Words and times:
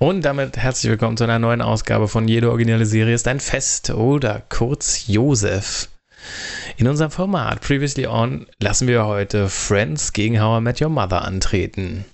Und 0.00 0.24
damit 0.24 0.56
herzlich 0.56 0.90
willkommen 0.90 1.16
zu 1.16 1.22
einer 1.22 1.38
neuen 1.38 1.62
Ausgabe 1.62 2.08
von 2.08 2.26
Jede 2.26 2.50
originale 2.50 2.84
Serie 2.84 3.14
ist 3.14 3.28
ein 3.28 3.38
Fest 3.38 3.90
oder 3.90 4.42
kurz 4.48 5.06
Josef. 5.06 5.88
In 6.76 6.88
unserem 6.88 7.12
Format 7.12 7.60
Previously 7.60 8.08
On 8.08 8.46
lassen 8.58 8.88
wir 8.88 9.06
heute 9.06 9.48
Friends 9.48 10.12
gegen 10.12 10.42
How 10.42 10.58
I 10.58 10.62
Met 10.62 10.82
Your 10.82 10.88
Mother 10.88 11.22
antreten. 11.22 12.04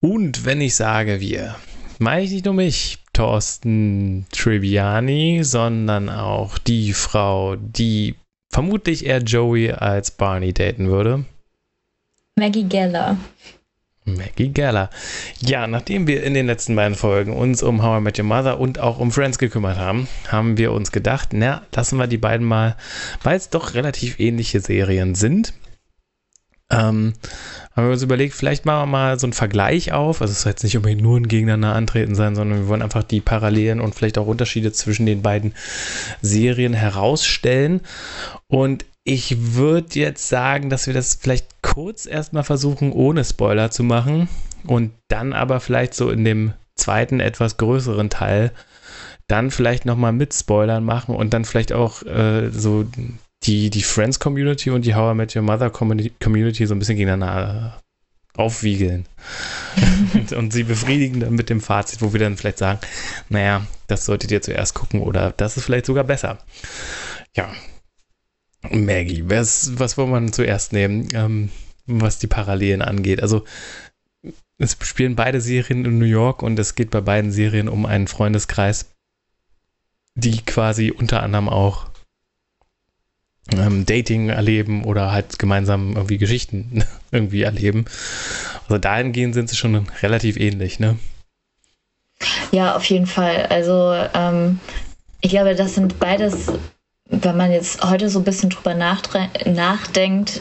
Und 0.00 0.44
wenn 0.44 0.60
ich 0.60 0.76
sage 0.76 1.18
wir, 1.20 1.56
meine 1.98 2.22
ich 2.22 2.30
nicht 2.30 2.44
nur 2.44 2.54
mich, 2.54 2.98
Thorsten 3.12 4.26
Triviani, 4.30 5.40
sondern 5.42 6.08
auch 6.08 6.56
die 6.58 6.92
Frau, 6.92 7.56
die 7.56 8.14
vermutlich 8.48 9.06
eher 9.06 9.22
Joey 9.22 9.72
als 9.72 10.12
Barney 10.12 10.52
daten 10.52 10.88
würde. 10.88 11.24
Maggie 12.38 12.64
Geller. 12.64 13.16
Maggie 14.06 14.48
Geller. 14.48 14.88
Ja, 15.40 15.66
nachdem 15.66 16.06
wir 16.06 16.22
in 16.22 16.34
den 16.34 16.46
letzten 16.46 16.76
beiden 16.76 16.96
Folgen 16.96 17.32
uns 17.32 17.62
um 17.62 17.82
How 17.82 17.98
I 17.98 18.02
Met 18.02 18.18
Your 18.18 18.24
Mother 18.24 18.60
und 18.60 18.78
auch 18.78 18.98
um 18.98 19.10
Friends 19.10 19.38
gekümmert 19.38 19.78
haben, 19.78 20.08
haben 20.28 20.56
wir 20.56 20.72
uns 20.72 20.92
gedacht, 20.92 21.30
na, 21.32 21.62
lassen 21.74 21.98
wir 21.98 22.06
die 22.06 22.16
beiden 22.16 22.46
mal, 22.46 22.76
weil 23.22 23.36
es 23.36 23.50
doch 23.50 23.74
relativ 23.74 24.18
ähnliche 24.20 24.60
Serien 24.60 25.14
sind. 25.14 25.52
Ähm, 26.68 27.12
haben 27.76 27.86
wir 27.86 27.92
uns 27.92 28.02
überlegt, 28.02 28.34
vielleicht 28.34 28.64
machen 28.64 28.88
wir 28.88 28.98
mal 28.98 29.18
so 29.20 29.26
einen 29.26 29.32
Vergleich 29.32 29.92
auf. 29.92 30.20
Also 30.20 30.32
es 30.32 30.42
soll 30.42 30.50
jetzt 30.50 30.64
nicht 30.64 30.76
unbedingt 30.76 31.02
nur 31.02 31.18
ein 31.18 31.28
Gegeneinander 31.28 31.74
antreten 31.74 32.14
sein, 32.14 32.34
sondern 32.34 32.60
wir 32.60 32.68
wollen 32.68 32.82
einfach 32.82 33.04
die 33.04 33.20
Parallelen 33.20 33.80
und 33.80 33.94
vielleicht 33.94 34.18
auch 34.18 34.26
Unterschiede 34.26 34.72
zwischen 34.72 35.06
den 35.06 35.22
beiden 35.22 35.54
Serien 36.22 36.74
herausstellen. 36.74 37.82
Und 38.48 38.84
ich 39.06 39.54
würde 39.54 40.00
jetzt 40.00 40.28
sagen, 40.28 40.68
dass 40.68 40.88
wir 40.88 40.94
das 40.94 41.14
vielleicht 41.14 41.62
kurz 41.62 42.06
erstmal 42.06 42.42
versuchen, 42.42 42.90
ohne 42.90 43.24
Spoiler 43.24 43.70
zu 43.70 43.84
machen 43.84 44.28
und 44.66 44.90
dann 45.06 45.32
aber 45.32 45.60
vielleicht 45.60 45.94
so 45.94 46.10
in 46.10 46.24
dem 46.24 46.52
zweiten, 46.74 47.20
etwas 47.20 47.56
größeren 47.56 48.10
Teil 48.10 48.50
dann 49.28 49.52
vielleicht 49.52 49.86
nochmal 49.86 50.12
mit 50.12 50.34
Spoilern 50.34 50.84
machen 50.84 51.14
und 51.14 51.32
dann 51.34 51.44
vielleicht 51.44 51.72
auch 51.72 52.02
äh, 52.02 52.50
so 52.50 52.84
die, 53.44 53.70
die 53.70 53.82
Friends-Community 53.82 54.70
und 54.70 54.84
die 54.84 54.96
How 54.96 55.14
I 55.14 55.16
Met 55.16 55.36
Your 55.36 55.42
Mother 55.42 55.70
Community 55.70 56.66
so 56.66 56.74
ein 56.74 56.80
bisschen 56.80 56.96
gegeneinander 56.96 57.80
aufwiegeln 58.34 59.06
und, 60.14 60.32
und, 60.32 60.52
sie 60.52 60.64
befriedigen 60.64 61.20
dann 61.20 61.34
mit 61.34 61.48
dem 61.48 61.60
Fazit, 61.60 62.02
wo 62.02 62.12
wir 62.12 62.20
dann 62.20 62.36
vielleicht 62.36 62.58
sagen, 62.58 62.80
naja, 63.28 63.64
das 63.86 64.04
solltet 64.04 64.32
ihr 64.32 64.42
zuerst 64.42 64.74
gucken 64.74 65.00
oder 65.00 65.32
das 65.36 65.56
ist 65.56 65.64
vielleicht 65.64 65.86
sogar 65.86 66.04
besser. 66.04 66.38
Ja, 67.34 67.48
Maggie, 68.70 69.28
was, 69.28 69.78
was 69.78 69.96
wollen 69.96 70.26
wir 70.26 70.32
zuerst 70.32 70.72
nehmen, 70.72 71.08
ähm, 71.14 71.50
was 71.86 72.18
die 72.18 72.26
Parallelen 72.26 72.82
angeht? 72.82 73.22
Also, 73.22 73.44
es 74.58 74.76
spielen 74.82 75.16
beide 75.16 75.40
Serien 75.40 75.84
in 75.84 75.98
New 75.98 76.06
York 76.06 76.42
und 76.42 76.58
es 76.58 76.74
geht 76.74 76.90
bei 76.90 77.00
beiden 77.00 77.30
Serien 77.30 77.68
um 77.68 77.86
einen 77.86 78.08
Freundeskreis, 78.08 78.86
die 80.14 80.42
quasi 80.44 80.90
unter 80.90 81.22
anderem 81.22 81.48
auch 81.48 81.88
ähm, 83.52 83.86
Dating 83.86 84.28
erleben 84.28 84.84
oder 84.84 85.12
halt 85.12 85.38
gemeinsam 85.38 85.94
irgendwie 85.94 86.18
Geschichten 86.18 86.84
irgendwie 87.10 87.42
erleben. 87.42 87.84
Also 88.62 88.78
dahingehend 88.78 89.34
sind 89.34 89.48
sie 89.48 89.56
schon 89.56 89.88
relativ 90.02 90.36
ähnlich, 90.36 90.80
ne? 90.80 90.98
Ja, 92.50 92.76
auf 92.76 92.84
jeden 92.84 93.06
Fall. 93.06 93.46
Also 93.46 93.94
ähm, 94.14 94.58
ich 95.20 95.30
glaube, 95.30 95.54
das 95.54 95.74
sind 95.74 95.98
beides 95.98 96.50
wenn 97.08 97.36
man 97.36 97.52
jetzt 97.52 97.82
heute 97.82 98.08
so 98.08 98.18
ein 98.18 98.24
bisschen 98.24 98.50
drüber 98.50 98.74
nachdenkt, 98.74 100.40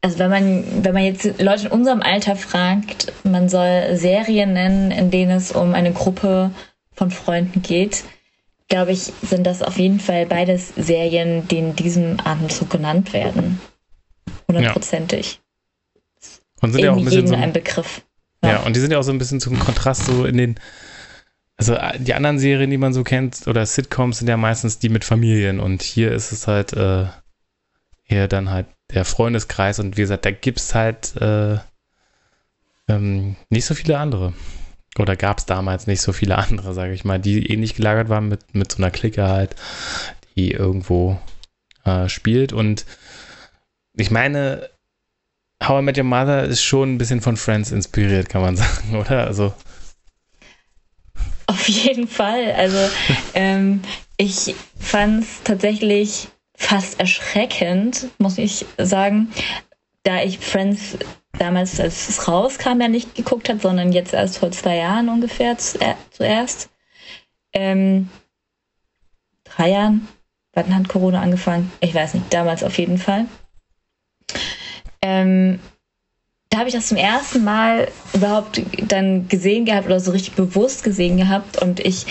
also 0.00 0.18
wenn 0.18 0.30
man, 0.30 0.84
wenn 0.84 0.94
man 0.94 1.04
jetzt 1.04 1.40
Leute 1.40 1.66
in 1.66 1.72
unserem 1.72 2.02
Alter 2.02 2.34
fragt, 2.34 3.12
man 3.22 3.48
soll 3.48 3.96
Serien 3.96 4.52
nennen, 4.52 4.90
in 4.90 5.10
denen 5.10 5.30
es 5.30 5.52
um 5.52 5.74
eine 5.74 5.92
Gruppe 5.92 6.50
von 6.92 7.10
Freunden 7.10 7.62
geht, 7.62 8.04
glaube 8.68 8.92
ich, 8.92 9.12
sind 9.22 9.46
das 9.46 9.62
auf 9.62 9.78
jeden 9.78 10.00
Fall 10.00 10.26
beides 10.26 10.72
Serien, 10.76 11.46
die 11.46 11.58
in 11.58 11.76
diesem 11.76 12.18
Atemzug 12.24 12.70
genannt 12.70 13.12
werden. 13.12 13.60
Hundertprozentig. 14.48 15.40
Ja. 16.22 16.28
Und 16.62 16.72
sind 16.72 16.82
ja 16.82 16.92
auch 16.92 16.96
ein 16.96 17.04
bisschen 17.04 17.26
so 17.26 17.34
ein 17.34 17.52
Begriff. 17.52 18.02
Ja. 18.42 18.50
ja, 18.50 18.60
und 18.62 18.74
die 18.74 18.80
sind 18.80 18.90
ja 18.90 18.98
auch 18.98 19.02
so 19.02 19.12
ein 19.12 19.18
bisschen 19.18 19.40
zum 19.40 19.58
Kontrast 19.58 20.06
so 20.06 20.24
in 20.24 20.36
den 20.36 20.56
also 21.56 21.74
äh, 21.74 21.98
die 21.98 22.14
anderen 22.14 22.38
Serien, 22.38 22.70
die 22.70 22.78
man 22.78 22.92
so 22.92 23.04
kennt, 23.04 23.46
oder 23.46 23.64
Sitcoms 23.66 24.18
sind 24.18 24.28
ja 24.28 24.36
meistens 24.36 24.78
die 24.78 24.88
mit 24.88 25.04
Familien 25.04 25.60
und 25.60 25.82
hier 25.82 26.12
ist 26.12 26.32
es 26.32 26.46
halt 26.46 26.72
äh, 26.72 27.06
eher 28.06 28.28
dann 28.28 28.50
halt 28.50 28.66
der 28.92 29.04
Freundeskreis 29.04 29.78
und 29.78 29.96
wie 29.96 30.02
gesagt, 30.02 30.24
da 30.24 30.30
gibt 30.30 30.58
es 30.58 30.74
halt 30.74 31.16
äh, 31.16 31.58
ähm, 32.88 33.36
nicht 33.48 33.64
so 33.64 33.74
viele 33.74 33.98
andere. 33.98 34.32
Oder 34.98 35.16
gab 35.16 35.38
es 35.38 35.46
damals 35.46 35.86
nicht 35.86 36.02
so 36.02 36.12
viele 36.12 36.36
andere, 36.36 36.74
sage 36.74 36.92
ich 36.92 37.04
mal, 37.04 37.18
die 37.18 37.50
ähnlich 37.50 37.74
gelagert 37.74 38.10
waren 38.10 38.28
mit, 38.28 38.54
mit 38.54 38.70
so 38.72 38.78
einer 38.78 38.90
Clique 38.90 39.26
halt, 39.26 39.56
die 40.36 40.50
irgendwo 40.50 41.18
äh, 41.84 42.08
spielt. 42.08 42.52
Und 42.52 42.84
ich 43.94 44.10
meine, 44.10 44.68
How 45.62 45.80
I 45.80 45.84
Met 45.84 45.96
Your 45.96 46.04
Mother 46.04 46.44
ist 46.44 46.62
schon 46.62 46.94
ein 46.94 46.98
bisschen 46.98 47.22
von 47.22 47.36
Friends 47.36 47.72
inspiriert, 47.72 48.28
kann 48.28 48.42
man 48.42 48.56
sagen, 48.58 48.96
oder? 48.96 49.26
Also 49.26 49.54
auf 51.52 51.68
jeden 51.68 52.08
Fall. 52.08 52.52
Also 52.52 52.78
ähm, 53.34 53.82
ich 54.16 54.54
fand 54.78 55.22
es 55.22 55.42
tatsächlich 55.44 56.28
fast 56.54 57.00
erschreckend, 57.00 58.08
muss 58.18 58.38
ich 58.38 58.66
sagen, 58.78 59.32
da 60.04 60.22
ich 60.22 60.38
Friends 60.38 60.98
damals, 61.38 61.80
als 61.80 62.08
es 62.08 62.28
rauskam, 62.28 62.80
ja 62.80 62.88
nicht 62.88 63.14
geguckt 63.14 63.48
habe, 63.48 63.58
sondern 63.58 63.92
jetzt 63.92 64.12
erst 64.12 64.38
vor 64.38 64.50
zwei 64.50 64.76
Jahren 64.76 65.08
ungefähr 65.08 65.56
zuerst. 66.10 66.70
Ähm, 67.52 68.08
drei 69.44 69.70
Jahren? 69.70 70.08
Wann 70.54 70.74
hat 70.74 70.88
Corona 70.88 71.22
angefangen? 71.22 71.72
Ich 71.80 71.94
weiß 71.94 72.14
nicht, 72.14 72.32
damals 72.32 72.62
auf 72.62 72.76
jeden 72.78 72.98
Fall. 72.98 73.26
Ähm, 75.00 75.58
da 76.52 76.58
habe 76.58 76.68
ich 76.68 76.74
das 76.74 76.88
zum 76.88 76.98
ersten 76.98 77.44
Mal 77.44 77.88
überhaupt 78.12 78.60
dann 78.86 79.26
gesehen 79.26 79.64
gehabt 79.64 79.86
oder 79.86 80.00
so 80.00 80.10
richtig 80.10 80.34
bewusst 80.34 80.84
gesehen 80.84 81.16
gehabt. 81.16 81.56
Und 81.62 81.80
ich 81.80 82.04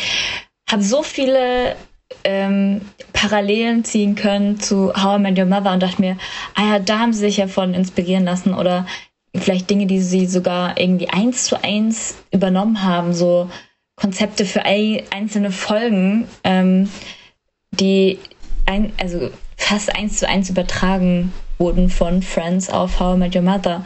habe 0.68 0.81
so 0.81 1.03
viele 1.03 1.75
ähm, 2.24 2.81
Parallelen 3.13 3.84
ziehen 3.84 4.16
können 4.16 4.59
zu 4.59 4.94
How 4.96 5.19
I 5.19 5.22
Met 5.22 5.38
Your 5.38 5.46
Mother 5.46 5.72
und 5.72 5.84
dachte 5.84 6.01
mir, 6.01 6.18
ah 6.56 6.72
ja, 6.72 6.80
da 6.80 6.97
haben 6.97 7.13
sie 7.13 7.19
sich 7.19 7.38
ja 7.38 7.46
von 7.46 7.75
inspirieren 7.75 8.25
lassen 8.25 8.56
oder 8.56 8.88
vielleicht 9.35 9.69
Dinge, 9.69 9.85
die 9.85 10.01
sie 10.01 10.25
sogar 10.25 10.75
irgendwie 10.80 11.09
eins 11.09 11.44
zu 11.44 11.63
eins 11.63 12.16
übernommen 12.31 12.81
haben, 12.81 13.13
so 13.13 13.47
Konzepte 13.96 14.46
für 14.46 14.63
einzelne 14.63 15.51
Folgen, 15.51 16.28
ähm, 16.44 16.90
die 17.69 18.18
ein, 18.66 18.91
also 19.00 19.30
fast 19.56 19.96
eins 19.96 20.18
zu 20.18 20.28
eins 20.28 20.50
übertragen 20.50 21.31
wurden 21.62 21.90
von 21.90 22.24
Friends 22.24 22.72
auf 22.72 23.00
How 23.00 23.16
I 23.16 23.20
Met 23.20 23.36
Your 23.36 23.44
Mother. 23.44 23.86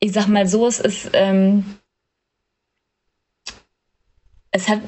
Ich 0.00 0.12
sag 0.12 0.28
mal 0.28 0.46
so, 0.46 0.66
es 0.66 0.78
ist, 0.78 1.10
ähm, 1.14 1.78
es 4.50 4.68
hat 4.68 4.80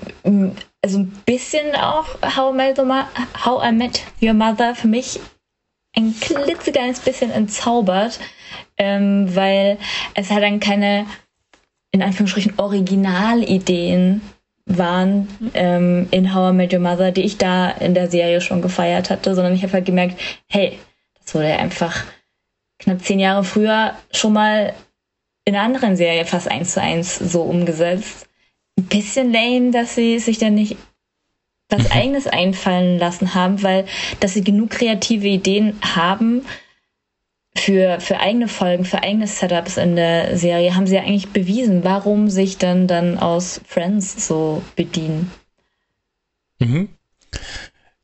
also 0.82 0.98
ein 0.98 1.08
bisschen 1.24 1.74
auch 1.74 2.06
How 2.36 2.52
I, 2.52 2.56
Met, 2.56 2.78
How 3.44 3.66
I 3.66 3.72
Met 3.72 4.02
Your 4.20 4.34
Mother 4.34 4.74
für 4.74 4.88
mich 4.88 5.18
ein 5.96 6.14
klitzekleines 6.20 7.00
bisschen 7.00 7.30
entzaubert, 7.30 8.20
ähm, 8.76 9.34
weil 9.34 9.78
es 10.12 10.30
halt 10.30 10.42
dann 10.42 10.60
keine, 10.60 11.06
in 11.92 12.02
Anführungsstrichen, 12.02 12.58
Originalideen 12.58 14.20
waren 14.66 15.28
ähm, 15.54 16.08
in 16.10 16.34
How 16.34 16.52
I 16.52 16.54
Met 16.54 16.74
Your 16.74 16.80
Mother, 16.80 17.10
die 17.10 17.22
ich 17.22 17.38
da 17.38 17.70
in 17.70 17.94
der 17.94 18.10
Serie 18.10 18.42
schon 18.42 18.60
gefeiert 18.60 19.08
hatte, 19.08 19.34
sondern 19.34 19.54
ich 19.54 19.62
habe 19.62 19.72
halt 19.72 19.86
gemerkt, 19.86 20.20
hey, 20.46 20.78
das 21.26 21.34
wurde 21.34 21.58
einfach 21.58 22.04
knapp 22.78 23.04
zehn 23.04 23.18
Jahre 23.18 23.44
früher 23.44 23.96
schon 24.12 24.32
mal 24.32 24.74
in 25.44 25.54
einer 25.54 25.64
anderen 25.64 25.96
Serie 25.96 26.24
fast 26.24 26.48
eins 26.48 26.72
zu 26.72 26.80
eins 26.80 27.18
so 27.18 27.42
umgesetzt. 27.42 28.28
Ein 28.78 28.84
bisschen 28.84 29.32
lame, 29.32 29.70
dass 29.72 29.94
sie 29.94 30.18
sich 30.18 30.38
dann 30.38 30.54
nicht 30.54 30.76
was 31.68 31.82
mhm. 31.84 31.92
eigenes 31.92 32.26
einfallen 32.26 32.98
lassen 32.98 33.34
haben, 33.34 33.62
weil 33.62 33.86
dass 34.20 34.34
sie 34.34 34.44
genug 34.44 34.70
kreative 34.70 35.26
Ideen 35.26 35.78
haben 35.82 36.42
für, 37.56 38.00
für 38.00 38.20
eigene 38.20 38.48
Folgen, 38.48 38.84
für 38.84 39.02
eigene 39.02 39.26
Setups 39.26 39.78
in 39.78 39.96
der 39.96 40.36
Serie, 40.36 40.76
haben 40.76 40.86
sie 40.86 40.94
ja 40.94 41.02
eigentlich 41.02 41.30
bewiesen, 41.30 41.82
warum 41.84 42.28
sich 42.28 42.58
dann 42.58 42.86
dann 42.86 43.18
aus 43.18 43.60
Friends 43.66 44.28
so 44.28 44.62
bedienen. 44.76 45.32
Mhm. 46.58 46.88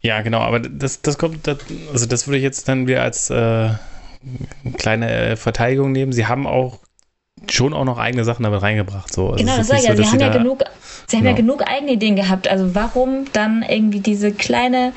Ja, 0.03 0.21
genau, 0.23 0.41
aber 0.41 0.61
das, 0.61 1.01
das 1.01 1.17
kommt, 1.17 1.49
also 1.49 2.07
das 2.07 2.27
würde 2.27 2.39
ich 2.39 2.43
jetzt 2.43 2.69
dann 2.69 2.87
wieder 2.87 3.03
als 3.03 3.31
äh, 3.31 3.71
kleine 4.77 5.11
äh, 5.11 5.37
Verteidigung 5.37 5.93
nehmen. 5.93 6.13
Sie 6.13 6.27
haben 6.27 6.47
auch 6.47 6.81
schon 7.49 7.73
auch 7.73 7.85
noch 7.85 7.99
eigene 7.99 8.25
Sachen 8.25 8.43
damit 8.43 8.63
reingebracht. 8.63 9.13
So. 9.13 9.31
Also 9.31 9.45
genau, 9.45 9.57
das 9.57 9.69
sage 9.69 9.81
ich 9.81 9.89
ja. 9.89 9.97
Sie 9.97 10.05
haben 10.05 10.21
ja 10.21 10.29
genug, 10.29 10.65
sie 11.07 11.17
haben 11.17 11.25
ja 11.25 11.33
genau. 11.33 11.55
genug 11.55 11.69
eigene 11.69 11.93
Ideen 11.93 12.17
gehabt. 12.17 12.49
Also 12.49 12.75
warum 12.75 13.27
dann 13.33 13.63
irgendwie 13.63 14.01
diese 14.01 14.33
kleine 14.33 14.93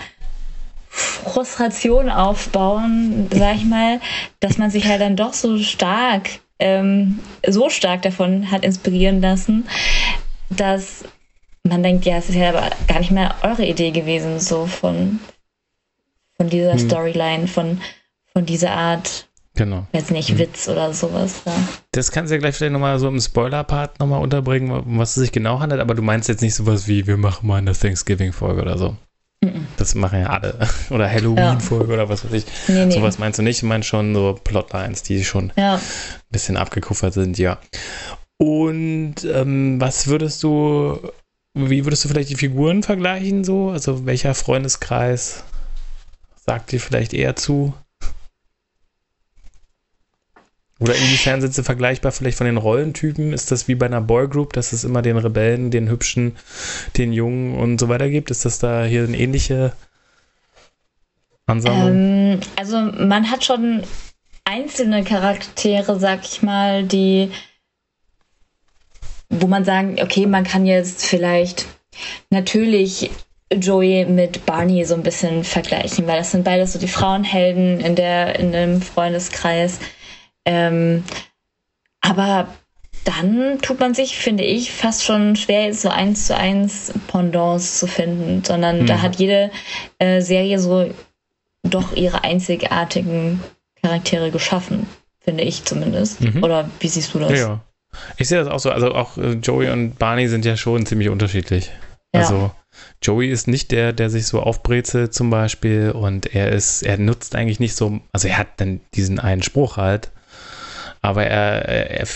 Frustration 0.89 2.09
aufbauen, 2.09 3.27
sag 3.31 3.55
ich 3.55 3.65
mal, 3.65 3.99
dass 4.39 4.57
man 4.57 4.69
sich 4.69 4.85
halt 4.87 5.01
dann 5.01 5.15
doch 5.15 5.33
so 5.33 5.57
stark 5.59 6.29
ähm, 6.59 7.19
so 7.45 7.69
stark 7.69 8.01
davon 8.01 8.49
hat 8.49 8.63
inspirieren 8.63 9.21
lassen, 9.21 9.67
dass 10.49 11.03
man 11.65 11.83
denkt, 11.83 12.05
ja, 12.05 12.17
es 12.17 12.29
ist 12.29 12.35
ja 12.35 12.49
aber 12.49 12.69
gar 12.87 12.99
nicht 12.99 13.11
mehr 13.11 13.35
eure 13.41 13.65
Idee 13.65 13.91
gewesen, 13.91 14.39
so 14.39 14.65
von, 14.65 15.19
von 16.37 16.49
dieser 16.49 16.73
hm. 16.73 16.79
Storyline, 16.79 17.47
von, 17.47 17.81
von 18.33 18.45
dieser 18.45 18.71
Art 18.71 19.27
Genau. 19.55 19.87
Jetzt 19.93 20.11
nicht 20.11 20.33
mhm. 20.33 20.39
Witz 20.39 20.67
oder 20.67 20.93
sowas. 20.93 21.41
Ja. 21.45 21.53
Das 21.91 22.11
kannst 22.11 22.29
du 22.29 22.35
ja 22.35 22.39
gleich 22.39 22.55
vielleicht 22.55 22.73
nochmal 22.73 22.99
so 22.99 23.07
im 23.07 23.19
Spoiler-Part 23.19 23.99
nochmal 23.99 24.21
unterbringen, 24.21 24.69
um 24.69 24.99
was 24.99 25.15
es 25.15 25.23
sich 25.23 25.31
genau 25.31 25.59
handelt, 25.59 25.79
aber 25.79 25.95
du 25.95 26.01
meinst 26.01 26.27
jetzt 26.27 26.41
nicht 26.41 26.55
sowas 26.55 26.87
wie, 26.87 27.07
wir 27.07 27.15
machen 27.15 27.47
mal 27.47 27.57
eine 27.57 27.71
Thanksgiving-Folge 27.71 28.61
oder 28.61 28.77
so. 28.77 28.97
Mhm. 29.41 29.67
Das 29.77 29.95
machen 29.95 30.21
ja 30.21 30.27
alle. 30.27 30.57
Oder 30.89 31.09
Halloween-Folge 31.09 31.87
ja. 31.87 31.93
oder 31.93 32.09
was 32.09 32.25
weiß 32.25 32.33
ich. 32.33 32.45
Nee, 32.67 32.85
nee. 32.85 32.91
Sowas 32.93 33.19
meinst 33.19 33.37
du 33.37 33.43
nicht, 33.43 33.61
du 33.61 33.65
meinst 33.65 33.87
schon 33.87 34.13
so 34.15 34.39
Plotlines, 34.41 35.03
die 35.03 35.23
schon 35.23 35.51
ja. 35.57 35.75
ein 35.75 35.81
bisschen 36.31 36.57
abgekuffert 36.57 37.13
sind, 37.13 37.37
ja. 37.37 37.59
Und 38.37 39.15
ähm, 39.25 39.79
was 39.79 40.07
würdest 40.07 40.41
du, 40.43 40.99
wie 41.55 41.85
würdest 41.85 42.03
du 42.03 42.09
vielleicht 42.09 42.29
die 42.29 42.35
Figuren 42.35 42.83
vergleichen 42.83 43.43
so? 43.43 43.69
Also 43.69 44.05
welcher 44.05 44.35
Freundeskreis 44.35 45.43
sagt 46.35 46.71
dir 46.71 46.79
vielleicht 46.79 47.13
eher 47.13 47.35
zu? 47.35 47.73
Oder 50.79 50.93
inwiefern 50.95 51.39
sind 51.39 51.53
sie 51.53 51.63
vergleichbar 51.63 52.11
vielleicht 52.11 52.37
von 52.37 52.45
den 52.45 52.57
Rollentypen? 52.57 53.31
Ist 53.31 53.51
das 53.51 53.69
wie 53.69 53.75
bei 53.75 53.85
einer 53.85 54.01
Boygroup, 54.01 54.51
dass 54.51 54.73
es 54.73 54.83
immer 54.83 55.01
den 55.01 55.17
Rebellen, 55.17 55.71
den 55.71 55.89
Hübschen, 55.89 56.35
den 56.97 57.13
Jungen 57.13 57.55
und 57.55 57.79
so 57.79 57.87
weiter 57.87 58.09
gibt? 58.09 58.29
Ist 58.29 58.43
das 58.43 58.59
da 58.59 58.83
hier 58.83 59.05
eine 59.05 59.17
ähnliche 59.17 59.71
Ansammlung? 61.45 61.89
Ähm, 61.89 62.39
also 62.57 62.77
man 62.81 63.31
hat 63.31 63.45
schon 63.45 63.83
einzelne 64.43 65.05
Charaktere, 65.05 65.97
sag 65.97 66.25
ich 66.25 66.41
mal, 66.41 66.83
die, 66.83 67.31
wo 69.29 69.47
man 69.47 69.65
sagen, 69.65 69.97
okay, 70.01 70.25
man 70.25 70.43
kann 70.43 70.65
jetzt 70.65 71.05
vielleicht 71.05 71.65
natürlich 72.29 73.09
Joey 73.53 74.05
mit 74.05 74.45
Barney 74.45 74.85
so 74.85 74.95
ein 74.95 75.03
bisschen 75.03 75.43
vergleichen, 75.43 76.07
weil 76.07 76.17
das 76.17 76.31
sind 76.31 76.43
beides 76.43 76.73
so 76.73 76.79
die 76.79 76.87
Frauenhelden 76.87 77.79
in 77.79 77.95
der 77.95 78.39
in 78.39 78.51
dem 78.51 78.81
Freundeskreis. 78.81 79.79
Ähm, 80.45 81.03
aber 82.01 82.47
dann 83.03 83.59
tut 83.61 83.79
man 83.79 83.93
sich, 83.93 84.17
finde 84.17 84.43
ich, 84.43 84.71
fast 84.71 85.03
schon 85.03 85.35
schwer, 85.35 85.73
so 85.73 85.89
eins 85.89 86.25
zu 86.27 86.35
eins 86.35 86.91
Pendants 87.07 87.79
zu 87.79 87.87
finden, 87.87 88.43
sondern 88.43 88.81
mhm. 88.81 88.85
da 88.87 89.01
hat 89.01 89.17
jede 89.17 89.51
äh, 89.99 90.21
Serie 90.21 90.59
so 90.59 90.89
doch 91.63 91.95
ihre 91.95 92.23
einzigartigen 92.23 93.41
Charaktere 93.81 94.31
geschaffen, 94.31 94.87
finde 95.19 95.43
ich 95.43 95.65
zumindest. 95.65 96.21
Mhm. 96.21 96.43
Oder 96.43 96.69
wie 96.79 96.87
siehst 96.87 97.13
du 97.13 97.19
das? 97.19 97.31
Ja, 97.31 97.37
ja. 97.37 97.59
Ich 98.17 98.27
sehe 98.27 98.39
das 98.39 98.47
auch 98.47 98.59
so. 98.59 98.71
Also 98.71 98.93
auch 98.93 99.17
äh, 99.17 99.33
Joey 99.33 99.69
und 99.69 99.97
Barney 99.97 100.27
sind 100.27 100.45
ja 100.45 100.57
schon 100.57 100.85
ziemlich 100.85 101.09
unterschiedlich. 101.09 101.71
Ja. 102.13 102.21
Also 102.21 102.51
Joey 103.01 103.29
ist 103.29 103.47
nicht 103.47 103.71
der, 103.71 103.93
der 103.93 104.09
sich 104.09 104.27
so 104.27 104.41
aufbrezelt 104.41 105.13
zum 105.13 105.29
Beispiel 105.29 105.91
und 105.91 106.33
er 106.33 106.51
ist, 106.51 106.81
er 106.81 106.97
nutzt 106.97 107.35
eigentlich 107.35 107.59
nicht 107.59 107.75
so, 107.75 107.99
also 108.11 108.27
er 108.27 108.37
hat 108.37 108.47
dann 108.57 108.81
diesen 108.93 109.19
einen 109.19 109.43
Spruch 109.43 109.77
halt, 109.77 110.11
aber 111.01 111.25
er, 111.25 111.65
er, 111.67 112.07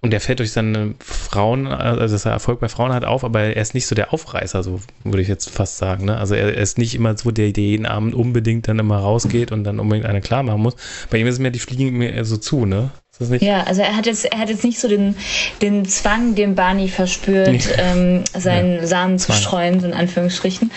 und 0.00 0.12
er 0.12 0.20
fällt 0.20 0.40
durch 0.40 0.52
seine 0.52 0.94
Frauen, 1.00 1.66
also 1.66 2.12
dass 2.12 2.26
er 2.26 2.32
Erfolg 2.32 2.60
bei 2.60 2.68
Frauen 2.68 2.92
hat, 2.92 3.04
auf, 3.04 3.24
aber 3.24 3.40
er 3.40 3.56
ist 3.56 3.74
nicht 3.74 3.86
so 3.86 3.94
der 3.94 4.12
Aufreißer, 4.12 4.62
so 4.62 4.80
würde 5.02 5.22
ich 5.22 5.28
jetzt 5.28 5.48
fast 5.48 5.78
sagen. 5.78 6.04
Ne? 6.04 6.18
Also 6.18 6.34
er, 6.34 6.54
ist 6.54 6.76
nicht 6.76 6.94
immer 6.94 7.16
so 7.16 7.30
der, 7.30 7.52
der 7.52 7.64
jeden 7.64 7.86
Abend 7.86 8.14
unbedingt 8.14 8.68
dann 8.68 8.78
immer 8.78 8.98
rausgeht 8.98 9.50
und 9.50 9.64
dann 9.64 9.80
unbedingt 9.80 10.06
eine 10.06 10.20
klar 10.20 10.42
machen 10.42 10.60
muss. 10.60 10.76
Bei 11.08 11.16
ihm 11.16 11.26
ist 11.26 11.34
es 11.34 11.40
mehr, 11.40 11.50
die 11.50 11.58
fliegen 11.58 11.96
mir 11.96 12.24
so 12.26 12.36
zu, 12.36 12.66
ne? 12.66 12.90
Ja, 13.40 13.62
also 13.62 13.82
er 13.82 13.96
hat 13.96 14.06
jetzt, 14.06 14.24
er 14.24 14.38
hat 14.38 14.48
jetzt 14.48 14.64
nicht 14.64 14.80
so 14.80 14.88
den, 14.88 15.14
den 15.62 15.84
Zwang, 15.84 16.34
den 16.34 16.54
Barney 16.54 16.88
verspürt, 16.88 17.48
nee. 17.48 17.62
ähm, 17.78 18.24
seinen 18.34 18.76
ja. 18.76 18.86
Samen 18.86 19.18
zu 19.18 19.32
streuen, 19.32 19.80
so 19.80 19.86
in 19.86 19.94
Anführungsstrichen. 19.94 20.70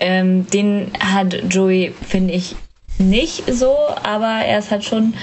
Ähm, 0.00 0.46
den 0.48 0.92
hat 0.98 1.34
Joey, 1.50 1.92
finde 2.08 2.32
ich, 2.32 2.56
nicht 2.98 3.44
so, 3.52 3.76
aber 4.02 4.44
er 4.44 4.58
ist 4.58 4.70
halt 4.70 4.84
schon 4.84 5.14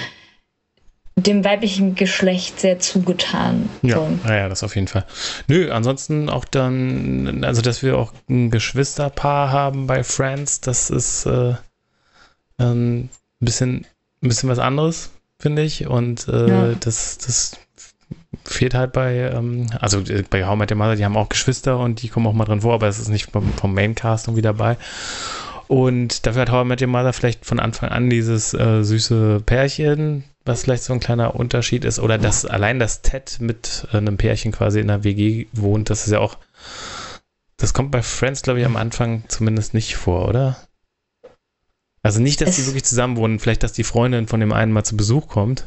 dem 1.16 1.44
weiblichen 1.44 1.94
Geschlecht 1.94 2.60
sehr 2.60 2.78
zugetan. 2.78 3.68
Ja, 3.82 3.96
so. 3.96 4.18
ja, 4.28 4.48
das 4.48 4.62
auf 4.62 4.74
jeden 4.74 4.88
Fall. 4.88 5.04
Nö, 5.48 5.70
ansonsten 5.70 6.28
auch 6.28 6.44
dann, 6.44 7.44
also 7.44 7.62
dass 7.62 7.82
wir 7.82 7.98
auch 7.98 8.12
ein 8.28 8.50
Geschwisterpaar 8.50 9.50
haben 9.50 9.86
bei 9.86 10.02
Friends, 10.02 10.60
das 10.60 10.90
ist 10.90 11.26
äh, 11.26 11.54
ein 12.58 13.10
bisschen, 13.40 13.86
ein 14.22 14.28
bisschen 14.28 14.48
was 14.48 14.58
anderes, 14.58 15.10
finde 15.40 15.62
ich. 15.62 15.86
Und 15.86 16.28
äh, 16.28 16.48
ja. 16.48 16.74
das, 16.78 17.18
das 17.18 17.58
fehlt 18.44 18.74
halt 18.74 18.92
bei, 18.92 19.16
ähm, 19.16 19.66
also 19.80 20.00
äh, 20.00 20.22
bei 20.28 20.46
How 20.46 20.56
Met 20.56 20.70
Your 20.70 20.78
Mother, 20.78 20.96
die 20.96 21.04
haben 21.04 21.16
auch 21.16 21.28
Geschwister 21.28 21.78
und 21.78 22.02
die 22.02 22.08
kommen 22.08 22.26
auch 22.26 22.32
mal 22.32 22.44
drin 22.44 22.60
vor, 22.60 22.74
aber 22.74 22.88
es 22.88 22.98
ist 22.98 23.08
nicht 23.08 23.30
vom, 23.32 23.52
vom 23.54 23.74
Maincast 23.74 24.28
irgendwie 24.28 24.42
dabei. 24.42 24.76
Und 25.66 26.26
dafür 26.26 26.42
hat 26.42 26.50
How 26.50 26.64
I 26.64 26.68
Met 26.68 26.82
Your 26.82 26.88
Mother 26.88 27.12
vielleicht 27.12 27.46
von 27.46 27.60
Anfang 27.60 27.90
an 27.90 28.10
dieses 28.10 28.54
äh, 28.54 28.82
süße 28.82 29.42
Pärchen, 29.44 30.24
was 30.44 30.64
vielleicht 30.64 30.82
so 30.82 30.92
ein 30.92 31.00
kleiner 31.00 31.34
Unterschied 31.34 31.84
ist. 31.84 32.00
Oder 32.00 32.18
dass 32.18 32.44
allein 32.44 32.78
das 32.78 33.02
Ted 33.02 33.38
mit 33.40 33.86
äh, 33.92 33.98
einem 33.98 34.16
Pärchen 34.16 34.52
quasi 34.52 34.80
in 34.80 34.90
einer 34.90 35.04
WG 35.04 35.46
wohnt, 35.52 35.90
das 35.90 36.06
ist 36.06 36.12
ja 36.12 36.18
auch, 36.18 36.38
das 37.56 37.72
kommt 37.72 37.90
bei 37.90 38.02
Friends, 38.02 38.42
glaube 38.42 38.60
ich, 38.60 38.66
am 38.66 38.76
Anfang 38.76 39.24
zumindest 39.28 39.74
nicht 39.74 39.96
vor, 39.96 40.28
oder? 40.28 40.56
Also 42.02 42.20
nicht, 42.20 42.40
dass 42.40 42.50
es 42.50 42.56
die 42.56 42.66
wirklich 42.66 42.84
zusammen 42.84 43.16
wohnen, 43.16 43.38
vielleicht, 43.38 43.62
dass 43.62 43.72
die 43.72 43.84
Freundin 43.84 44.26
von 44.26 44.40
dem 44.40 44.52
einen 44.52 44.72
mal 44.72 44.84
zu 44.84 44.96
Besuch 44.96 45.28
kommt 45.28 45.66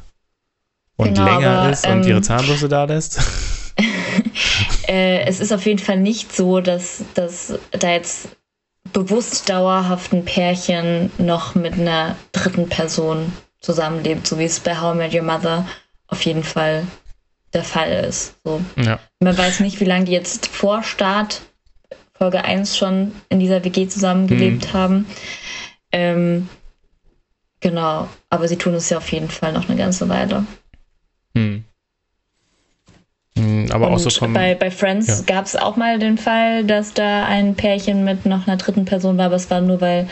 und 0.95 1.13
genau, 1.13 1.25
länger 1.25 1.59
aber, 1.59 1.71
ist 1.71 1.85
und 1.85 2.03
ähm, 2.03 2.07
ihre 2.07 2.21
Zahnbürste 2.21 2.69
da 2.69 2.85
lässt. 2.85 3.21
äh, 4.87 5.21
es 5.25 5.39
ist 5.39 5.51
auf 5.51 5.65
jeden 5.65 5.79
Fall 5.79 5.99
nicht 5.99 6.35
so, 6.35 6.61
dass, 6.61 7.03
dass 7.13 7.59
da 7.71 7.91
jetzt 7.91 8.29
bewusst 8.91 9.49
dauerhaften 9.49 10.25
Pärchen 10.25 11.11
noch 11.17 11.55
mit 11.55 11.73
einer 11.73 12.15
dritten 12.31 12.69
Person 12.69 13.31
zusammenlebt, 13.59 14.27
so 14.27 14.37
wie 14.37 14.43
es 14.43 14.59
bei 14.59 14.79
How 14.79 14.93
I 14.93 14.97
Met 14.97 15.13
Your 15.13 15.23
Mother 15.23 15.67
auf 16.07 16.21
jeden 16.23 16.43
Fall 16.43 16.85
der 17.53 17.63
Fall 17.63 18.05
ist. 18.05 18.35
So. 18.43 18.61
Ja. 18.75 18.99
Man 19.19 19.37
weiß 19.37 19.61
nicht, 19.61 19.79
wie 19.79 19.85
lange 19.85 20.05
die 20.05 20.11
jetzt 20.11 20.47
vor 20.47 20.83
Start 20.83 21.41
Folge 22.13 22.43
1 22.43 22.77
schon 22.77 23.13
in 23.29 23.39
dieser 23.39 23.63
WG 23.63 23.87
zusammengelebt 23.87 24.67
mhm. 24.67 24.73
haben. 24.73 25.05
Ähm, 25.93 26.49
genau, 27.61 28.09
aber 28.29 28.47
sie 28.47 28.57
tun 28.57 28.73
es 28.73 28.89
ja 28.89 28.97
auf 28.97 29.11
jeden 29.11 29.29
Fall 29.29 29.53
noch 29.53 29.69
eine 29.69 29.77
ganze 29.77 30.09
Weile. 30.09 30.45
Mhm. 31.33 31.63
Hm, 33.37 33.67
aber 33.71 33.87
und 33.87 33.93
auch 33.93 33.99
so 33.99 34.09
vom, 34.09 34.33
bei, 34.33 34.55
bei 34.55 34.69
Friends 34.69 35.07
ja. 35.07 35.35
gab 35.35 35.45
es 35.45 35.55
auch 35.55 35.75
mal 35.75 35.99
den 35.99 36.17
Fall, 36.17 36.63
dass 36.65 36.93
da 36.93 37.25
ein 37.25 37.55
Pärchen 37.55 38.03
mit 38.03 38.25
noch 38.25 38.47
einer 38.47 38.57
dritten 38.57 38.85
Person 38.85 39.17
war, 39.17 39.27
aber 39.27 39.35
es 39.35 39.49
war 39.49 39.61
nur, 39.61 39.81
weil 39.81 40.07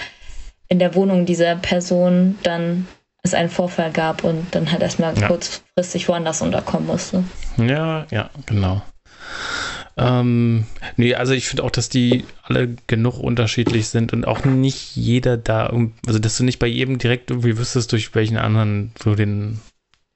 in 0.69 0.79
der 0.79 0.95
Wohnung 0.95 1.25
dieser 1.25 1.55
Person 1.55 2.37
dann 2.43 2.87
es 3.23 3.33
einen 3.33 3.49
Vorfall 3.49 3.91
gab 3.91 4.23
und 4.23 4.55
dann 4.55 4.71
halt 4.71 4.81
erstmal 4.81 5.17
ja. 5.17 5.27
kurzfristig 5.27 6.07
woanders 6.07 6.41
unterkommen 6.41 6.87
musste. 6.87 7.23
Ja, 7.57 8.05
ja, 8.09 8.29
genau. 8.45 8.81
Ähm, 9.97 10.65
nee, 10.97 11.15
also 11.15 11.33
ich 11.33 11.47
finde 11.47 11.63
auch, 11.63 11.71
dass 11.71 11.89
die 11.89 12.25
alle 12.43 12.75
genug 12.87 13.19
unterschiedlich 13.19 13.89
sind 13.89 14.13
und 14.13 14.25
auch 14.25 14.45
nicht 14.45 14.95
jeder 14.95 15.37
da, 15.37 15.67
also 16.07 16.19
dass 16.19 16.37
du 16.37 16.43
nicht 16.43 16.59
bei 16.59 16.67
jedem 16.67 16.97
direkt 16.97 17.29
irgendwie 17.29 17.57
wüsstest, 17.57 17.91
durch 17.91 18.15
welchen 18.15 18.37
anderen 18.37 18.91
du 19.03 19.15
den 19.15 19.59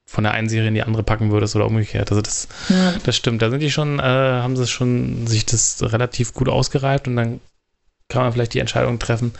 von 0.08 0.24
der 0.24 0.34
einen 0.34 0.50
Serie 0.50 0.68
in 0.68 0.76
die 0.76 0.84
andere 0.84 1.04
packen 1.04 1.32
würdest 1.32 1.56
oder 1.56 1.66
umgekehrt. 1.66 2.12
Also 2.12 2.22
das, 2.22 2.48
ja. 2.70 2.94
das 3.04 3.16
stimmt. 3.16 3.42
Da 3.42 3.50
sind 3.50 3.62
die 3.62 3.72
schon, 3.72 4.00
äh, 4.00 4.04
haben 4.04 4.56
sie 4.56 4.68
schon 4.68 5.28
sich 5.28 5.46
das 5.46 5.82
relativ 5.82 6.34
gut 6.34 6.48
ausgereift 6.48 7.08
und 7.08 7.16
dann 7.16 7.42
kann 8.08 8.22
man 8.22 8.32
vielleicht 8.32 8.54
die 8.54 8.60
Entscheidung 8.60 9.00
treffen, 9.00 9.34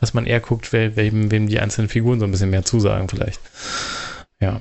dass 0.00 0.14
man 0.14 0.26
eher 0.26 0.40
guckt, 0.40 0.72
wer, 0.72 0.96
wem, 0.96 1.30
wem 1.30 1.46
die 1.46 1.60
einzelnen 1.60 1.88
Figuren 1.88 2.18
so 2.18 2.26
ein 2.26 2.32
bisschen 2.32 2.50
mehr 2.50 2.64
zusagen, 2.64 3.08
vielleicht. 3.08 3.40
Ja. 4.40 4.60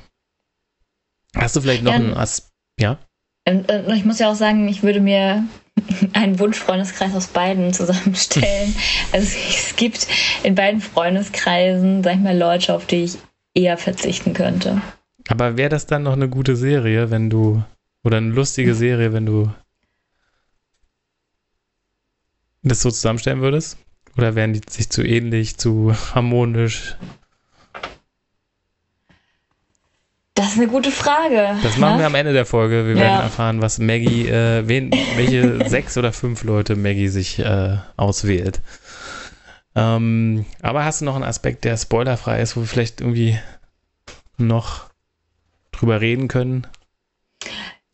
Hast 1.36 1.56
du 1.56 1.62
vielleicht 1.62 1.84
noch 1.84 1.92
ja, 1.92 1.98
einen 1.98 2.14
As 2.14 2.50
Ja? 2.80 3.00
Ich 3.48 4.06
muss 4.06 4.20
ja 4.20 4.30
auch 4.30 4.36
sagen, 4.36 4.68
ich 4.68 4.84
würde 4.84 5.00
mir 5.00 5.44
einen 6.14 6.40
Wunschfreundeskreis 6.40 7.16
aus 7.16 7.28
beiden 7.28 7.74
zusammenstellen. 7.74 8.76
also 9.12 9.38
es 9.50 9.76
gibt 9.76 10.08
in 10.44 10.56
beiden 10.56 10.82
Freundeskreisen, 10.82 12.04
sag 12.04 12.16
ich 12.16 12.20
mal, 12.20 12.38
Leute, 12.38 12.74
auf 12.74 12.86
die 12.86 13.06
ich 13.06 13.18
eher 13.54 13.78
verzichten 13.78 14.34
könnte. 14.34 14.82
Aber 15.30 15.58
wäre 15.58 15.70
das 15.70 15.86
dann 15.86 16.04
noch 16.04 16.14
eine 16.14 16.30
gute 16.30 16.56
Serie, 16.56 17.10
wenn 17.10 17.30
du, 17.30 17.64
oder 18.04 18.18
eine 18.18 18.30
lustige 18.30 18.76
Serie, 18.76 19.14
wenn 19.14 19.26
du 19.26 19.52
das 22.64 22.82
so 22.82 22.92
zusammenstellen 22.92 23.42
würdest? 23.42 23.78
Oder 24.18 24.36
wären 24.36 24.54
die 24.54 24.62
sich 24.68 24.90
zu 24.90 25.04
ähnlich, 25.04 25.58
zu 25.58 25.94
harmonisch? 26.14 26.98
Das 30.38 30.50
ist 30.50 30.58
eine 30.58 30.68
gute 30.68 30.92
Frage. 30.92 31.58
Das 31.64 31.78
machen 31.78 31.96
ne? 31.96 32.00
wir 32.02 32.06
am 32.06 32.14
Ende 32.14 32.32
der 32.32 32.46
Folge. 32.46 32.86
Wir 32.86 32.94
ja. 32.94 33.02
werden 33.02 33.22
erfahren, 33.22 33.62
was 33.62 33.80
Maggie, 33.80 34.28
äh, 34.28 34.68
wen, 34.68 34.92
welche 35.16 35.68
sechs 35.68 35.98
oder 35.98 36.14
fünf 36.14 36.44
Leute 36.44 36.76
Maggie 36.76 37.08
sich 37.08 37.40
äh, 37.40 37.78
auswählt. 37.98 38.62
Ähm, 39.76 40.46
aber 40.62 40.86
hast 40.86 41.02
du 41.02 41.06
noch 41.06 41.16
einen 41.16 41.24
Aspekt, 41.24 41.66
der 41.66 41.76
spoilerfrei 41.76 42.40
ist, 42.40 42.56
wo 42.56 42.62
wir 42.62 42.68
vielleicht 42.68 43.02
irgendwie 43.02 43.40
noch 44.38 44.92
drüber 45.72 46.02
reden 46.02 46.28
können? 46.28 46.68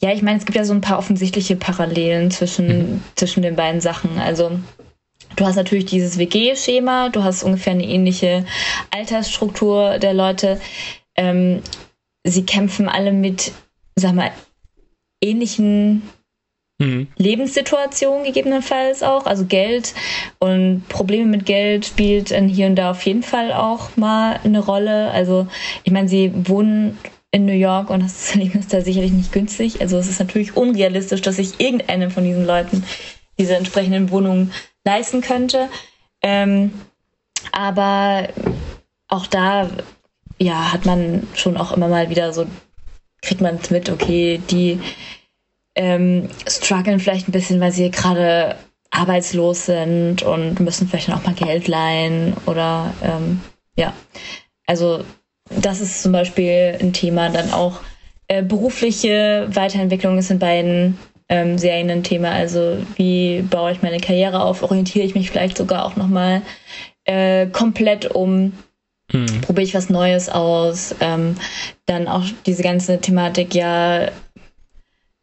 Ja, 0.02 0.12
ich 0.12 0.22
meine, 0.22 0.38
es 0.38 0.46
gibt 0.46 0.58
ja 0.58 0.66
so 0.66 0.74
ein 0.74 0.82
paar 0.82 0.98
offensichtliche 0.98 1.56
Parallelen 1.56 2.30
zwischen, 2.30 2.68
mhm. 2.68 3.04
zwischen 3.16 3.42
den 3.42 3.56
beiden 3.56 3.80
Sachen. 3.80 4.20
Also 4.20 4.60
du 5.38 5.46
hast 5.46 5.56
natürlich 5.56 5.86
dieses 5.86 6.18
WG-Schema, 6.18 7.08
du 7.08 7.24
hast 7.24 7.42
ungefähr 7.44 7.72
eine 7.72 7.86
ähnliche 7.86 8.46
Altersstruktur 8.92 9.98
der 10.00 10.14
Leute. 10.14 10.60
Ähm, 11.16 11.62
sie 12.24 12.46
kämpfen 12.46 12.88
alle 12.90 13.12
mit, 13.12 13.52
sag 13.96 14.14
mal, 14.14 14.32
ähnlichen 15.22 16.04
mhm. 16.80 17.08
Lebenssituationen 17.18 18.24
gegebenenfalls 18.24 19.04
auch. 19.04 19.26
Also 19.26 19.46
Geld 19.46 19.94
und 20.40 20.88
Probleme 20.90 21.26
mit 21.26 21.46
Geld 21.46 21.86
spielt 21.86 22.30
hier 22.30 22.68
und 22.68 22.76
da 22.76 22.92
auf 22.92 23.06
jeden 23.06 23.24
Fall 23.24 23.54
auch 23.54 23.96
mal 23.98 24.40
eine 24.44 24.60
Rolle. 24.60 25.12
Also 25.12 25.48
ich 25.84 25.92
meine, 25.92 26.08
sie 26.08 26.32
wohnen 26.48 26.98
in 27.32 27.46
New 27.46 27.54
York 27.54 27.90
und 27.90 28.04
das 28.04 28.34
Leben 28.36 28.60
ist 28.60 28.74
da 28.74 28.82
sicherlich 28.82 29.12
nicht 29.12 29.32
günstig. 29.32 29.82
Also 29.82 29.98
es 29.98 30.08
ist 30.08 30.20
natürlich 30.20 30.56
unrealistisch, 30.56 31.22
dass 31.22 31.38
sich 31.38 31.60
irgendeine 31.60 32.10
von 32.10 32.24
diesen 32.24 32.46
Leuten 32.46 32.84
diese 33.40 33.56
entsprechenden 33.56 34.12
Wohnungen 34.12 34.52
leisten 34.86 35.22
könnte. 35.22 35.70
Ähm, 36.22 36.72
aber 37.52 38.30
auch 39.08 39.28
da, 39.28 39.70
ja, 40.44 40.74
hat 40.74 40.86
man 40.86 41.28
schon 41.36 41.58
auch 41.58 41.72
immer 41.72 41.88
mal 41.88 42.10
wieder 42.10 42.34
so, 42.34 42.46
kriegt 43.22 43.42
man 43.42 43.56
es 43.56 43.70
mit, 43.70 43.90
okay, 43.90 44.42
die 44.50 44.80
ähm, 45.76 46.30
strugglen 46.48 47.00
vielleicht 47.00 47.28
ein 47.28 47.32
bisschen, 47.32 47.60
weil 47.60 47.72
sie 47.72 47.90
gerade 47.90 48.58
arbeitslos 48.92 49.66
sind 49.66 50.22
und 50.22 50.60
müssen 50.60 50.88
vielleicht 50.88 51.08
dann 51.08 51.16
auch 51.16 51.26
mal 51.26 51.34
Geld 51.34 51.68
leihen 51.68 52.36
oder 52.46 52.94
ähm, 53.02 53.42
ja. 53.76 53.94
Also 54.68 55.04
das 55.50 55.82
ist 55.82 56.04
zum 56.04 56.12
Beispiel 56.12 56.78
ein 56.80 56.94
Thema. 56.94 57.30
Dann 57.30 57.52
auch 57.52 57.80
äh, 58.28 58.44
berufliche 58.44 59.48
Weiterentwicklung 59.52 60.18
ist 60.18 60.30
in 60.30 60.40
beiden 60.40 61.00
ähm, 61.28 61.58
Serien 61.58 61.90
ein 61.90 62.04
Thema. 62.04 62.32
Also 62.32 62.78
wie 62.96 63.42
baue 63.42 63.72
ich 63.72 63.82
meine 63.82 64.00
Karriere 64.00 64.44
auf? 64.44 64.62
Orientiere 64.62 65.06
ich 65.06 65.16
mich 65.16 65.32
vielleicht 65.32 65.58
sogar 65.58 65.86
auch 65.86 65.96
nochmal 65.96 66.44
äh, 67.06 67.48
komplett 67.48 68.12
um? 68.12 68.54
Hm. 69.14 69.42
Probiere 69.42 69.64
ich 69.64 69.76
was 69.76 69.90
Neues 69.90 70.28
aus? 70.28 70.96
Ähm, 71.00 71.36
dann 71.86 72.08
auch 72.08 72.26
diese 72.46 72.64
ganze 72.64 73.00
Thematik, 73.00 73.54
ja, 73.54 74.10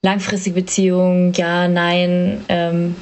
langfristige 0.02 0.54
Beziehung, 0.54 1.32
ja, 1.34 1.68
nein, 1.68 2.44
ähm, 2.48 2.94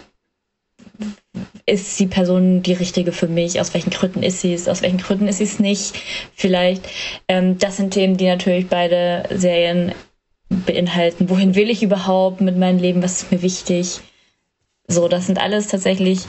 ist 1.67 2.01
die 2.01 2.07
Person 2.07 2.63
die 2.63 2.73
richtige 2.73 3.13
für 3.13 3.29
mich? 3.29 3.61
Aus 3.61 3.75
welchen 3.75 3.91
Gründen 3.91 4.23
ist 4.23 4.41
sie 4.41 4.55
es? 4.55 4.67
Aus 4.67 4.83
welchen 4.83 4.99
Gründen 4.99 5.29
ist 5.29 5.39
sie 5.39 5.45
es 5.45 5.61
nicht? 5.61 5.95
Vielleicht. 6.35 6.89
Ähm, 7.29 7.59
das 7.59 7.77
sind 7.77 7.93
Themen, 7.93 8.17
die 8.17 8.27
natürlich 8.27 8.69
beide 8.69 9.25
Serien 9.31 9.93
beinhalten. 10.49 11.29
Wohin 11.29 11.55
will 11.55 11.69
ich 11.69 11.83
überhaupt 11.83 12.41
mit 12.41 12.57
meinem 12.57 12.79
Leben? 12.79 13.03
Was 13.03 13.23
ist 13.23 13.31
mir 13.31 13.43
wichtig? 13.43 14.01
So, 14.89 15.07
das 15.07 15.27
sind 15.27 15.39
alles 15.39 15.69
tatsächlich 15.69 16.21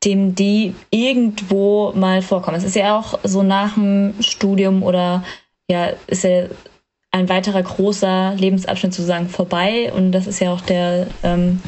Themen, 0.00 0.34
die 0.34 0.74
irgendwo 0.90 1.92
mal 1.92 2.22
vorkommen. 2.22 2.56
Es 2.56 2.64
ist 2.64 2.76
ja 2.76 2.98
auch 2.98 3.18
so 3.22 3.42
nach 3.42 3.74
dem 3.74 4.14
Studium 4.20 4.82
oder 4.82 5.24
ja, 5.70 5.92
ist 6.06 6.24
ja 6.24 6.46
ein 7.10 7.28
weiterer 7.28 7.62
großer 7.62 8.34
Lebensabschnitt 8.36 8.94
sozusagen 8.94 9.28
vorbei 9.28 9.92
und 9.92 10.12
das 10.12 10.26
ist 10.26 10.40
ja 10.40 10.52
auch 10.52 10.60
der 10.60 11.06
ähm, 11.22 11.60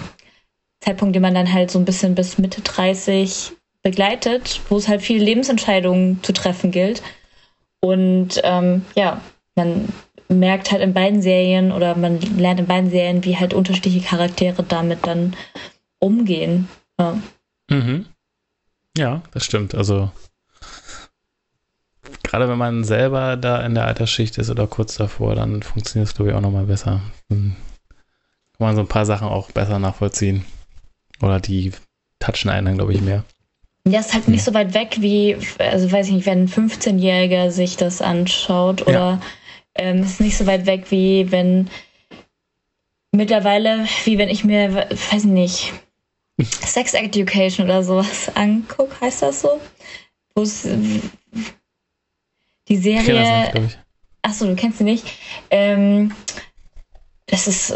Zeitpunkt, 0.81 1.15
den 1.15 1.23
man 1.23 1.35
dann 1.35 1.53
halt 1.53 1.71
so 1.71 1.79
ein 1.79 1.85
bisschen 1.85 2.15
bis 2.15 2.39
Mitte 2.39 2.62
30 2.62 3.53
begleitet, 3.83 4.61
wo 4.69 4.77
es 4.77 4.89
halt 4.89 5.03
viele 5.03 5.25
Lebensentscheidungen 5.25 6.23
zu 6.23 6.33
treffen 6.33 6.71
gilt. 6.71 7.03
Und 7.81 8.41
ähm, 8.45 8.85
ja, 8.95 9.21
man 9.57 9.89
merkt 10.29 10.71
halt 10.71 10.83
in 10.83 10.95
beiden 10.95 11.21
Serien 11.21 11.73
oder 11.73 11.97
man 11.97 12.21
lernt 12.39 12.61
in 12.61 12.67
beiden 12.67 12.91
Serien, 12.91 13.25
wie 13.25 13.37
halt 13.37 13.55
unterschiedliche 13.55 14.01
Charaktere 14.01 14.62
damit 14.62 15.07
dann 15.07 15.37
umgehen. 15.99 16.69
Ja, 16.99 17.19
mhm. 17.69 18.07
Ja 18.96 19.22
das 19.32 19.44
stimmt. 19.44 19.75
Also 19.75 20.11
gerade 22.22 22.49
wenn 22.49 22.58
man 22.58 22.84
selber 22.84 23.37
da 23.37 23.64
in 23.64 23.75
der 23.75 23.87
Altersschicht 23.87 24.38
ist 24.38 24.50
oder 24.50 24.66
kurz 24.66 24.96
davor, 24.96 25.34
dann 25.34 25.62
funktioniert 25.62 26.08
es, 26.08 26.14
glaube 26.14 26.30
ich, 26.30 26.37
auch 26.37 26.40
nochmal 26.40 26.66
besser. 26.66 27.00
Dann 27.28 27.56
kann 28.56 28.66
man 28.66 28.75
so 28.75 28.82
ein 28.82 28.88
paar 28.88 29.06
Sachen 29.06 29.28
auch 29.28 29.50
besser 29.50 29.78
nachvollziehen. 29.78 30.44
Oder 31.20 31.40
die 31.40 31.72
touchen 32.18 32.50
einen 32.50 32.66
dann, 32.66 32.76
glaube 32.76 32.94
ich, 32.94 33.00
mehr. 33.00 33.25
Ja, 33.87 34.00
ist 34.00 34.14
halt 34.14 34.28
nicht 34.28 34.44
so 34.44 34.54
weit 34.54 34.75
weg 34.75 34.96
wie, 35.00 35.37
also 35.58 35.90
weiß 35.90 36.06
ich 36.08 36.14
nicht, 36.14 36.26
wenn 36.26 36.44
ein 36.44 36.49
15-Jähriger 36.49 37.50
sich 37.50 37.76
das 37.76 38.00
anschaut 38.00 38.82
oder 38.82 38.92
ja. 38.92 39.20
ähm, 39.75 40.02
ist 40.02 40.20
nicht 40.20 40.37
so 40.37 40.46
weit 40.46 40.66
weg 40.66 40.90
wie 40.90 41.32
wenn 41.32 41.68
mittlerweile, 43.11 43.87
wie 44.04 44.18
wenn 44.18 44.28
ich 44.28 44.44
mir, 44.44 44.72
weiß 44.90 45.25
ich 45.25 45.30
nicht, 45.30 45.72
Sex 46.44 46.94
Education 46.94 47.66
oder 47.66 47.82
sowas 47.82 48.30
angucke, 48.34 49.00
heißt 49.00 49.22
das 49.22 49.42
so? 49.42 49.61
Wo 50.34 50.42
es 50.42 50.66
die 52.68 52.76
Serie. 52.76 53.49
Ich 53.54 53.61
nicht, 53.61 53.78
Achso, 54.22 54.46
du 54.46 54.54
kennst 54.54 54.78
sie 54.78 54.84
nicht. 54.84 55.04
Ähm, 55.50 56.14
das 57.26 57.49
ist 57.49 57.75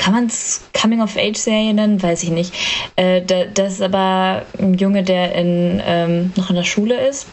kann 0.00 0.14
man 0.14 0.26
es 0.26 0.62
Coming-of-Age-Serie 0.72 1.74
nennen? 1.74 2.02
Weiß 2.02 2.22
ich 2.22 2.30
nicht. 2.30 2.54
Äh, 2.96 3.20
da, 3.22 3.44
das 3.44 3.74
ist 3.74 3.82
aber 3.82 4.46
ein 4.58 4.74
Junge, 4.74 5.02
der 5.02 5.34
in, 5.34 5.80
ähm, 5.84 6.32
noch 6.36 6.48
in 6.48 6.56
der 6.56 6.64
Schule 6.64 7.06
ist. 7.06 7.28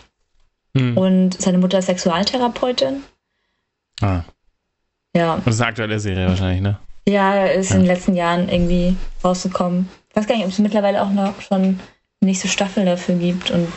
Hm. 0.76 0.98
Und 0.98 1.42
seine 1.42 1.60
Mutter 1.60 1.80
ist 1.80 1.86
Sexualtherapeutin. 1.86 3.04
Ah. 4.02 4.24
Ja. 5.16 5.36
Und 5.36 5.48
das 5.48 5.56
ist 5.56 5.62
eine 5.62 5.70
aktuelle 5.70 6.00
Serie 6.00 6.28
wahrscheinlich, 6.28 6.62
ne? 6.62 6.78
Ja, 7.08 7.46
ist 7.46 7.70
ja. 7.70 7.78
in 7.78 7.84
den 7.84 7.88
letzten 7.88 8.16
Jahren 8.16 8.50
irgendwie 8.50 8.96
rausgekommen. 9.24 9.88
Ich 10.10 10.16
weiß 10.16 10.28
gar 10.28 10.36
nicht, 10.36 10.46
ob 10.46 10.52
es 10.52 10.60
mittlerweile 10.60 11.02
auch 11.02 11.12
noch 11.12 11.40
schon 11.42 11.62
eine 11.62 11.78
nächste 12.22 12.50
Staffel 12.50 12.86
dafür 12.86 13.16
gibt. 13.16 13.50
Und 13.50 13.68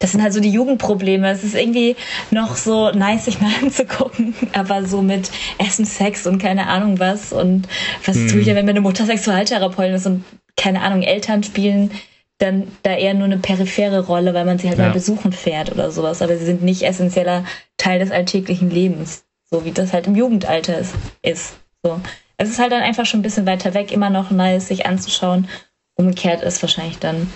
das 0.00 0.12
sind 0.12 0.22
halt 0.22 0.32
so 0.32 0.40
die 0.40 0.50
Jugendprobleme. 0.50 1.30
Es 1.30 1.44
ist 1.44 1.54
irgendwie 1.54 1.94
noch 2.30 2.56
so 2.56 2.90
nice, 2.90 3.26
sich 3.26 3.40
mal 3.40 3.52
anzugucken, 3.62 4.34
aber 4.52 4.84
so 4.84 5.02
mit 5.02 5.30
Essen, 5.58 5.84
Sex 5.84 6.26
und 6.26 6.38
keine 6.38 6.66
Ahnung 6.66 6.98
was. 6.98 7.32
Und 7.32 7.68
was 8.04 8.16
hm. 8.16 8.28
tue 8.28 8.40
ich 8.40 8.46
denn, 8.46 8.56
wenn 8.56 8.66
meine 8.66 8.80
Mutter 8.80 9.06
Sexualtherapeutin 9.06 9.94
ist 9.94 10.06
und 10.06 10.24
keine 10.56 10.82
Ahnung, 10.82 11.02
Eltern 11.02 11.42
spielen 11.42 11.90
dann 12.38 12.66
da 12.82 12.96
eher 12.96 13.14
nur 13.14 13.26
eine 13.26 13.38
periphere 13.38 14.06
Rolle, 14.06 14.34
weil 14.34 14.44
man 14.44 14.58
sie 14.58 14.68
halt 14.68 14.78
ja. 14.78 14.86
mal 14.86 14.92
besuchen 14.92 15.32
fährt 15.32 15.70
oder 15.70 15.92
sowas. 15.92 16.22
Aber 16.22 16.36
sie 16.36 16.44
sind 16.44 16.62
nicht 16.62 16.82
essentieller 16.82 17.44
Teil 17.76 18.00
des 18.00 18.10
alltäglichen 18.10 18.70
Lebens, 18.70 19.24
so 19.48 19.64
wie 19.64 19.70
das 19.70 19.92
halt 19.92 20.08
im 20.08 20.16
Jugendalter 20.16 20.76
ist. 20.76 20.94
ist. 21.22 21.54
So. 21.84 22.00
Es 22.36 22.50
ist 22.50 22.58
halt 22.58 22.72
dann 22.72 22.82
einfach 22.82 23.06
schon 23.06 23.20
ein 23.20 23.22
bisschen 23.22 23.46
weiter 23.46 23.74
weg, 23.74 23.92
immer 23.92 24.10
noch 24.10 24.30
nice, 24.30 24.68
sich 24.68 24.86
anzuschauen. 24.86 25.48
Umgekehrt 25.94 26.42
ist 26.42 26.62
wahrscheinlich 26.62 26.98
dann 26.98 27.32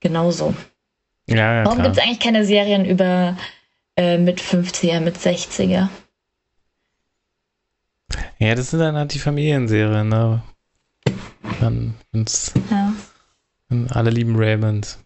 genauso. 0.00 0.54
Ja, 1.28 1.54
ja, 1.54 1.64
Warum 1.64 1.82
gibt 1.82 1.96
es 1.96 2.02
eigentlich 2.02 2.20
keine 2.20 2.44
Serien 2.44 2.84
über 2.84 3.36
äh, 3.96 4.16
mit 4.16 4.40
50er, 4.40 5.00
mit 5.00 5.16
60er? 5.18 5.88
Ja, 8.38 8.54
das 8.54 8.70
sind 8.70 8.80
dann 8.80 8.96
halt 8.96 9.12
die 9.12 9.18
Familienserien, 9.18 10.08
ne? 10.08 10.42
Dann, 11.60 11.94
wenn's, 12.12 12.54
ja. 12.70 12.92
wenn 13.68 13.90
alle 13.90 14.10
lieben 14.10 14.36
Raymond. 14.36 14.98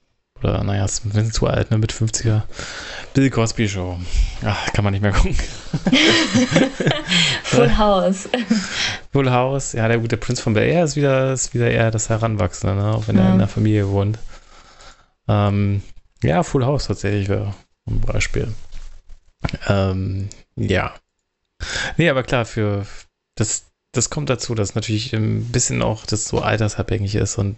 Oder, 0.43 0.65
naja, 0.65 0.87
wenn 1.05 1.27
sie 1.27 1.33
zu 1.33 1.47
alt, 1.47 1.71
ne? 1.71 1.79
Mit 1.79 1.93
50er. 1.93 2.43
Bill 3.15 3.31
Cosby 3.31 3.69
Show. 3.69 3.99
Ach, 4.45 4.73
kann 4.73 4.85
man 4.85 4.93
nicht 4.93 5.03
mehr 5.03 5.13
gucken. 5.13 5.37
Full 7.45 7.79
House. 7.79 8.29
Full 9.13 9.31
House. 9.31 9.73
Ja, 9.73 9.89
der 9.89 9.99
gute 9.99 10.17
Prinz 10.17 10.41
von 10.41 10.55
Bel 10.55 10.69
Air 10.69 10.85
ist 10.85 10.97
wieder, 10.97 11.33
ist 11.33 11.55
wieder 11.55 11.71
eher 11.71 11.91
das 11.91 12.09
Heranwachsende, 12.09 12.75
ne? 12.75 12.95
Auch 12.95 13.09
wenn 13.09 13.17
ja. 13.17 13.27
er 13.27 13.33
in 13.33 13.39
der 13.39 13.49
Familie 13.49 13.89
wohnt. 13.89 14.19
Ähm, 15.29 15.83
ja, 16.23 16.43
Full 16.43 16.65
House 16.65 16.87
tatsächlich 16.87 17.29
wäre 17.29 17.55
ein 17.87 18.01
Beispiel. 18.01 18.53
Ähm, 19.69 20.29
ja. 20.57 20.95
Nee, 21.97 22.09
aber 22.09 22.23
klar, 22.23 22.45
für 22.45 22.87
das, 23.37 23.67
das 23.93 24.11
kommt 24.11 24.31
dazu, 24.31 24.55
dass 24.55 24.75
natürlich 24.75 25.13
ein 25.13 25.45
bisschen 25.53 25.83
auch 25.83 26.07
das 26.07 26.27
so 26.27 26.41
altersabhängig 26.41 27.15
ist 27.15 27.39
und 27.39 27.57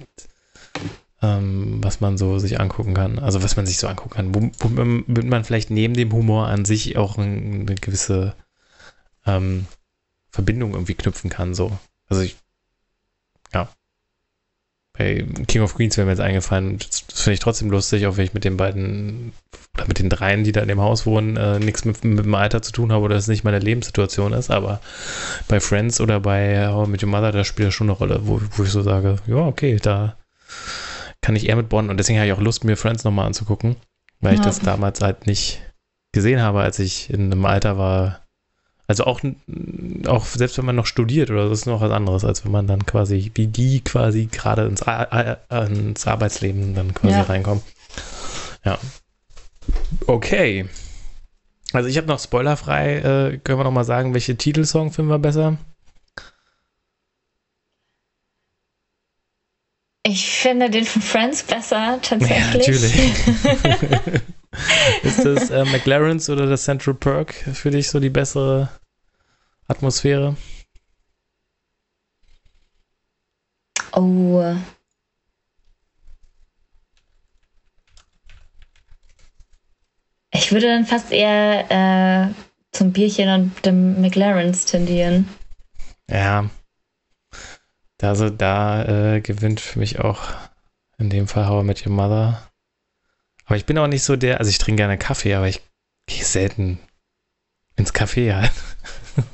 ähm, 1.24 1.78
was 1.82 2.00
man 2.00 2.18
so 2.18 2.38
sich 2.38 2.60
angucken 2.60 2.94
kann. 2.94 3.18
Also 3.18 3.42
was 3.42 3.56
man 3.56 3.66
sich 3.66 3.78
so 3.78 3.88
angucken 3.88 4.14
kann, 4.14 4.34
womit 4.34 5.24
man 5.24 5.44
vielleicht 5.44 5.70
neben 5.70 5.94
dem 5.94 6.12
Humor 6.12 6.48
an 6.48 6.64
sich 6.64 6.96
auch 6.96 7.18
eine 7.18 7.74
gewisse 7.76 8.34
ähm, 9.26 9.66
Verbindung 10.30 10.72
irgendwie 10.72 10.94
knüpfen 10.94 11.30
kann. 11.30 11.54
So. 11.54 11.72
Also 12.08 12.22
ich, 12.22 12.36
ja, 13.52 13.68
bei 14.92 15.26
King 15.48 15.62
of 15.62 15.74
Queens 15.74 15.96
wäre 15.96 16.04
mir 16.04 16.12
jetzt 16.12 16.20
eingefallen, 16.20 16.78
das, 16.78 17.06
das 17.06 17.22
finde 17.22 17.34
ich 17.34 17.40
trotzdem 17.40 17.70
lustig, 17.70 18.06
auch 18.06 18.16
wenn 18.16 18.26
ich 18.26 18.34
mit 18.34 18.44
den 18.44 18.56
beiden 18.56 19.32
oder 19.74 19.88
mit 19.88 19.98
den 19.98 20.10
dreien, 20.10 20.44
die 20.44 20.52
da 20.52 20.60
in 20.60 20.68
dem 20.68 20.80
Haus 20.80 21.06
wohnen, 21.06 21.36
äh, 21.36 21.58
nichts 21.58 21.84
mit, 21.84 22.04
mit 22.04 22.24
dem 22.24 22.34
Alter 22.34 22.62
zu 22.62 22.70
tun 22.70 22.92
habe 22.92 23.04
oder 23.04 23.16
es 23.16 23.28
nicht 23.28 23.44
meine 23.44 23.58
Lebenssituation 23.58 24.34
ist, 24.34 24.50
aber 24.50 24.80
bei 25.48 25.58
Friends 25.58 26.00
oder 26.00 26.20
bei 26.20 26.68
How 26.68 26.86
mit 26.86 27.02
Your 27.02 27.08
Mother, 27.08 27.32
da 27.32 27.44
spielt 27.44 27.68
das 27.68 27.74
schon 27.74 27.88
eine 27.88 27.96
Rolle, 27.96 28.20
wo, 28.24 28.40
wo 28.56 28.62
ich 28.62 28.70
so 28.70 28.82
sage, 28.82 29.16
ja, 29.26 29.36
okay, 29.36 29.78
da 29.82 30.16
kann 31.24 31.36
ich 31.36 31.48
eher 31.48 31.56
mit 31.56 31.70
bonden 31.70 31.90
und 31.90 31.96
deswegen 31.96 32.18
habe 32.18 32.26
ich 32.26 32.34
auch 32.34 32.40
Lust, 32.40 32.64
mir 32.64 32.76
Friends 32.76 33.02
nochmal 33.02 33.26
anzugucken, 33.26 33.76
weil 34.20 34.34
ja. 34.34 34.40
ich 34.40 34.44
das 34.44 34.60
damals 34.60 35.00
halt 35.00 35.26
nicht 35.26 35.62
gesehen 36.12 36.42
habe, 36.42 36.60
als 36.60 36.78
ich 36.78 37.08
in 37.08 37.32
einem 37.32 37.46
Alter 37.46 37.78
war, 37.78 38.20
Also 38.86 39.04
auch, 39.04 39.22
auch 40.06 40.26
selbst 40.26 40.58
wenn 40.58 40.66
man 40.66 40.76
noch 40.76 40.84
studiert 40.84 41.30
oder 41.30 41.46
so, 41.46 41.54
ist 41.54 41.64
noch 41.64 41.80
was 41.80 41.90
anderes, 41.90 42.26
als 42.26 42.44
wenn 42.44 42.52
man 42.52 42.66
dann 42.66 42.84
quasi, 42.84 43.32
wie 43.34 43.46
die 43.46 43.80
quasi 43.80 44.26
gerade 44.26 44.66
ins, 44.66 44.82
ins 44.82 46.06
Arbeitsleben 46.06 46.74
dann 46.74 46.92
quasi 46.92 47.14
ja. 47.14 47.22
reinkommen. 47.22 47.62
Ja. 48.62 48.78
Okay. 50.06 50.66
Also 51.72 51.88
ich 51.88 51.96
habe 51.96 52.06
noch 52.06 52.20
spoilerfrei, 52.20 52.96
äh, 52.98 53.38
können 53.38 53.58
wir 53.58 53.64
noch 53.64 53.70
mal 53.70 53.84
sagen, 53.84 54.12
welche 54.12 54.36
Titelsong 54.36 54.92
finden 54.92 55.10
wir 55.10 55.18
besser? 55.18 55.56
Ich 60.06 60.30
finde 60.30 60.68
den 60.68 60.84
von 60.84 61.00
Friends 61.00 61.42
besser, 61.42 61.98
tatsächlich. 62.02 62.38
Ja, 62.38 62.52
natürlich. 62.52 64.22
Ist 65.02 65.24
das 65.24 65.50
äh, 65.50 65.64
McLaren's 65.64 66.28
oder 66.28 66.46
das 66.46 66.64
Central 66.64 66.94
Perk 66.94 67.32
für 67.32 67.70
dich 67.70 67.88
so 67.88 67.98
die 67.98 68.10
bessere 68.10 68.68
Atmosphäre? 69.66 70.36
Oh. 73.92 74.54
Ich 80.32 80.52
würde 80.52 80.66
dann 80.66 80.84
fast 80.84 81.12
eher 81.12 81.70
äh, 81.70 82.34
zum 82.72 82.92
Bierchen 82.92 83.28
und 83.30 83.64
dem 83.64 84.00
McLaren's 84.02 84.66
tendieren. 84.66 85.28
Ja. 86.10 86.50
Also 88.08 88.30
da 88.30 89.14
äh, 89.14 89.20
gewinnt 89.20 89.60
für 89.60 89.78
mich 89.78 90.00
auch 90.00 90.20
in 90.98 91.10
dem 91.10 91.28
Fall 91.28 91.48
How 91.48 91.62
I 91.62 91.66
Met 91.66 91.86
Your 91.86 91.92
Mother. 91.92 92.42
Aber 93.46 93.56
ich 93.56 93.66
bin 93.66 93.78
auch 93.78 93.86
nicht 93.86 94.02
so 94.02 94.16
der, 94.16 94.38
also 94.38 94.48
ich 94.48 94.58
trinke 94.58 94.78
gerne 94.78 94.98
Kaffee, 94.98 95.34
aber 95.34 95.48
ich 95.48 95.60
gehe 96.06 96.24
selten 96.24 96.78
ins 97.76 97.92
Café 97.92 98.34
halt. 98.34 98.52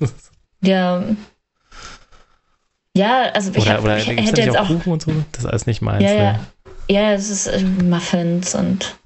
ja. 0.60 1.04
Ja, 2.96 3.30
also 3.32 3.52
ich, 3.54 3.62
oder, 3.62 3.74
hab, 3.74 3.82
oder 3.84 3.98
ich 3.98 4.08
hätte 4.08 4.42
jetzt 4.42 4.58
auch 4.58 4.66
Kuchen 4.66 4.92
und 4.92 5.02
so. 5.02 5.12
Das 5.32 5.44
ist 5.44 5.46
alles 5.46 5.66
nicht 5.66 5.80
meins. 5.80 6.02
Ja, 6.02 6.12
ja. 6.12 6.32
Ne? 6.32 6.46
Ja, 6.88 7.12
es 7.12 7.30
ist 7.30 7.46
äh, 7.46 7.62
Muffins 7.62 8.54
und 8.54 8.96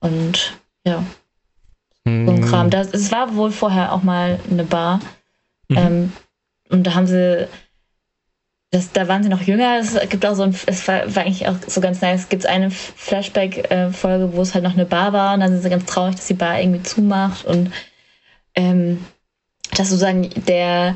und 0.00 0.58
ja. 0.84 1.02
So 2.04 2.10
ein 2.10 2.28
hm. 2.28 2.44
Kram. 2.44 2.70
Das, 2.70 2.92
es 2.92 3.10
war 3.10 3.34
wohl 3.34 3.50
vorher 3.50 3.92
auch 3.92 4.02
mal 4.02 4.38
eine 4.50 4.64
Bar. 4.64 5.00
Mhm. 5.68 5.76
Ähm, 5.76 6.12
und 6.68 6.84
da 6.84 6.94
haben 6.94 7.06
sie 7.06 7.48
das, 8.76 8.92
da 8.92 9.08
waren 9.08 9.22
sie 9.22 9.30
noch 9.30 9.40
jünger. 9.40 9.78
Es 9.78 9.98
gibt 10.10 10.26
auch 10.26 10.34
so 10.34 10.42
ein, 10.42 10.54
es 10.66 10.86
war, 10.86 11.14
war 11.14 11.22
eigentlich 11.22 11.48
auch 11.48 11.56
so 11.66 11.80
ganz 11.80 12.02
nice. 12.02 12.22
Es 12.22 12.28
gibt 12.28 12.44
eine 12.46 12.70
Flashback-Folge, 12.70 14.34
wo 14.34 14.42
es 14.42 14.54
halt 14.54 14.64
noch 14.64 14.74
eine 14.74 14.84
Bar 14.84 15.12
war 15.12 15.34
und 15.34 15.40
dann 15.40 15.52
sind 15.52 15.62
sie 15.62 15.70
ganz 15.70 15.86
traurig, 15.86 16.16
dass 16.16 16.26
die 16.26 16.34
Bar 16.34 16.60
irgendwie 16.60 16.82
zumacht 16.82 17.46
und 17.46 17.72
ähm, 18.54 19.04
dass 19.70 19.88
sozusagen 19.88 20.28
der 20.46 20.94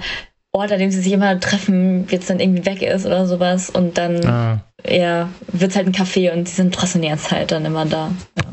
Ort, 0.52 0.72
an 0.72 0.78
dem 0.78 0.90
sie 0.90 1.00
sich 1.00 1.12
immer 1.12 1.40
treffen, 1.40 2.06
jetzt 2.10 2.28
dann 2.28 2.40
irgendwie 2.40 2.66
weg 2.66 2.82
ist 2.82 3.06
oder 3.06 3.26
sowas 3.26 3.70
und 3.70 3.96
dann 3.96 4.26
ah. 4.26 4.60
ja, 4.86 5.30
wird 5.48 5.70
es 5.70 5.76
halt 5.76 5.86
ein 5.86 5.94
Café 5.94 6.32
und 6.32 6.48
sie 6.48 6.56
sind 6.56 6.74
trotzdem 6.74 7.02
die 7.02 7.08
ganze 7.08 7.28
Zeit 7.28 7.50
dann 7.50 7.64
immer 7.64 7.86
da. 7.86 8.10
Ja. 8.36 8.44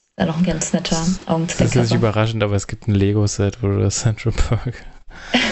Das 0.00 0.08
ist 0.08 0.18
ja 0.18 0.26
noch 0.26 0.38
ein 0.38 0.44
ganz 0.44 0.72
netter 0.72 1.06
Augenzwicker. 1.26 1.64
Das 1.64 1.76
ist 1.76 1.90
nicht 1.90 1.98
überraschend, 2.00 2.42
aber 2.42 2.56
es 2.56 2.66
gibt 2.66 2.88
ein 2.88 2.94
Lego-Set, 2.94 3.62
wo 3.62 3.68
du 3.68 3.78
das 3.78 4.00
Central 4.00 4.32
Park 4.32 4.84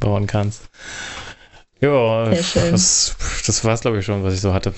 bauen 0.00 0.26
kannst. 0.26 0.68
Ja, 1.80 2.26
das, 2.26 3.16
das 3.46 3.64
war 3.64 3.74
es, 3.74 3.80
glaube 3.80 3.98
ich, 3.98 4.04
schon, 4.04 4.22
was 4.22 4.34
ich 4.34 4.40
so 4.40 4.52
hatte. 4.52 4.74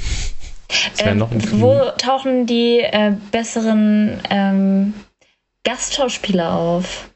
Ähm, 0.98 1.26
wo 1.50 1.90
tauchen 1.98 2.46
die 2.46 2.80
äh, 2.80 3.12
besseren 3.30 4.20
ähm, 4.30 4.94
Gastschauspieler 5.64 6.52
auf? 6.52 7.10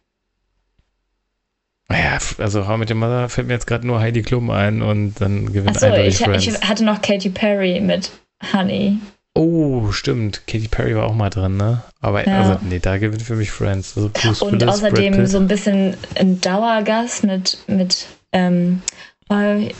Ja, 1.90 2.18
also 2.38 2.66
How 2.66 2.76
mit 2.76 2.90
dem 2.90 2.98
Mother 2.98 3.28
fällt 3.28 3.46
mir 3.46 3.54
jetzt 3.54 3.66
gerade 3.66 3.86
nur 3.86 4.00
Heidi 4.00 4.22
Klum 4.22 4.50
ein 4.50 4.82
und 4.82 5.20
dann 5.20 5.52
gewinnt 5.52 5.76
Achso, 5.76 5.94
ich, 5.94 6.20
ich 6.20 6.60
hatte 6.62 6.84
noch 6.84 7.00
Katy 7.00 7.30
Perry 7.30 7.80
mit 7.80 8.10
Honey. 8.52 8.98
Oh, 9.36 9.92
stimmt. 9.92 10.46
Katy 10.46 10.68
Perry 10.68 10.96
war 10.96 11.04
auch 11.04 11.14
mal 11.14 11.28
drin, 11.28 11.58
ne? 11.58 11.82
Aber 12.00 12.26
ja. 12.26 12.40
also, 12.40 12.58
nee, 12.62 12.78
da 12.78 12.96
gewinnt 12.96 13.20
für 13.20 13.36
mich 13.36 13.50
Friends. 13.50 13.94
Also 13.94 14.08
Bruce 14.08 14.40
Und 14.40 14.62
Willis, 14.62 14.68
außerdem 14.68 15.26
so 15.26 15.36
ein 15.36 15.46
bisschen 15.46 15.94
ein 16.14 16.40
Dauergast 16.40 17.22
mit, 17.22 17.58
mit 17.66 18.06
ähm, 18.32 18.80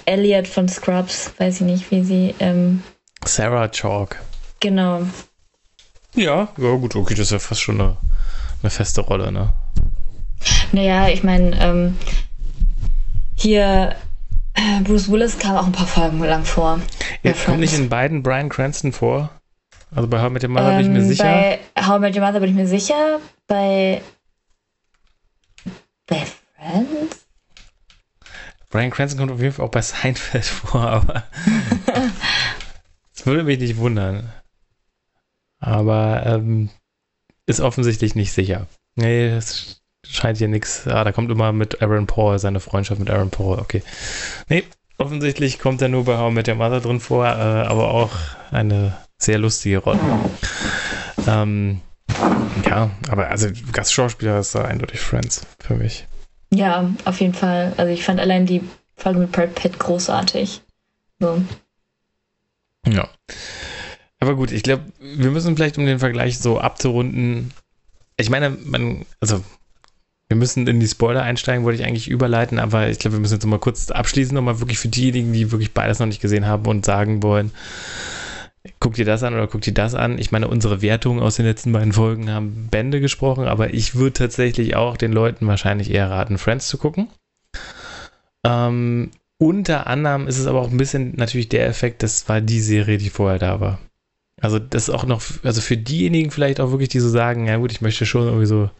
Elliot 0.04 0.46
von 0.46 0.68
Scrubs, 0.68 1.32
weiß 1.38 1.62
ich 1.62 1.66
nicht, 1.66 1.90
wie 1.90 2.04
sie. 2.04 2.34
Ähm, 2.38 2.82
Sarah 3.24 3.68
Chalk. 3.68 4.20
Genau. 4.60 5.06
Ja, 6.14 6.48
ja, 6.58 6.74
gut, 6.74 6.94
okay, 6.94 7.14
das 7.14 7.26
ist 7.26 7.32
ja 7.32 7.38
fast 7.38 7.62
schon 7.62 7.80
eine, 7.80 7.96
eine 8.62 8.70
feste 8.70 9.00
Rolle, 9.00 9.32
ne? 9.32 9.54
Naja, 10.72 11.08
ich 11.08 11.22
meine, 11.22 11.58
ähm, 11.60 11.96
hier 13.34 13.96
äh, 14.52 14.80
Bruce 14.82 15.10
Willis 15.10 15.38
kam 15.38 15.56
auch 15.56 15.66
ein 15.66 15.72
paar 15.72 15.86
Folgen 15.86 16.22
lang 16.22 16.44
vor. 16.44 16.78
Ja, 17.22 17.32
kommt 17.32 17.60
nicht 17.60 17.74
in 17.74 17.88
beiden 17.88 18.22
Brian 18.22 18.50
Cranston 18.50 18.92
vor? 18.92 19.30
Also 19.94 20.08
bei 20.08 20.20
How 20.20 20.30
Met 20.30 20.42
Your 20.42 20.50
Mother 20.50 20.72
ähm, 20.72 20.76
bin 20.78 20.86
ich 20.86 20.92
mir 20.92 20.98
ähm, 20.98 21.08
sicher. 21.08 21.24
Bei 21.24 21.86
How 21.86 22.00
Met 22.00 22.16
Your 22.16 22.22
Mother 22.22 22.40
bin 22.40 22.50
ich 22.50 22.56
mir 22.56 22.66
sicher. 22.66 23.20
Bei. 23.46 24.02
Bei 26.06 26.24
Friends? 26.56 27.26
Brian 28.70 28.90
Cranston 28.90 29.18
kommt 29.18 29.32
auf 29.32 29.40
jeden 29.40 29.52
Fall 29.52 29.64
auch 29.64 29.70
bei 29.70 29.82
Seinfeld 29.82 30.44
vor, 30.44 30.82
aber. 30.82 31.24
das 33.14 33.26
würde 33.26 33.44
mich 33.44 33.58
nicht 33.58 33.76
wundern. 33.76 34.32
Aber 35.60 36.24
ähm, 36.26 36.70
ist 37.46 37.60
offensichtlich 37.60 38.14
nicht 38.14 38.32
sicher. 38.32 38.66
Nee, 38.96 39.28
es 39.28 39.82
scheint 40.06 40.38
hier 40.38 40.48
nichts. 40.48 40.86
Ah, 40.86 41.04
da 41.04 41.12
kommt 41.12 41.30
immer 41.30 41.52
mit 41.52 41.82
Aaron 41.82 42.06
Paul, 42.06 42.38
seine 42.38 42.60
Freundschaft 42.60 43.00
mit 43.00 43.10
Aaron 43.10 43.30
Paul. 43.30 43.58
Okay. 43.58 43.82
Nee, 44.48 44.64
offensichtlich 44.98 45.58
kommt 45.58 45.80
er 45.80 45.88
nur 45.88 46.04
bei 46.04 46.18
How 46.18 46.32
Met 46.32 46.48
Your 46.48 46.56
Mother 46.56 46.80
drin 46.80 47.00
vor, 47.00 47.24
äh, 47.24 47.28
aber 47.28 47.90
auch 47.90 48.10
eine 48.50 48.96
sehr 49.18 49.38
lustige 49.38 49.78
Rolle. 49.78 50.00
Ähm, 51.26 51.80
ja, 52.64 52.90
aber 53.08 53.28
also 53.28 53.48
Gastschauspieler 53.72 54.40
ist 54.40 54.54
da 54.54 54.64
eindeutig 54.64 55.00
Friends 55.00 55.46
für 55.58 55.74
mich. 55.74 56.06
Ja, 56.52 56.90
auf 57.04 57.20
jeden 57.20 57.34
Fall. 57.34 57.72
Also 57.76 57.92
ich 57.92 58.04
fand 58.04 58.20
allein 58.20 58.46
die 58.46 58.62
Folge 58.96 59.18
mit 59.18 59.32
Brad 59.32 59.54
Pitt 59.54 59.78
großartig. 59.78 60.62
So. 61.18 61.42
Ja. 62.86 63.08
Aber 64.20 64.36
gut, 64.36 64.52
ich 64.52 64.62
glaube, 64.62 64.84
wir 65.00 65.30
müssen 65.30 65.56
vielleicht, 65.56 65.76
um 65.78 65.86
den 65.86 65.98
Vergleich 65.98 66.38
so 66.38 66.58
abzurunden, 66.58 67.52
ich 68.16 68.30
meine, 68.30 68.50
man, 68.50 69.04
also 69.20 69.44
wir 70.28 70.36
müssen 70.36 70.66
in 70.66 70.80
die 70.80 70.88
Spoiler 70.88 71.22
einsteigen, 71.22 71.64
wollte 71.64 71.80
ich 71.80 71.86
eigentlich 71.86 72.08
überleiten, 72.08 72.58
aber 72.58 72.88
ich 72.88 72.98
glaube, 72.98 73.16
wir 73.16 73.20
müssen 73.20 73.34
jetzt 73.34 73.46
mal 73.46 73.58
kurz 73.58 73.90
abschließen, 73.90 74.34
nochmal 74.34 74.60
wirklich 74.60 74.78
für 74.78 74.88
diejenigen, 74.88 75.32
die 75.32 75.52
wirklich 75.52 75.74
beides 75.74 75.98
noch 75.98 76.06
nicht 76.06 76.22
gesehen 76.22 76.46
haben 76.46 76.66
und 76.66 76.84
sagen 76.84 77.22
wollen, 77.22 77.52
guck 78.80 78.94
dir 78.94 79.04
das 79.04 79.22
an 79.22 79.34
oder 79.34 79.46
guck 79.46 79.60
dir 79.60 79.74
das 79.74 79.94
an. 79.94 80.18
Ich 80.18 80.32
meine, 80.32 80.48
unsere 80.48 80.82
Wertungen 80.82 81.22
aus 81.22 81.36
den 81.36 81.46
letzten 81.46 81.72
beiden 81.72 81.92
Folgen 81.92 82.30
haben 82.30 82.68
Bände 82.70 83.00
gesprochen, 83.00 83.44
aber 83.46 83.74
ich 83.74 83.94
würde 83.94 84.14
tatsächlich 84.14 84.76
auch 84.76 84.96
den 84.96 85.12
Leuten 85.12 85.46
wahrscheinlich 85.46 85.90
eher 85.90 86.10
raten, 86.10 86.38
Friends 86.38 86.68
zu 86.68 86.78
gucken. 86.78 87.08
Ähm, 88.44 89.10
unter 89.38 89.86
anderem 89.86 90.28
ist 90.28 90.38
es 90.38 90.46
aber 90.46 90.60
auch 90.60 90.70
ein 90.70 90.78
bisschen 90.78 91.14
natürlich 91.16 91.48
der 91.48 91.66
Effekt, 91.66 92.02
das 92.02 92.28
war 92.28 92.40
die 92.40 92.60
Serie, 92.60 92.98
die 92.98 93.10
vorher 93.10 93.38
da 93.38 93.60
war. 93.60 93.78
Also 94.40 94.58
das 94.58 94.88
ist 94.88 94.94
auch 94.94 95.04
noch, 95.04 95.22
also 95.44 95.60
für 95.60 95.76
diejenigen 95.76 96.30
vielleicht 96.30 96.60
auch 96.60 96.70
wirklich, 96.70 96.90
die 96.90 97.00
so 97.00 97.08
sagen, 97.08 97.46
ja 97.46 97.56
gut, 97.56 97.72
ich 97.72 97.80
möchte 97.80 98.06
schon 98.06 98.26
irgendwie 98.26 98.46
so 98.46 98.70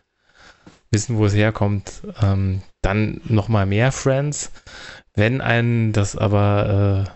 wissen, 0.90 1.16
wo 1.16 1.27
es 1.27 1.35
herkommt, 1.35 2.03
ähm, 2.22 2.62
dann 2.83 3.20
nochmal 3.25 3.66
mehr 3.66 3.92
Friends. 3.92 4.53
Wenn 5.14 5.40
einen 5.40 5.92
das 5.92 6.16
aber 6.16 7.07
äh, 7.09 7.16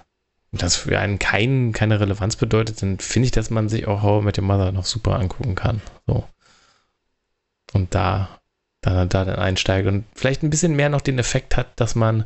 das 0.53 0.77
für 0.77 0.99
einen 0.99 1.19
kein, 1.19 1.73
keine 1.73 2.01
Relevanz 2.01 2.37
bedeutet, 2.37 2.83
dann 2.83 2.99
finde 2.99 3.27
ich, 3.27 3.33
dass 3.33 3.51
man 3.51 3.69
sich 3.69 3.87
auch 3.87 4.03
How 4.03 4.23
mit 4.23 4.37
dem 4.37 4.45
Mother 4.45 4.73
noch 4.73 4.85
super 4.85 5.19
angucken 5.19 5.55
kann. 5.55 5.81
So. 6.07 6.25
Und 7.73 7.95
da, 7.95 8.41
da, 8.81 9.07
da 9.07 9.25
dann 9.25 9.39
einsteigt 9.39 9.87
und 9.87 10.05
vielleicht 10.15 10.43
ein 10.43 10.51
bisschen 10.51 10.75
mehr 10.75 10.89
noch 10.89 11.01
den 11.03 11.19
Effekt 11.19 11.57
hat, 11.57 11.79
dass 11.79 11.95
man 11.95 12.25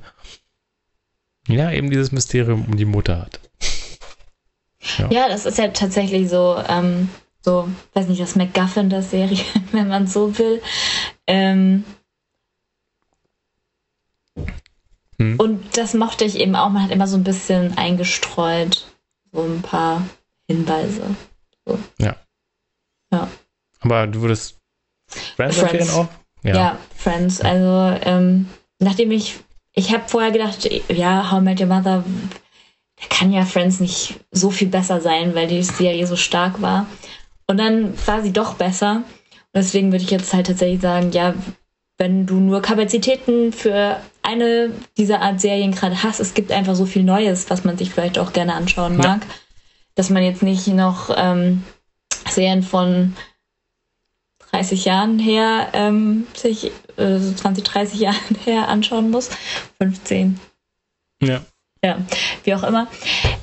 ja 1.48 1.70
eben 1.70 1.90
dieses 1.90 2.12
Mysterium 2.12 2.64
um 2.64 2.76
die 2.76 2.86
Mutter 2.86 3.20
hat. 3.20 3.40
Ja, 4.98 5.10
ja 5.10 5.28
das 5.28 5.44
ist 5.44 5.58
ja 5.58 5.68
tatsächlich 5.68 6.30
so, 6.30 6.56
ähm, 6.66 7.10
so, 7.42 7.68
weiß 7.92 8.08
nicht, 8.08 8.22
das 8.22 8.36
MacGuffin 8.36 8.88
der 8.88 9.02
Serie, 9.02 9.44
wenn 9.72 9.88
man 9.88 10.06
so 10.06 10.38
will. 10.38 10.62
Ähm, 11.26 11.84
hm. 15.24 15.40
Und 15.40 15.76
das 15.76 15.94
mochte 15.94 16.24
ich 16.24 16.38
eben 16.38 16.54
auch. 16.54 16.68
Man 16.68 16.82
hat 16.82 16.90
immer 16.90 17.06
so 17.06 17.16
ein 17.16 17.24
bisschen 17.24 17.76
eingestreut, 17.78 18.86
so 19.32 19.42
ein 19.42 19.62
paar 19.62 20.02
Hinweise. 20.46 21.02
So. 21.66 21.78
Ja. 21.98 22.16
Ja. 23.12 23.28
Aber 23.80 24.06
du 24.06 24.20
würdest 24.20 24.58
Friends, 25.06 25.56
Friends. 25.56 25.72
empfehlen 25.72 25.90
auch? 25.90 26.08
Ja. 26.42 26.54
ja, 26.56 26.78
Friends. 26.94 27.40
Also, 27.40 27.98
ähm, 28.04 28.48
nachdem 28.78 29.10
ich, 29.12 29.38
ich 29.72 29.92
habe 29.92 30.04
vorher 30.06 30.30
gedacht, 30.30 30.68
ja, 30.88 31.30
How 31.30 31.40
I 31.40 31.44
Met 31.44 31.60
Your 31.60 31.66
Mother, 31.66 32.04
da 32.96 33.06
kann 33.08 33.32
ja 33.32 33.44
Friends 33.44 33.80
nicht 33.80 34.20
so 34.30 34.50
viel 34.50 34.68
besser 34.68 35.00
sein, 35.00 35.34
weil 35.34 35.48
die 35.48 35.62
Serie 35.62 36.06
so 36.06 36.16
stark 36.16 36.60
war. 36.60 36.86
Und 37.46 37.58
dann 37.58 37.94
war 38.06 38.22
sie 38.22 38.32
doch 38.32 38.54
besser. 38.54 39.02
Deswegen 39.54 39.92
würde 39.92 40.04
ich 40.04 40.10
jetzt 40.10 40.32
halt 40.34 40.46
tatsächlich 40.46 40.80
sagen, 40.80 41.12
ja, 41.12 41.34
wenn 41.98 42.26
du 42.26 42.34
nur 42.36 42.60
Kapazitäten 42.60 43.52
für 43.52 44.00
eine 44.22 44.72
dieser 44.96 45.20
Art 45.20 45.40
Serien 45.40 45.72
gerade 45.72 46.02
hast, 46.02 46.20
es 46.20 46.34
gibt 46.34 46.50
einfach 46.50 46.74
so 46.74 46.86
viel 46.86 47.04
Neues, 47.04 47.50
was 47.50 47.64
man 47.64 47.78
sich 47.78 47.90
vielleicht 47.90 48.18
auch 48.18 48.32
gerne 48.32 48.54
anschauen 48.54 48.96
mag, 48.96 49.22
ja. 49.22 49.34
dass 49.94 50.10
man 50.10 50.22
jetzt 50.22 50.42
nicht 50.42 50.66
noch 50.66 51.10
ähm, 51.16 51.62
Serien 52.28 52.62
von 52.62 53.14
30 54.50 54.84
Jahren 54.84 55.18
her 55.18 55.68
ähm, 55.72 56.26
sich 56.34 56.72
äh, 56.96 57.18
20, 57.18 57.64
30 57.64 58.00
Jahren 58.00 58.36
her 58.44 58.68
anschauen 58.68 59.10
muss. 59.10 59.30
15. 59.80 60.38
Ja. 61.22 61.42
Ja, 61.84 61.98
wie 62.44 62.54
auch 62.54 62.62
immer. 62.62 62.86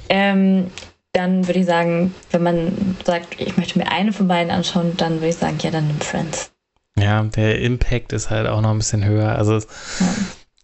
Ähm, 0.09 0.71
dann 1.13 1.47
würde 1.47 1.59
ich 1.59 1.65
sagen, 1.65 2.15
wenn 2.31 2.43
man 2.43 2.95
sagt, 3.05 3.39
ich 3.39 3.55
möchte 3.57 3.77
mir 3.77 3.91
eine 3.91 4.13
von 4.13 4.27
beiden 4.27 4.51
anschauen, 4.51 4.97
dann 4.97 5.15
würde 5.15 5.27
ich 5.27 5.35
sagen, 5.35 5.57
ja, 5.61 5.69
dann 5.69 5.87
nimm 5.87 5.99
Friends. 5.99 6.51
Ja, 6.97 7.23
der 7.23 7.59
Impact 7.61 8.13
ist 8.13 8.29
halt 8.29 8.47
auch 8.47 8.61
noch 8.61 8.71
ein 8.71 8.77
bisschen 8.77 9.05
höher. 9.05 9.35
Also 9.35 9.53
ja. 9.55 9.65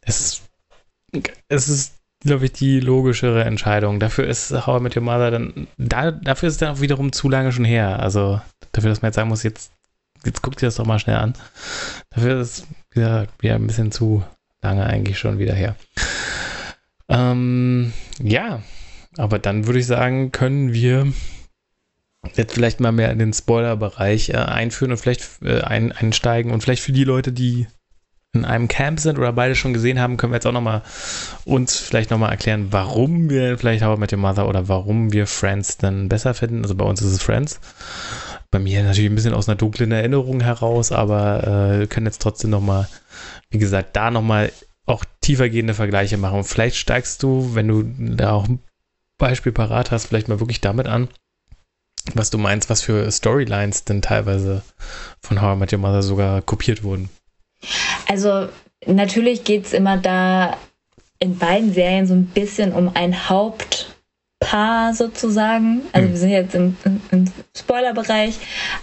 es, 0.01 0.41
es 1.47 1.69
ist, 1.69 1.93
glaube 2.21 2.45
ich, 2.45 2.51
die 2.51 2.79
logischere 2.79 3.43
Entscheidung. 3.43 3.99
Dafür 3.99 4.27
ist 4.27 4.51
How 4.65 4.79
I 4.79 4.83
Met 4.83 4.95
Your 4.95 5.03
Mother 5.03 5.31
dann, 5.31 5.67
da, 5.77 6.11
dafür 6.11 6.47
ist 6.47 6.55
es 6.55 6.59
dann 6.59 6.75
auch 6.75 6.81
wiederum 6.81 7.11
zu 7.11 7.29
lange 7.29 7.51
schon 7.51 7.65
her. 7.65 7.99
Also 7.99 8.41
dafür, 8.71 8.89
dass 8.89 9.01
man 9.01 9.09
jetzt 9.09 9.15
sagen 9.15 9.29
muss, 9.29 9.43
jetzt, 9.43 9.71
jetzt 10.25 10.41
guckt 10.41 10.61
ihr 10.61 10.67
das 10.67 10.75
doch 10.75 10.85
mal 10.85 10.99
schnell 10.99 11.17
an. 11.17 11.33
Dafür 12.09 12.41
ist 12.41 12.59
es 12.59 12.67
wieder, 12.91 13.27
wieder 13.39 13.55
ein 13.55 13.67
bisschen 13.67 13.91
zu 13.91 14.23
lange 14.61 14.85
eigentlich 14.85 15.17
schon 15.17 15.39
wieder 15.39 15.53
her. 15.53 15.75
Ähm, 17.09 17.93
ja, 18.21 18.61
aber 19.17 19.39
dann 19.39 19.65
würde 19.65 19.79
ich 19.79 19.87
sagen, 19.87 20.31
können 20.31 20.73
wir 20.73 21.13
jetzt 22.35 22.53
vielleicht 22.53 22.79
mal 22.79 22.91
mehr 22.91 23.11
in 23.11 23.19
den 23.19 23.33
Spoiler-Bereich 23.33 24.29
äh, 24.29 24.37
einführen 24.37 24.91
und 24.91 24.97
vielleicht 24.97 25.41
äh, 25.43 25.61
ein, 25.61 25.91
einsteigen. 25.91 26.51
Und 26.51 26.61
vielleicht 26.61 26.81
für 26.81 26.91
die 26.91 27.03
Leute, 27.03 27.31
die 27.31 27.67
in 28.33 28.45
einem 28.45 28.67
Camp 28.67 28.99
sind 28.99 29.17
oder 29.17 29.33
beide 29.33 29.55
schon 29.55 29.73
gesehen 29.73 29.99
haben, 29.99 30.17
können 30.17 30.31
wir 30.31 30.37
jetzt 30.37 30.47
auch 30.47 30.51
nochmal 30.51 30.83
uns 31.45 31.77
vielleicht 31.77 32.11
nochmal 32.11 32.31
erklären, 32.31 32.67
warum 32.71 33.29
wir 33.29 33.57
vielleicht 33.57 33.83
How 33.83 33.97
I 33.97 33.99
Met 33.99 34.13
Your 34.13 34.19
Mother 34.19 34.47
oder 34.47 34.67
warum 34.67 35.11
wir 35.13 35.27
Friends 35.27 35.77
dann 35.77 36.09
besser 36.09 36.33
finden. 36.33 36.61
Also 36.61 36.75
bei 36.75 36.85
uns 36.85 37.01
ist 37.01 37.11
es 37.11 37.23
Friends. 37.23 37.59
Bei 38.51 38.59
mir 38.59 38.83
natürlich 38.83 39.09
ein 39.09 39.15
bisschen 39.15 39.33
aus 39.33 39.49
einer 39.49 39.57
dunklen 39.57 39.91
Erinnerung 39.91 40.41
heraus, 40.41 40.91
aber 40.91 41.81
äh, 41.81 41.87
können 41.87 42.05
jetzt 42.05 42.21
trotzdem 42.21 42.49
nochmal, 42.49 42.87
wie 43.49 43.57
gesagt, 43.57 43.95
da 43.95 44.11
nochmal 44.11 44.51
auch 44.85 45.03
tiefergehende 45.21 45.73
Vergleiche 45.73 46.17
machen. 46.17 46.39
Und 46.39 46.45
vielleicht 46.45 46.77
steigst 46.77 47.23
du, 47.23 47.55
wenn 47.55 47.67
du 47.67 47.83
da 48.15 48.31
auch 48.31 48.47
ein 48.47 48.59
Beispiel 49.17 49.51
parat 49.51 49.91
hast, 49.91 50.05
vielleicht 50.05 50.27
mal 50.27 50.39
wirklich 50.39 50.61
damit 50.61 50.87
an, 50.87 51.09
was 52.15 52.29
du 52.29 52.37
meinst, 52.37 52.69
was 52.69 52.81
für 52.81 53.11
Storylines 53.11 53.83
denn 53.83 54.01
teilweise 54.01 54.61
von 55.21 55.41
How 55.41 55.55
I 55.55 55.59
Met 55.59 55.73
Your 55.73 55.79
Mother 55.79 56.01
sogar 56.01 56.41
kopiert 56.41 56.83
wurden. 56.83 57.09
Also 58.07 58.47
natürlich 58.85 59.43
geht 59.43 59.65
es 59.65 59.73
immer 59.73 59.97
da 59.97 60.57
in 61.19 61.37
beiden 61.37 61.73
Serien 61.73 62.05
so 62.05 62.13
ein 62.13 62.27
bisschen 62.27 62.73
um 62.73 62.91
ein 62.93 63.27
Hauptpaar 63.29 64.93
sozusagen. 64.93 65.81
Also 65.93 66.07
hm. 66.07 66.13
wir 66.13 66.19
sind 66.19 66.29
jetzt 66.29 66.55
im, 66.55 66.77
im 67.11 67.25
Spoilerbereich. 67.57 68.35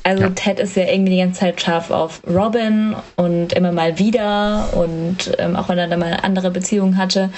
Also 0.03 0.25
ja. 0.25 0.31
Ted 0.31 0.59
ist 0.59 0.77
ja 0.77 0.85
irgendwie 0.85 1.13
die 1.13 1.19
ganze 1.19 1.41
Zeit 1.41 1.61
scharf 1.61 1.91
auf 1.91 2.21
Robin 2.27 2.97
und 3.17 3.53
immer 3.53 3.71
mal 3.71 3.99
wieder 3.99 4.75
und 4.75 5.33
ähm, 5.39 5.55
auch 5.55 5.69
wenn 5.69 5.79
er 5.79 5.87
da 5.87 5.97
mal 5.97 6.07
eine 6.07 6.25
andere 6.25 6.51
Beziehung 6.51 6.97
hatte, 6.97 7.31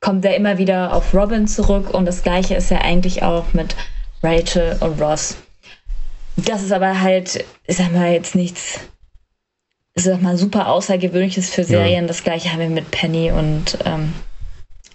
kommt 0.00 0.24
er 0.24 0.36
immer 0.36 0.58
wieder 0.58 0.94
auf 0.94 1.12
Robin 1.12 1.48
zurück 1.48 1.92
und 1.92 2.06
das 2.06 2.22
gleiche 2.22 2.54
ist 2.54 2.70
ja 2.70 2.78
eigentlich 2.78 3.24
auch 3.24 3.52
mit 3.52 3.74
Rachel 4.26 4.76
und 4.80 5.00
Ross. 5.00 5.36
Das 6.36 6.62
ist 6.62 6.72
aber 6.72 7.00
halt, 7.00 7.44
ich 7.66 7.76
sag 7.76 7.92
mal, 7.92 8.12
jetzt 8.12 8.34
nichts, 8.34 8.80
ich 9.94 10.04
sag 10.04 10.20
mal, 10.20 10.36
super 10.36 10.68
Außergewöhnliches 10.68 11.50
für 11.50 11.64
Serien. 11.64 12.04
Ja. 12.04 12.08
Das 12.08 12.24
gleiche 12.24 12.52
haben 12.52 12.60
wir 12.60 12.68
mit 12.68 12.90
Penny 12.90 13.30
und 13.30 13.78
ähm, 13.84 14.12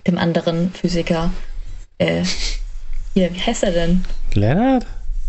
dem 0.05 0.17
anderen 0.17 0.71
Physiker. 0.73 1.31
Äh, 1.97 2.23
hier, 3.13 3.33
wie 3.33 3.39
heißt 3.39 3.63
er 3.63 3.71
denn? 3.71 4.05
Leonard? 4.33 4.85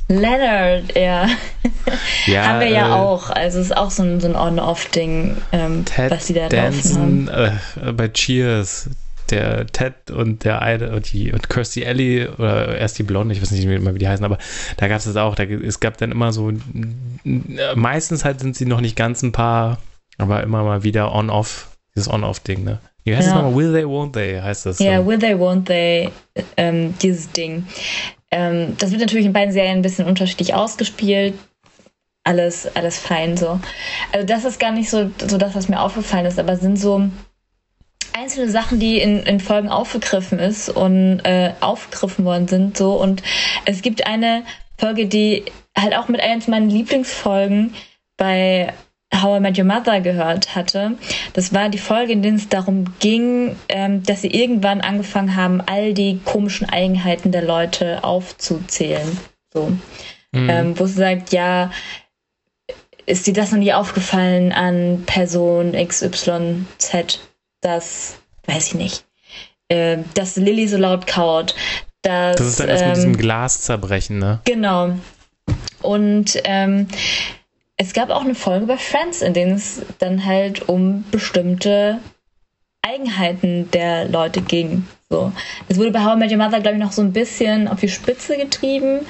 Leonard, 0.09 0.95
ja. 0.97 1.29
ja 2.27 2.45
haben 2.45 2.61
wir 2.61 2.69
ja 2.69 2.89
äh, 2.89 3.01
auch. 3.01 3.31
Also 3.31 3.61
es 3.61 3.67
ist 3.67 3.77
auch 3.77 3.91
so 3.91 4.03
ein, 4.03 4.21
so 4.21 4.29
ein 4.29 4.37
On-Off-Ding, 4.37 5.37
ähm, 5.53 5.85
was 6.09 6.27
die 6.27 6.35
da 6.35 6.49
Danson, 6.49 7.27
laufen 7.27 7.37
haben. 7.37 7.89
Äh, 7.89 7.93
bei 7.93 8.09
Cheers, 8.09 8.91
der 9.33 9.67
Ted 9.67 10.11
und 10.11 10.45
der 10.45 10.63
eine 10.63 10.95
und 10.95 11.13
die 11.13 11.33
und 11.33 11.49
Kirsty 11.49 11.83
Ellie 11.83 12.31
oder 12.39 12.79
erst 12.79 12.99
die 12.99 13.03
Blonde, 13.03 13.35
ich 13.35 13.43
weiß 13.43 13.51
nicht 13.51 13.67
mehr, 13.67 13.95
wie 13.95 13.99
die 13.99 14.09
heißen, 14.09 14.25
aber 14.25 14.39
da 14.77 14.87
gab 14.87 14.99
es 14.99 15.05
das 15.05 15.17
auch. 15.17 15.35
Da, 15.35 15.45
es 15.45 15.81
gab 15.81 15.97
dann 15.97 16.13
immer 16.13 16.33
so, 16.33 16.53
meistens 17.75 18.25
halt 18.25 18.41
sind 18.41 18.55
sie 18.55 18.67
noch 18.67 18.81
nicht 18.81 18.95
ganz 18.95 19.23
ein 19.23 19.33
paar, 19.33 19.79
aber 20.19 20.43
immer 20.43 20.63
mal 20.63 20.85
wieder 20.85 21.13
on-off, 21.13 21.77
dieses 21.95 22.09
On-Off-Ding, 22.09 22.63
ne? 22.63 22.79
Wie 23.05 23.17
heißt 23.17 23.27
ja. 23.29 23.35
das 23.35 23.43
nochmal? 23.43 23.57
Will 23.57 23.73
they, 23.73 23.85
won't 23.85 24.13
they, 24.13 24.41
heißt 24.41 24.67
das. 24.67 24.79
Ja, 24.79 25.01
so. 25.01 25.07
will 25.07 25.19
they, 25.19 25.35
won't 25.35 25.65
they, 25.65 26.11
ähm, 26.57 26.95
dieses 27.03 27.33
Ding. 27.33 27.67
Ähm, 28.31 28.77
das 28.79 28.91
wird 28.91 29.01
natürlich 29.01 29.27
in 29.27 29.33
beiden 29.33 29.53
Serien 29.53 29.79
ein 29.79 29.83
bisschen 29.83 30.07
unterschiedlich 30.07 30.55
ausgespielt. 30.55 31.35
Alles, 32.25 32.69
alles 32.77 32.99
fein 32.99 33.37
so. 33.37 33.59
Also 34.13 34.27
das 34.27 34.45
ist 34.45 34.61
gar 34.61 34.71
nicht 34.71 34.89
so, 34.89 35.11
so 35.27 35.39
das, 35.39 35.57
was 35.57 35.69
mir 35.69 35.81
aufgefallen 35.81 36.27
ist, 36.27 36.39
aber 36.39 36.57
sind 36.57 36.79
so 36.79 37.11
einzelne 38.13 38.51
Sachen, 38.51 38.79
die 38.79 38.99
in, 38.99 39.23
in 39.23 39.41
Folgen 39.41 39.69
aufgegriffen 39.69 40.39
ist 40.39 40.69
und 40.69 41.21
äh, 41.25 41.53
aufgegriffen 41.61 42.25
worden 42.25 42.49
sind. 42.49 42.77
So 42.77 43.01
und 43.01 43.23
es 43.65 43.83
gibt 43.83 44.07
eine 44.07 44.45
Folge, 44.79 45.07
die 45.07 45.45
halt 45.77 45.95
auch 45.97 46.09
mit 46.09 46.21
eines 46.21 46.49
meiner 46.49 46.67
Lieblingsfolgen 46.67 47.75
bei 48.17 48.73
How 49.15 49.39
I 49.39 49.41
Met 49.41 49.59
Your 49.59 49.65
Mother 49.65 50.01
gehört 50.01 50.55
hatte. 50.55 50.93
Das 51.35 51.53
war 51.53 51.69
die 51.69 51.79
Folge, 51.79 52.13
in 52.13 52.23
der 52.23 52.35
es 52.35 52.49
darum 52.49 52.95
ging, 52.99 53.57
ähm, 53.69 54.03
dass 54.03 54.23
sie 54.23 54.31
irgendwann 54.31 54.81
angefangen 54.81 55.37
haben, 55.37 55.61
all 55.61 55.93
die 55.93 56.21
komischen 56.25 56.69
Eigenheiten 56.69 57.31
der 57.31 57.43
Leute 57.43 58.05
aufzuzählen. 58.05 59.19
So. 59.53 59.73
Mhm. 60.33 60.51
Ähm, 60.51 60.79
wo 60.79 60.87
sie 60.87 60.95
sagt, 60.95 61.33
ja, 61.33 61.71
ist 63.05 63.27
dir 63.27 63.35
das 63.35 63.53
noch 63.53 63.59
nie 63.59 63.75
aufgefallen 63.75 64.53
an 64.53 65.03
Person 65.05 65.73
XYZ? 65.73 67.21
Dass, 67.63 68.19
weiß 68.47 68.69
ich 68.69 68.75
nicht, 68.75 69.05
äh, 69.69 69.99
dass 70.15 70.37
Lilly 70.37 70.69
so 70.69 70.77
laut 70.77 71.07
kaut. 71.07 71.55
Dass, 72.03 72.37
das 72.37 72.47
ist 72.47 72.61
dann 72.61 72.69
ähm, 72.69 72.89
mit 72.89 72.97
diesem 72.97 73.17
Glas 73.17 73.63
zerbrechen, 73.63 74.19
ne? 74.19 74.41
Genau. 74.45 74.91
Und 75.81 76.41
ähm, 76.45 76.89
es 77.77 77.93
gab 77.93 78.11
auch 78.11 78.23
eine 78.23 78.35
Folge 78.35 78.67
bei 78.67 78.77
Friends, 78.77 79.23
in 79.23 79.35
denen 79.35 79.55
es 79.55 79.83
dann 79.99 80.25
halt 80.25 80.69
um 80.69 81.05
bestimmte 81.11 81.99
Eigenheiten 82.83 83.71
der 83.71 84.09
Leute 84.09 84.41
ging. 84.43 84.87
So. 85.09 85.33
Es 85.69 85.79
wurde 85.79 85.93
bei 85.93 86.05
How 86.05 86.17
I 86.17 86.19
Met 86.19 86.31
Your 86.31 86.39
Mother, 86.39 86.61
glaube 86.61 86.77
ich, 86.77 86.83
noch 86.83 86.93
so 86.93 87.03
ein 87.03 87.13
bisschen 87.13 87.69
auf 87.69 87.81
die 87.81 87.89
Spitze 87.89 88.37
getrieben, 88.37 89.01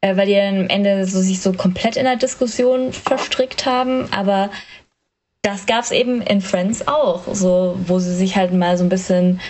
äh, 0.00 0.16
weil 0.16 0.26
die 0.26 0.34
dann 0.34 0.60
am 0.60 0.68
Ende 0.68 1.06
so, 1.06 1.20
sich 1.20 1.40
so 1.40 1.52
komplett 1.52 1.96
in 1.96 2.04
der 2.04 2.16
Diskussion 2.16 2.92
verstrickt 2.92 3.66
haben. 3.66 4.12
Aber 4.12 4.50
das 5.42 5.66
gab 5.66 5.82
es 5.82 5.90
eben 5.90 6.22
in 6.22 6.40
Friends 6.40 6.86
auch, 6.86 7.34
so 7.34 7.76
wo 7.84 7.98
sie 7.98 8.14
sich 8.14 8.36
halt 8.36 8.52
mal 8.52 8.78
so 8.78 8.84
ein 8.84 8.88
bisschen 8.88 9.40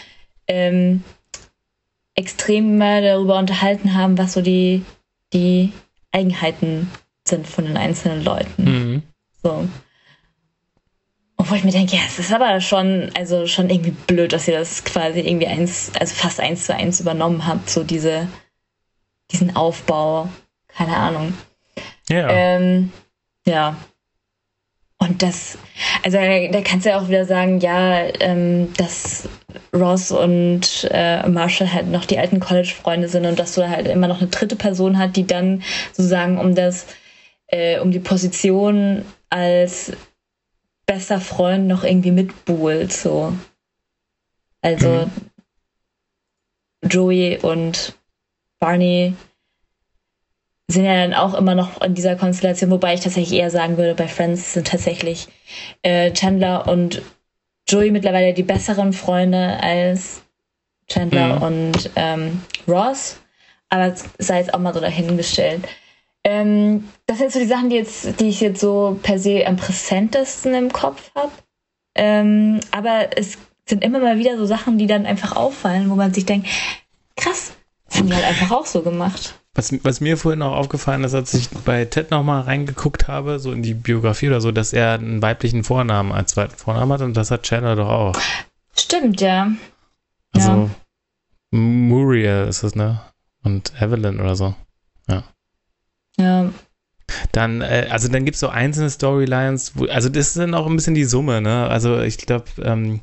ähm, 0.48 1.04
extrem 2.14 2.78
mal 2.78 3.02
darüber 3.02 3.38
unterhalten 3.38 3.94
haben, 3.94 4.16
was 4.16 4.32
so 4.32 4.40
die, 4.40 4.84
die 5.32 5.72
Eigenheiten 6.10 6.90
sind 7.26 7.46
von 7.46 7.64
den 7.64 7.76
einzelnen 7.76 8.24
Leuten. 8.24 8.64
Mhm. 8.64 9.02
So. 9.42 9.68
Und 11.36 11.50
wo 11.50 11.54
ich 11.54 11.64
mir 11.64 11.72
denke, 11.72 11.96
ja, 11.96 12.02
es 12.06 12.18
ist 12.18 12.32
aber 12.32 12.60
schon, 12.60 13.10
also 13.14 13.46
schon 13.46 13.68
irgendwie 13.68 13.90
blöd, 13.90 14.32
dass 14.32 14.48
ihr 14.48 14.58
das 14.58 14.84
quasi 14.84 15.20
irgendwie 15.20 15.46
eins, 15.46 15.92
also 15.98 16.14
fast 16.14 16.40
eins 16.40 16.66
zu 16.66 16.74
eins 16.74 17.00
übernommen 17.00 17.46
habt, 17.46 17.68
so 17.68 17.84
diese, 17.84 18.28
diesen 19.30 19.56
Aufbau. 19.56 20.28
Keine 20.68 20.96
Ahnung. 20.96 21.34
Ja. 22.08 22.28
Ähm, 22.30 22.92
ja, 23.44 23.76
und 25.02 25.20
das, 25.20 25.58
also 26.04 26.16
da 26.16 26.60
kannst 26.60 26.86
du 26.86 26.90
ja 26.90 27.00
auch 27.00 27.08
wieder 27.08 27.24
sagen, 27.24 27.58
ja, 27.58 28.04
ähm, 28.20 28.72
dass 28.76 29.28
Ross 29.74 30.12
und 30.12 30.88
äh, 30.92 31.28
Marshall 31.28 31.72
halt 31.72 31.88
noch 31.88 32.04
die 32.04 32.18
alten 32.18 32.38
College-Freunde 32.38 33.08
sind 33.08 33.26
und 33.26 33.36
dass 33.36 33.56
du 33.56 33.68
halt 33.68 33.88
immer 33.88 34.06
noch 34.06 34.20
eine 34.20 34.30
dritte 34.30 34.54
Person 34.54 34.98
hat, 34.98 35.16
die 35.16 35.26
dann 35.26 35.64
sozusagen 35.92 36.38
um 36.38 36.54
das, 36.54 36.86
äh, 37.48 37.80
um 37.80 37.90
die 37.90 37.98
Position 37.98 39.04
als 39.28 39.92
bester 40.86 41.20
Freund 41.20 41.66
noch 41.66 41.82
irgendwie 41.82 42.12
mitbuhlt, 42.12 42.92
so. 42.92 43.32
Also 44.60 45.08
mhm. 46.82 46.88
Joey 46.88 47.38
und 47.42 47.96
Barney 48.60 49.14
sind 50.68 50.84
ja 50.84 50.94
dann 50.94 51.14
auch 51.14 51.34
immer 51.34 51.54
noch 51.54 51.80
in 51.82 51.94
dieser 51.94 52.16
Konstellation, 52.16 52.70
wobei 52.70 52.94
ich 52.94 53.00
tatsächlich 53.00 53.38
eher 53.38 53.50
sagen 53.50 53.76
würde, 53.76 53.94
bei 53.94 54.08
Friends 54.08 54.54
sind 54.54 54.68
tatsächlich 54.68 55.28
äh, 55.82 56.12
Chandler 56.12 56.68
und 56.68 57.02
Joey 57.68 57.90
mittlerweile 57.90 58.34
die 58.34 58.42
besseren 58.42 58.92
Freunde 58.92 59.58
als 59.62 60.22
Chandler 60.88 61.36
mhm. 61.36 61.42
und 61.42 61.90
ähm, 61.96 62.42
Ross. 62.66 63.18
Aber 63.68 63.94
sei 64.18 64.38
jetzt 64.38 64.52
auch 64.52 64.58
mal 64.58 64.74
so 64.74 64.80
dahingestellt. 64.80 65.62
Ähm, 66.24 66.88
das 67.06 67.18
sind 67.18 67.32
so 67.32 67.38
die 67.38 67.46
Sachen, 67.46 67.70
die, 67.70 67.76
jetzt, 67.76 68.20
die 68.20 68.28
ich 68.28 68.40
jetzt 68.40 68.60
so 68.60 68.98
per 69.02 69.18
se 69.18 69.46
am 69.46 69.56
präsentesten 69.56 70.54
im 70.54 70.72
Kopf 70.72 71.10
habe. 71.14 71.32
Ähm, 71.94 72.60
aber 72.70 73.16
es 73.16 73.38
sind 73.66 73.82
immer 73.82 73.98
mal 73.98 74.18
wieder 74.18 74.36
so 74.36 74.46
Sachen, 74.46 74.78
die 74.78 74.86
dann 74.86 75.06
einfach 75.06 75.36
auffallen, 75.36 75.90
wo 75.90 75.94
man 75.94 76.12
sich 76.14 76.26
denkt, 76.26 76.48
krass, 77.16 77.52
das 77.88 77.98
haben 77.98 78.08
die 78.08 78.14
halt 78.14 78.24
einfach 78.24 78.50
auch 78.50 78.66
so 78.66 78.82
gemacht. 78.82 79.34
Was, 79.54 79.72
was 79.84 80.00
mir 80.00 80.16
vorhin 80.16 80.40
auch 80.40 80.56
aufgefallen 80.56 81.04
ist, 81.04 81.14
als 81.14 81.34
ich 81.34 81.50
bei 81.50 81.84
Ted 81.84 82.10
nochmal 82.10 82.42
reingeguckt 82.42 83.06
habe, 83.06 83.38
so 83.38 83.52
in 83.52 83.62
die 83.62 83.74
Biografie 83.74 84.28
oder 84.28 84.40
so, 84.40 84.50
dass 84.50 84.72
er 84.72 84.94
einen 84.94 85.20
weiblichen 85.20 85.62
Vornamen 85.62 86.10
als 86.10 86.32
zweiten 86.32 86.56
Vornamen 86.56 86.92
hat 86.92 87.02
und 87.02 87.14
das 87.14 87.30
hat 87.30 87.42
Chandler 87.42 87.76
doch 87.76 87.88
auch. 87.88 88.14
Stimmt, 88.74 89.20
ja. 89.20 89.52
Also 90.32 90.50
ja. 90.50 90.70
Muriel 91.50 92.46
ist 92.48 92.62
es, 92.62 92.74
ne? 92.74 93.02
Und 93.42 93.74
Evelyn 93.78 94.20
oder 94.20 94.36
so. 94.36 94.54
Ja. 95.06 95.24
Ja. 96.18 96.50
Dann, 97.32 97.60
äh, 97.60 97.88
also 97.90 98.08
dann 98.08 98.24
gibt 98.24 98.36
es 98.36 98.40
so 98.40 98.48
einzelne 98.48 98.88
Storylines, 98.88 99.72
wo, 99.76 99.84
also 99.86 100.08
das 100.08 100.28
ist 100.28 100.38
dann 100.38 100.54
auch 100.54 100.66
ein 100.66 100.76
bisschen 100.76 100.94
die 100.94 101.04
Summe, 101.04 101.42
ne? 101.42 101.68
Also 101.68 102.00
ich 102.00 102.16
glaube, 102.16 102.46
ähm, 102.62 103.00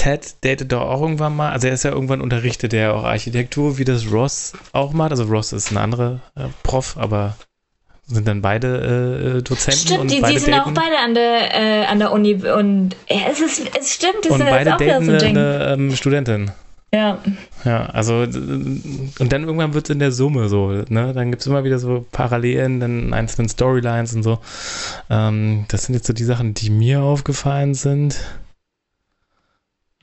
Ted 0.00 0.36
datet 0.40 0.72
doch 0.72 0.80
auch 0.80 1.02
irgendwann 1.02 1.36
mal, 1.36 1.50
also 1.50 1.66
er 1.66 1.74
ist 1.74 1.82
ja 1.82 1.90
irgendwann 1.90 2.22
unterrichtet, 2.22 2.72
er 2.72 2.94
auch 2.94 3.04
Architektur, 3.04 3.76
wie 3.76 3.84
das 3.84 4.10
Ross 4.10 4.54
auch 4.72 4.94
macht. 4.94 5.10
Also 5.10 5.24
Ross 5.24 5.52
ist 5.52 5.70
ein 5.72 5.76
anderer 5.76 6.20
äh, 6.36 6.44
Prof, 6.62 6.96
aber 6.96 7.36
sind 8.06 8.26
dann 8.26 8.40
beide 8.40 9.36
äh, 9.36 9.42
Dozenten. 9.42 9.80
Stimmt, 9.80 10.00
und 10.00 10.10
die, 10.10 10.20
beide 10.22 10.32
die 10.32 10.38
sind 10.40 10.54
daten. 10.54 10.70
auch 10.70 10.82
beide 10.82 10.98
an 11.04 11.14
der, 11.14 11.54
äh, 11.54 11.84
an 11.84 11.98
der 11.98 12.12
Uni 12.12 12.34
und 12.34 12.96
ja, 13.10 13.26
es, 13.30 13.40
ist, 13.40 13.60
es 13.78 13.92
stimmt, 13.92 14.24
das 14.24 14.32
und 14.32 14.38
beide 14.38 14.70
jetzt 14.70 14.82
auch 14.82 14.86
daten 14.86 15.04
so 15.04 15.12
ein 15.12 15.18
Ding. 15.18 15.36
eine 15.36 15.72
ähm, 15.74 15.94
Studentin. 15.94 16.50
Ja. 16.94 17.18
Ja, 17.66 17.86
also 17.90 18.22
und 18.22 19.12
dann 19.18 19.44
irgendwann 19.44 19.74
wird 19.74 19.84
es 19.84 19.90
in 19.90 19.98
der 19.98 20.12
Summe 20.12 20.48
so, 20.48 20.70
ne? 20.88 21.12
Dann 21.12 21.30
gibt 21.30 21.42
es 21.42 21.46
immer 21.46 21.62
wieder 21.62 21.78
so 21.78 22.06
Parallelen 22.10 22.80
in 22.80 23.12
einzelnen 23.12 23.50
Storylines 23.50 24.14
und 24.14 24.22
so. 24.22 24.38
Ähm, 25.10 25.66
das 25.68 25.84
sind 25.84 25.94
jetzt 25.94 26.06
so 26.06 26.14
die 26.14 26.24
Sachen, 26.24 26.54
die 26.54 26.70
mir 26.70 27.02
aufgefallen 27.02 27.74
sind. 27.74 28.18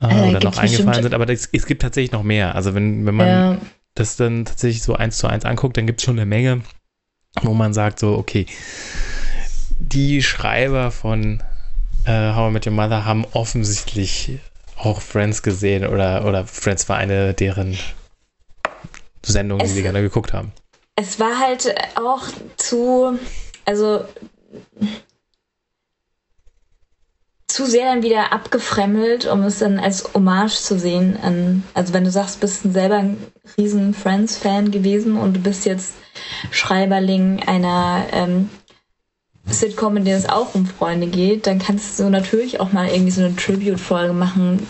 Äh, 0.00 0.06
Also, 0.06 0.28
oder 0.28 0.40
noch 0.40 0.56
eingefallen 0.58 1.02
sind, 1.02 1.14
aber 1.14 1.26
das, 1.26 1.48
es 1.52 1.66
gibt 1.66 1.82
tatsächlich 1.82 2.12
noch 2.12 2.22
mehr. 2.22 2.54
Also 2.54 2.74
wenn, 2.74 3.04
wenn 3.06 3.14
man 3.14 3.28
ja. 3.28 3.58
das 3.94 4.16
dann 4.16 4.44
tatsächlich 4.44 4.82
so 4.82 4.94
eins 4.94 5.18
zu 5.18 5.26
eins 5.26 5.44
anguckt, 5.44 5.76
dann 5.76 5.86
gibt 5.86 6.00
es 6.00 6.04
schon 6.04 6.16
eine 6.18 6.26
Menge, 6.26 6.62
wo 7.42 7.52
man 7.54 7.74
sagt 7.74 7.98
so, 7.98 8.16
okay, 8.16 8.46
die 9.80 10.22
Schreiber 10.22 10.90
von 10.90 11.42
äh, 12.04 12.32
How 12.34 12.50
I 12.50 12.52
Met 12.52 12.66
Your 12.66 12.72
Mother 12.72 13.04
haben 13.04 13.24
offensichtlich 13.32 14.38
auch 14.76 15.00
Friends 15.00 15.42
gesehen 15.42 15.86
oder, 15.86 16.24
oder 16.24 16.46
Friends 16.46 16.88
war 16.88 16.96
eine 16.96 17.34
deren 17.34 17.76
Sendungen, 19.24 19.64
die 19.64 19.70
Es- 19.70 19.74
sie 19.76 19.82
gerne 19.82 20.00
geguckt 20.02 20.32
haben. 20.32 20.52
Es 21.00 21.20
war 21.20 21.38
halt 21.38 21.74
auch 21.96 22.22
zu, 22.56 23.18
also 23.64 24.04
zu 27.58 27.66
sehr 27.66 27.86
dann 27.86 28.04
wieder 28.04 28.32
abgefremdelt, 28.32 29.26
um 29.26 29.42
es 29.42 29.58
dann 29.58 29.80
als 29.80 30.14
Hommage 30.14 30.54
zu 30.54 30.78
sehen. 30.78 31.18
An, 31.20 31.64
also 31.74 31.92
wenn 31.92 32.04
du 32.04 32.10
sagst, 32.12 32.36
du 32.36 32.40
bist 32.42 32.62
selber 32.62 32.98
ein 32.98 33.16
riesen 33.56 33.94
Friends-Fan 33.94 34.70
gewesen 34.70 35.16
und 35.16 35.34
du 35.34 35.40
bist 35.40 35.66
jetzt 35.66 35.94
Schreiberling 36.52 37.42
einer 37.44 38.04
ähm, 38.12 38.48
Sitcom, 39.44 39.96
in 39.96 40.04
der 40.04 40.18
es 40.18 40.28
auch 40.28 40.54
um 40.54 40.66
Freunde 40.66 41.08
geht, 41.08 41.48
dann 41.48 41.58
kannst 41.58 41.98
du 41.98 42.08
natürlich 42.08 42.60
auch 42.60 42.70
mal 42.70 42.90
irgendwie 42.90 43.10
so 43.10 43.24
eine 43.24 43.34
Tribute-Folge 43.34 44.12
machen. 44.12 44.64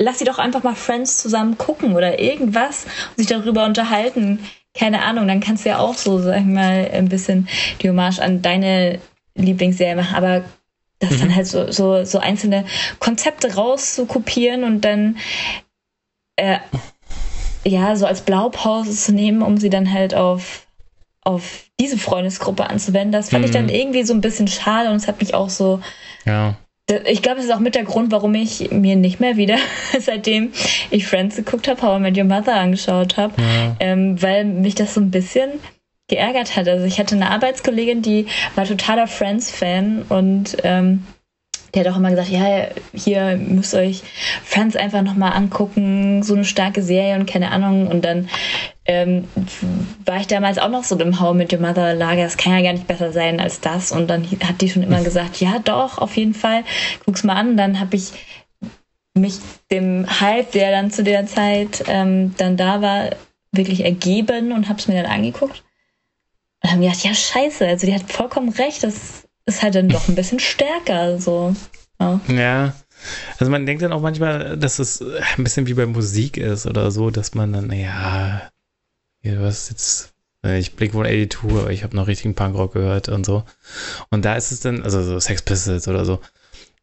Lass 0.00 0.20
sie 0.20 0.24
doch 0.24 0.38
einfach 0.38 0.62
mal 0.62 0.74
Friends 0.74 1.18
zusammen 1.18 1.58
gucken 1.58 1.94
oder 1.96 2.18
irgendwas 2.18 2.86
und 3.10 3.18
sich 3.18 3.26
darüber 3.26 3.66
unterhalten. 3.66 4.38
Keine 4.72 5.02
Ahnung, 5.02 5.28
dann 5.28 5.40
kannst 5.40 5.66
du 5.66 5.68
ja 5.68 5.80
auch 5.80 5.96
so, 5.96 6.18
sag 6.18 6.38
ich 6.38 6.46
mal, 6.46 6.90
ein 6.94 7.10
bisschen 7.10 7.46
die 7.82 7.90
Hommage 7.90 8.20
an 8.20 8.40
deine 8.40 9.00
Lieblingsserie 9.34 9.96
machen. 9.96 10.16
Aber 10.16 10.44
das 11.00 11.10
Mhm. 11.12 11.18
dann 11.20 11.36
halt 11.36 11.46
so, 11.46 11.70
so, 11.70 12.04
so 12.04 12.18
einzelne 12.18 12.64
Konzepte 12.98 13.54
rauszukopieren 13.54 14.64
und 14.64 14.80
dann 14.84 15.16
äh, 16.36 16.58
ja, 17.64 17.96
so 17.96 18.06
als 18.06 18.20
Blaupause 18.22 18.92
zu 18.92 19.12
nehmen, 19.12 19.42
um 19.42 19.58
sie 19.58 19.70
dann 19.70 19.92
halt 19.92 20.14
auf, 20.14 20.66
auf 21.22 21.64
diese 21.80 21.98
Freundesgruppe 21.98 22.68
anzuwenden, 22.68 23.12
das 23.12 23.30
fand 23.30 23.44
ich 23.44 23.50
dann 23.50 23.64
Mhm. 23.64 23.70
irgendwie 23.70 24.02
so 24.04 24.14
ein 24.14 24.20
bisschen 24.20 24.48
schade 24.48 24.90
und 24.90 24.96
es 24.96 25.08
hat 25.08 25.20
mich 25.20 25.34
auch 25.34 25.50
so 25.50 25.80
Ja. 26.24 26.54
ich 27.06 27.20
glaube, 27.22 27.38
es 27.40 27.44
ist 27.46 27.52
auch 27.52 27.58
mit 27.60 27.74
der 27.74 27.84
Grund, 27.84 28.10
warum 28.12 28.34
ich 28.34 28.70
mir 28.70 28.96
nicht 28.96 29.20
mehr 29.20 29.36
wieder, 29.36 29.56
seitdem 30.00 30.52
ich 30.90 31.06
Friends 31.06 31.36
geguckt 31.36 31.68
habe, 31.68 31.82
How 31.82 31.98
I 31.98 32.00
Met 32.02 32.16
Your 32.16 32.24
Mother 32.24 32.54
angeschaut 32.54 33.16
habe, 33.16 33.34
ja. 33.40 33.76
ähm, 33.80 34.20
weil 34.22 34.44
mich 34.44 34.74
das 34.74 34.94
so 34.94 35.00
ein 35.00 35.10
bisschen 35.10 35.50
geärgert 36.08 36.56
hat. 36.56 36.68
Also 36.68 36.84
ich 36.84 36.98
hatte 36.98 37.14
eine 37.14 37.30
Arbeitskollegin, 37.30 38.02
die 38.02 38.26
war 38.54 38.64
totaler 38.64 39.06
Friends-Fan 39.06 40.06
und 40.08 40.56
ähm, 40.64 41.04
die 41.74 41.80
hat 41.80 41.88
auch 41.88 41.96
immer 41.96 42.10
gesagt, 42.10 42.30
ja, 42.30 42.68
hier 42.94 43.36
müsst 43.36 43.74
ihr 43.74 43.80
euch 43.80 44.02
Friends 44.42 44.74
einfach 44.74 45.02
nochmal 45.02 45.34
angucken, 45.34 46.22
so 46.22 46.34
eine 46.34 46.44
starke 46.44 46.82
Serie 46.82 47.14
und 47.16 47.26
keine 47.26 47.50
Ahnung. 47.50 47.88
Und 47.88 48.04
dann 48.04 48.28
ähm, 48.86 49.24
war 50.06 50.18
ich 50.18 50.26
damals 50.26 50.58
auch 50.58 50.70
noch 50.70 50.84
so 50.84 50.98
im 50.98 51.20
How 51.20 51.34
mit 51.34 51.52
Your 51.52 51.60
Mother 51.60 51.94
Lager, 51.94 52.24
es 52.24 52.38
kann 52.38 52.54
ja 52.54 52.62
gar 52.62 52.72
nicht 52.72 52.86
besser 52.86 53.12
sein 53.12 53.38
als 53.38 53.60
das. 53.60 53.92
Und 53.92 54.08
dann 54.08 54.26
hat 54.44 54.60
die 54.62 54.70
schon 54.70 54.82
immer 54.82 55.02
gesagt, 55.02 55.40
ja 55.40 55.58
doch, 55.62 55.98
auf 55.98 56.16
jeden 56.16 56.34
Fall, 56.34 56.64
guck's 57.04 57.24
mal 57.24 57.34
an. 57.34 57.56
Dann 57.58 57.80
habe 57.80 57.96
ich 57.96 58.12
mich 59.14 59.38
dem 59.70 60.06
Hype, 60.20 60.52
der 60.52 60.70
dann 60.70 60.90
zu 60.90 61.02
der 61.02 61.26
Zeit 61.26 61.84
ähm, 61.86 62.34
dann 62.38 62.56
da 62.56 62.80
war, 62.80 63.10
wirklich 63.50 63.84
ergeben 63.84 64.52
und 64.52 64.68
habe 64.68 64.78
es 64.78 64.88
mir 64.88 65.02
dann 65.02 65.10
angeguckt. 65.10 65.64
Und 66.62 66.70
habe 66.70 66.80
mir 66.80 66.88
gedacht, 66.88 67.04
ja 67.04 67.14
scheiße, 67.14 67.66
also 67.66 67.86
die 67.86 67.94
hat 67.94 68.10
vollkommen 68.10 68.48
recht, 68.50 68.82
das 68.82 69.28
ist 69.46 69.62
halt 69.62 69.74
dann 69.74 69.88
doch 69.88 70.08
ein 70.08 70.14
bisschen 70.14 70.40
stärker 70.40 71.18
so. 71.18 71.54
Ja. 72.00 72.20
Ja. 72.28 72.74
Also 73.38 73.50
man 73.50 73.64
denkt 73.64 73.82
dann 73.82 73.92
auch 73.92 74.00
manchmal, 74.00 74.56
dass 74.58 74.78
es 74.78 75.02
ein 75.36 75.44
bisschen 75.44 75.66
wie 75.66 75.74
bei 75.74 75.86
Musik 75.86 76.36
ist 76.36 76.66
oder 76.66 76.90
so, 76.90 77.10
dass 77.10 77.34
man 77.34 77.52
dann, 77.52 77.70
ja, 77.72 78.50
was 79.22 79.70
jetzt, 79.70 80.14
äh, 80.44 80.58
ich 80.58 80.74
blick 80.74 80.94
wohl 80.94 81.06
82, 81.06 81.50
aber 81.50 81.70
ich 81.70 81.84
habe 81.84 81.96
noch 81.96 82.08
richtigen 82.08 82.34
Punkrock 82.34 82.72
gehört 82.72 83.08
und 83.08 83.24
so. 83.24 83.44
Und 84.10 84.24
da 84.24 84.34
ist 84.34 84.50
es 84.50 84.60
dann, 84.60 84.82
also 84.82 85.02
so 85.02 85.20
Sex 85.20 85.42
Pistols 85.42 85.86
oder 85.86 86.04
so. 86.04 86.20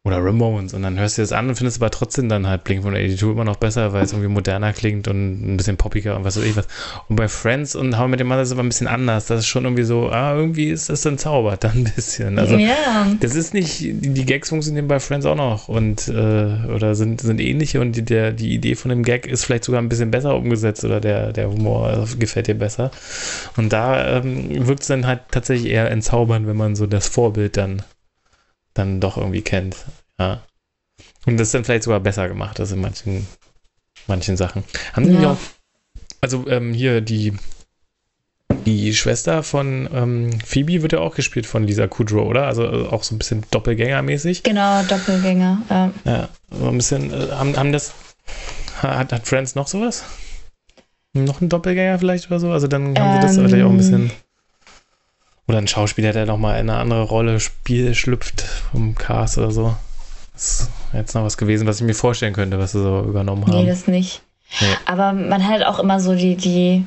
Oder 0.06 0.24
Ramones. 0.24 0.72
Und 0.72 0.82
dann 0.82 1.00
hörst 1.00 1.18
du 1.18 1.22
das 1.22 1.32
an 1.32 1.48
und 1.48 1.56
findest 1.56 1.82
aber 1.82 1.90
trotzdem 1.90 2.28
dann 2.28 2.46
halt 2.46 2.62
Blink 2.62 2.84
von 2.84 2.92
82 2.92 3.22
immer 3.22 3.44
noch 3.44 3.56
besser, 3.56 3.92
weil 3.92 4.04
es 4.04 4.12
irgendwie 4.12 4.28
moderner 4.28 4.72
klingt 4.72 5.08
und 5.08 5.54
ein 5.54 5.56
bisschen 5.56 5.76
poppiger 5.76 6.16
und 6.16 6.22
was 6.22 6.36
weiß 6.36 6.44
ich 6.44 6.54
was. 6.54 6.68
Und 7.08 7.16
bei 7.16 7.26
Friends 7.26 7.74
und 7.74 7.98
How 7.98 8.06
Met 8.06 8.20
Your 8.20 8.26
Mother 8.26 8.42
ist 8.42 8.48
es 8.48 8.52
aber 8.52 8.62
ein 8.62 8.68
bisschen 8.68 8.86
anders. 8.86 9.26
Das 9.26 9.40
ist 9.40 9.48
schon 9.48 9.64
irgendwie 9.64 9.82
so, 9.82 10.08
ah, 10.08 10.32
irgendwie 10.36 10.70
ist 10.70 10.90
das 10.90 11.02
dann 11.02 11.18
zaubert 11.18 11.64
dann 11.64 11.78
ein 11.78 11.92
bisschen. 11.96 12.38
Also 12.38 12.56
ja. 12.56 13.06
das 13.18 13.34
ist 13.34 13.52
nicht, 13.52 13.80
die 13.80 13.92
die 13.92 14.24
Gags 14.24 14.50
funktionieren 14.50 14.86
bei 14.86 15.00
Friends 15.00 15.26
auch 15.26 15.34
noch 15.34 15.66
und 15.66 16.06
äh, 16.06 16.12
oder 16.12 16.94
sind, 16.94 17.20
sind 17.20 17.40
ähnliche 17.40 17.80
und 17.80 17.92
die, 17.92 18.04
der, 18.04 18.30
die 18.30 18.54
Idee 18.54 18.76
von 18.76 18.90
dem 18.90 19.02
Gag 19.02 19.26
ist 19.26 19.44
vielleicht 19.44 19.64
sogar 19.64 19.82
ein 19.82 19.88
bisschen 19.88 20.12
besser 20.12 20.36
umgesetzt 20.36 20.84
oder 20.84 21.00
der, 21.00 21.32
der 21.32 21.50
Humor 21.50 22.06
gefällt 22.18 22.46
dir 22.46 22.54
besser. 22.54 22.92
Und 23.56 23.72
da 23.72 24.18
ähm, 24.18 24.66
wirkt 24.68 24.82
es 24.82 24.86
dann 24.88 25.06
halt 25.06 25.22
tatsächlich 25.32 25.72
eher 25.72 25.90
entzaubernd, 25.90 26.46
wenn 26.46 26.56
man 26.56 26.76
so 26.76 26.86
das 26.86 27.08
Vorbild 27.08 27.56
dann, 27.56 27.82
dann 28.78 29.00
doch 29.00 29.16
irgendwie 29.16 29.42
kennt. 29.42 29.76
Ja. 30.18 30.42
Und 31.26 31.36
das 31.38 31.48
ist 31.48 31.54
dann 31.54 31.64
vielleicht 31.64 31.84
sogar 31.84 32.00
besser 32.00 32.28
gemacht 32.28 32.58
als 32.60 32.72
in 32.72 32.80
manchen, 32.80 33.26
manchen 34.06 34.36
Sachen. 34.36 34.64
Haben 34.92 35.06
Sie 35.06 35.12
Ja. 35.12 35.18
nicht 35.18 35.26
auch, 35.28 35.38
also 36.20 36.46
ähm, 36.48 36.72
hier 36.72 37.00
die 37.00 37.36
die 38.64 38.94
Schwester 38.94 39.42
von 39.44 39.88
ähm, 39.94 40.40
Phoebe 40.44 40.82
wird 40.82 40.92
ja 40.92 40.98
auch 40.98 41.14
gespielt 41.14 41.46
von 41.46 41.64
Lisa 41.64 41.86
Kudrow, 41.86 42.26
oder? 42.26 42.46
Also 42.46 42.64
äh, 42.64 42.86
auch 42.88 43.04
so 43.04 43.14
ein 43.14 43.18
bisschen 43.18 43.44
Doppelgängermäßig. 43.52 44.42
Genau, 44.42 44.82
Doppelgänger. 44.82 45.62
Ja. 45.70 45.92
Ja, 46.04 46.28
so 46.50 46.68
ein 46.68 46.76
bisschen, 46.76 47.12
äh, 47.12 47.30
haben, 47.32 47.56
haben 47.56 47.72
das, 47.72 47.92
hat, 48.82 49.12
hat 49.12 49.26
Friends 49.28 49.54
noch 49.54 49.68
sowas? 49.68 50.04
Noch 51.12 51.40
ein 51.40 51.48
Doppelgänger 51.48 51.98
vielleicht 51.98 52.26
oder 52.26 52.40
so? 52.40 52.50
Also 52.50 52.66
dann 52.66 52.98
haben 52.98 53.12
sie 53.14 53.20
das 53.26 53.36
Ähm. 53.36 53.48
vielleicht 53.48 53.64
auch 53.64 53.70
ein 53.70 53.76
bisschen. 53.76 54.10
Oder 55.48 55.58
ein 55.58 55.68
Schauspieler, 55.68 56.12
der 56.12 56.26
nochmal 56.26 56.60
in 56.60 56.68
eine 56.68 56.78
andere 56.80 57.02
Rolle 57.02 57.38
spiel, 57.38 57.94
schlüpft 57.94 58.40
vom 58.40 58.94
Cast 58.96 59.38
oder 59.38 59.50
so. 59.52 59.76
Das 60.32 60.60
ist 60.60 60.70
jetzt 60.92 61.14
noch 61.14 61.24
was 61.24 61.36
gewesen, 61.38 61.66
was 61.66 61.76
ich 61.80 61.86
mir 61.86 61.94
vorstellen 61.94 62.34
könnte, 62.34 62.58
was 62.58 62.72
sie 62.72 62.82
so 62.82 63.02
übernommen 63.02 63.46
haben. 63.46 63.62
Nee, 63.62 63.66
das 63.66 63.86
nicht. 63.86 64.22
Nee. 64.60 64.66
Aber 64.84 65.12
man 65.12 65.46
hat 65.46 65.62
auch 65.62 65.78
immer 65.78 66.00
so 66.00 66.14
die, 66.14 66.36
die. 66.36 66.84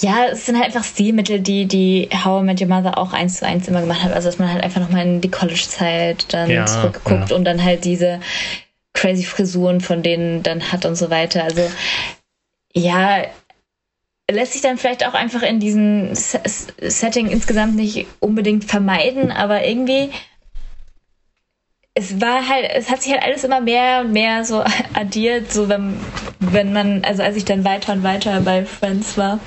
Ja, 0.00 0.26
es 0.32 0.46
sind 0.46 0.56
halt 0.56 0.66
einfach 0.66 0.84
Stilmittel, 0.84 1.40
die, 1.40 1.66
die 1.66 2.08
How 2.24 2.42
I 2.42 2.44
Met 2.44 2.60
Your 2.60 2.68
Mother 2.68 2.96
auch 2.96 3.12
eins 3.12 3.38
zu 3.38 3.46
eins 3.46 3.68
immer 3.68 3.80
gemacht 3.80 4.02
hat. 4.02 4.12
Also, 4.12 4.28
dass 4.28 4.38
man 4.38 4.50
halt 4.50 4.64
einfach 4.64 4.80
nochmal 4.80 5.04
in 5.06 5.20
die 5.20 5.30
College-Zeit 5.30 6.32
dann 6.32 6.48
Ja, 6.50 6.66
zurückguckt 6.66 7.30
ja. 7.30 7.36
und 7.36 7.44
dann 7.44 7.62
halt 7.62 7.84
diese 7.84 8.20
crazy 8.94 9.24
Frisuren 9.24 9.80
von 9.80 10.02
denen 10.02 10.42
dann 10.42 10.72
hat 10.72 10.84
und 10.86 10.96
so 10.96 11.10
weiter. 11.10 11.44
Also, 11.44 11.70
ja, 12.72 13.24
lässt 14.30 14.52
sich 14.52 14.62
dann 14.62 14.78
vielleicht 14.78 15.06
auch 15.06 15.14
einfach 15.14 15.42
in 15.42 15.60
diesem 15.60 16.14
Setting 16.14 17.28
insgesamt 17.28 17.76
nicht 17.76 18.06
unbedingt 18.20 18.64
vermeiden, 18.64 19.30
aber 19.30 19.66
irgendwie 19.66 20.10
es 21.94 22.20
war 22.20 22.48
halt, 22.48 22.70
es 22.72 22.90
hat 22.90 23.02
sich 23.02 23.12
halt 23.12 23.22
alles 23.22 23.44
immer 23.44 23.60
mehr 23.60 24.00
und 24.00 24.12
mehr 24.12 24.44
so 24.44 24.64
addiert, 24.94 25.52
so 25.52 25.68
wenn, 25.68 25.98
wenn 26.40 26.72
man, 26.72 27.04
also 27.04 27.22
als 27.22 27.36
ich 27.36 27.44
dann 27.44 27.64
weiter 27.64 27.92
und 27.92 28.02
weiter 28.02 28.40
bei 28.40 28.64
Friends 28.64 29.18
war, 29.18 29.40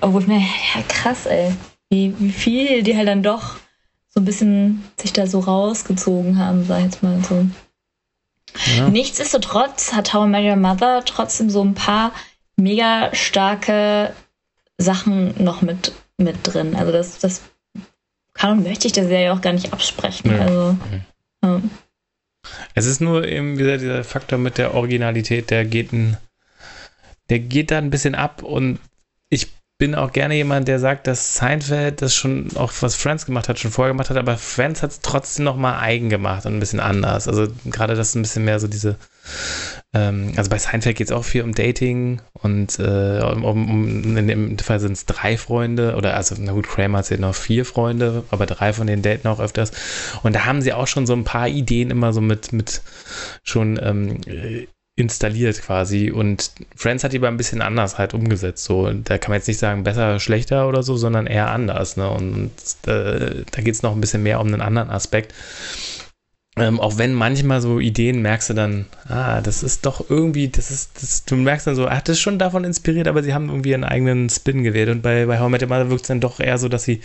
wo 0.00 0.18
ich 0.18 0.26
mir, 0.26 0.38
ja 0.38 0.82
krass, 0.88 1.26
ey, 1.26 1.52
wie, 1.90 2.14
wie 2.18 2.32
viel 2.32 2.82
die 2.82 2.96
halt 2.96 3.08
dann 3.08 3.22
doch 3.22 3.56
so 4.08 4.20
ein 4.20 4.24
bisschen 4.24 4.84
sich 4.98 5.12
da 5.12 5.26
so 5.26 5.40
rausgezogen 5.40 6.38
haben, 6.38 6.64
sag 6.64 6.78
ich 6.78 6.84
jetzt 6.84 7.02
mal 7.02 7.22
so. 7.22 7.46
Ja. 8.76 8.88
Nichtsdestotrotz 8.88 9.92
hat 9.94 10.12
How 10.12 10.26
I 10.26 10.28
Met 10.28 10.44
Your 10.44 10.56
Mother 10.56 11.02
trotzdem 11.04 11.48
so 11.48 11.62
ein 11.62 11.74
paar 11.74 12.12
mega 12.56 13.14
starke 13.14 14.12
Sachen 14.78 15.42
noch 15.42 15.62
mit, 15.62 15.92
mit 16.16 16.36
drin. 16.42 16.74
Also 16.74 16.92
das, 16.92 17.18
das 17.18 17.42
kann 18.34 18.58
und 18.58 18.64
möchte 18.64 18.86
ich 18.86 18.92
der 18.92 19.06
Serie 19.06 19.32
auch 19.32 19.40
gar 19.40 19.52
nicht 19.52 19.72
absprechen. 19.72 20.30
Ja. 20.30 20.38
Also, 20.40 20.76
ja. 21.44 21.62
Es 22.74 22.86
ist 22.86 23.00
nur 23.00 23.26
eben 23.26 23.58
wieder 23.58 23.78
dieser 23.78 24.04
Faktor 24.04 24.38
mit 24.38 24.58
der 24.58 24.74
Originalität, 24.74 25.50
der 25.50 25.64
geht 25.64 25.92
ein, 25.92 26.16
der 27.30 27.38
geht 27.38 27.70
da 27.70 27.78
ein 27.78 27.90
bisschen 27.90 28.14
ab 28.14 28.42
und 28.42 28.78
ich 29.28 29.48
bin 29.78 29.94
auch 29.96 30.12
gerne 30.12 30.34
jemand, 30.34 30.68
der 30.68 30.78
sagt, 30.78 31.08
dass 31.08 31.34
Seinfeld 31.34 32.02
das 32.02 32.14
schon 32.14 32.56
auch 32.56 32.72
was 32.82 32.94
Friends 32.94 33.26
gemacht 33.26 33.48
hat, 33.48 33.58
schon 33.58 33.72
vorher 33.72 33.92
gemacht 33.92 34.10
hat, 34.10 34.16
aber 34.16 34.36
Friends 34.36 34.82
hat 34.82 34.92
es 34.92 35.00
trotzdem 35.00 35.44
noch 35.44 35.56
mal 35.56 35.80
eigen 35.80 36.08
gemacht 36.08 36.46
und 36.46 36.54
ein 36.54 36.60
bisschen 36.60 36.78
anders. 36.78 37.26
Also 37.26 37.48
gerade 37.64 37.96
das 37.96 38.10
ist 38.10 38.14
ein 38.14 38.22
bisschen 38.22 38.44
mehr 38.44 38.60
so 38.60 38.68
diese, 38.68 38.96
ähm, 39.92 40.34
also 40.36 40.50
bei 40.50 40.58
Seinfeld 40.58 40.96
geht 40.96 41.08
es 41.08 41.12
auch 41.12 41.24
viel 41.24 41.42
um 41.42 41.52
Dating 41.52 42.22
und 42.32 42.78
äh, 42.78 43.22
um, 43.22 43.44
um, 43.44 44.16
in 44.16 44.28
dem 44.28 44.58
Fall 44.58 44.78
sind 44.78 44.92
es 44.92 45.06
drei 45.06 45.36
Freunde 45.36 45.96
oder 45.96 46.14
also 46.14 46.36
na 46.38 46.52
gut, 46.52 46.68
Kramer 46.68 46.98
hat 46.98 47.10
noch 47.18 47.34
vier 47.34 47.64
Freunde, 47.64 48.22
aber 48.30 48.46
drei 48.46 48.72
von 48.72 48.86
denen 48.86 49.02
daten 49.02 49.26
auch 49.26 49.40
öfters 49.40 49.72
und 50.22 50.36
da 50.36 50.44
haben 50.44 50.62
sie 50.62 50.72
auch 50.72 50.86
schon 50.86 51.06
so 51.06 51.12
ein 51.12 51.24
paar 51.24 51.48
Ideen 51.48 51.90
immer 51.90 52.12
so 52.12 52.20
mit, 52.20 52.52
mit 52.52 52.82
schon 53.42 53.80
ähm, 53.82 54.20
installiert 54.94 55.62
quasi. 55.62 56.10
Und 56.10 56.52
Friends 56.76 57.02
hat 57.04 57.12
die 57.12 57.18
aber 57.18 57.28
ein 57.28 57.36
bisschen 57.36 57.62
anders 57.62 57.98
halt 57.98 58.14
umgesetzt. 58.14 58.64
So, 58.64 58.92
da 58.92 59.18
kann 59.18 59.30
man 59.30 59.38
jetzt 59.38 59.48
nicht 59.48 59.58
sagen, 59.58 59.84
besser, 59.84 60.20
schlechter 60.20 60.68
oder 60.68 60.82
so, 60.82 60.96
sondern 60.96 61.26
eher 61.26 61.50
anders. 61.50 61.96
Ne? 61.96 62.08
Und 62.10 62.50
äh, 62.86 63.44
da 63.50 63.62
geht 63.62 63.74
es 63.74 63.82
noch 63.82 63.92
ein 63.92 64.00
bisschen 64.00 64.22
mehr 64.22 64.40
um 64.40 64.48
einen 64.48 64.60
anderen 64.60 64.90
Aspekt. 64.90 65.34
Ähm, 66.58 66.80
auch 66.80 66.98
wenn 66.98 67.14
manchmal 67.14 67.62
so 67.62 67.80
Ideen 67.80 68.20
merkst 68.20 68.50
du 68.50 68.54
dann, 68.54 68.84
ah, 69.08 69.40
das 69.40 69.62
ist 69.62 69.86
doch 69.86 70.10
irgendwie, 70.10 70.48
das 70.48 70.70
ist, 70.70 71.02
das, 71.02 71.24
du 71.24 71.36
merkst 71.36 71.66
dann 71.66 71.76
so, 71.76 71.86
ah, 71.86 72.02
das 72.04 72.16
ist 72.16 72.20
schon 72.20 72.38
davon 72.38 72.64
inspiriert, 72.64 73.08
aber 73.08 73.22
sie 73.22 73.32
haben 73.32 73.48
irgendwie 73.48 73.72
einen 73.72 73.84
eigenen 73.84 74.28
Spin 74.28 74.62
gewählt. 74.62 74.90
Und 74.90 75.00
bei, 75.00 75.24
bei 75.24 75.40
How 75.40 75.48
I 75.48 75.50
Met 75.50 75.62
Your 75.62 75.68
Mother 75.68 75.88
wirkt 75.88 76.02
es 76.02 76.08
dann 76.08 76.20
doch 76.20 76.40
eher 76.40 76.58
so, 76.58 76.68
dass 76.68 76.84
sie, 76.84 77.00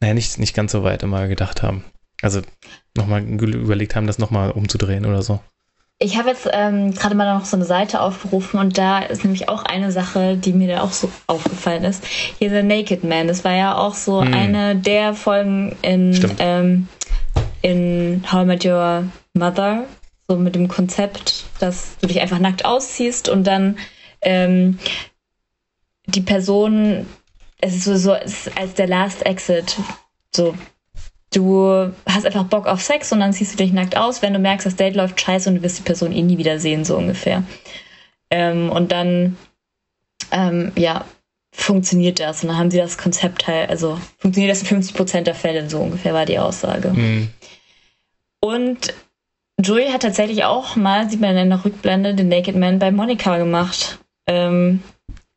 naja, 0.00 0.14
nicht, 0.14 0.38
nicht 0.40 0.54
ganz 0.54 0.72
so 0.72 0.82
weit 0.82 1.04
immer 1.04 1.28
gedacht 1.28 1.62
haben. 1.62 1.84
Also 2.20 2.42
nochmal 2.96 3.22
überlegt 3.22 3.94
haben, 3.94 4.08
das 4.08 4.18
nochmal 4.18 4.50
umzudrehen 4.50 5.06
oder 5.06 5.22
so. 5.22 5.38
Ich 6.00 6.16
habe 6.16 6.28
jetzt 6.28 6.48
ähm, 6.52 6.94
gerade 6.94 7.16
mal 7.16 7.34
noch 7.34 7.44
so 7.44 7.56
eine 7.56 7.64
Seite 7.64 8.00
aufgerufen 8.00 8.60
und 8.60 8.78
da 8.78 9.00
ist 9.00 9.24
nämlich 9.24 9.48
auch 9.48 9.64
eine 9.64 9.90
Sache, 9.90 10.36
die 10.36 10.52
mir 10.52 10.68
da 10.68 10.82
auch 10.82 10.92
so 10.92 11.10
aufgefallen 11.26 11.82
ist. 11.82 12.04
Hier 12.38 12.50
The 12.50 12.62
Naked 12.62 13.02
Man, 13.02 13.26
das 13.26 13.44
war 13.44 13.52
ja 13.52 13.76
auch 13.76 13.94
so 13.94 14.22
hm. 14.22 14.32
eine 14.32 14.76
der 14.76 15.14
Folgen 15.14 15.76
in, 15.82 16.36
ähm, 16.38 16.88
in 17.62 18.22
How 18.30 18.44
I 18.44 18.46
Met 18.46 18.64
Your 18.64 19.04
Mother, 19.34 19.86
so 20.28 20.36
mit 20.36 20.54
dem 20.54 20.68
Konzept, 20.68 21.46
dass 21.58 21.98
du 21.98 22.06
dich 22.06 22.20
einfach 22.20 22.38
nackt 22.38 22.64
ausziehst 22.64 23.28
und 23.28 23.44
dann 23.44 23.76
ähm, 24.20 24.78
die 26.06 26.20
Person, 26.20 27.06
es 27.60 27.74
ist 27.74 27.84
so, 27.84 27.96
so 27.96 28.14
ist 28.14 28.56
als 28.56 28.74
der 28.74 28.86
Last 28.86 29.26
Exit, 29.26 29.76
so 30.32 30.54
du 31.32 31.92
hast 32.06 32.26
einfach 32.26 32.44
Bock 32.44 32.66
auf 32.66 32.82
Sex 32.82 33.12
und 33.12 33.20
dann 33.20 33.32
ziehst 33.32 33.52
du 33.52 33.56
dich 33.56 33.72
nackt 33.72 33.96
aus, 33.96 34.22
wenn 34.22 34.32
du 34.32 34.38
merkst, 34.38 34.66
das 34.66 34.76
Date 34.76 34.94
läuft 34.94 35.20
scheiße 35.20 35.48
und 35.48 35.56
du 35.56 35.62
wirst 35.62 35.78
die 35.78 35.82
Person 35.82 36.12
eh 36.12 36.22
nie 36.22 36.38
wieder 36.38 36.58
sehen, 36.58 36.84
so 36.84 36.96
ungefähr. 36.96 37.42
Ähm, 38.30 38.70
und 38.70 38.92
dann, 38.92 39.36
ähm, 40.30 40.72
ja, 40.76 41.04
funktioniert 41.52 42.20
das. 42.20 42.42
Und 42.42 42.48
dann 42.48 42.58
haben 42.58 42.70
sie 42.70 42.78
das 42.78 42.98
Konzept 42.98 43.46
halt, 43.46 43.70
also 43.70 43.98
funktioniert 44.18 44.52
das 44.52 44.62
in 44.62 44.68
50 44.68 44.96
Prozent 44.96 45.26
der 45.26 45.34
Fälle, 45.34 45.68
so 45.68 45.80
ungefähr 45.80 46.14
war 46.14 46.26
die 46.26 46.38
Aussage. 46.38 46.90
Mhm. 46.90 47.28
Und 48.40 48.94
Joey 49.60 49.90
hat 49.90 50.02
tatsächlich 50.02 50.44
auch 50.44 50.76
mal, 50.76 51.10
sieht 51.10 51.20
man 51.20 51.36
in 51.36 51.50
der 51.50 51.64
Rückblende, 51.64 52.14
den 52.14 52.28
Naked 52.28 52.54
Man 52.54 52.78
bei 52.78 52.92
Monika 52.92 53.38
gemacht. 53.38 53.98
Ähm, 54.26 54.82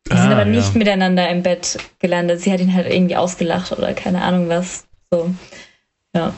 die 0.08 0.14
ah, 0.14 0.22
sind 0.22 0.32
aber 0.32 0.46
nicht 0.46 0.76
miteinander 0.76 1.28
im 1.30 1.42
Bett 1.42 1.78
gelandet. 2.00 2.42
Sie 2.42 2.52
hat 2.52 2.60
ihn 2.60 2.74
halt 2.74 2.92
irgendwie 2.92 3.16
ausgelacht 3.16 3.72
oder 3.72 3.94
keine 3.94 4.22
Ahnung 4.22 4.50
was. 4.50 4.86
So. 5.10 5.34
Ja. 6.14 6.34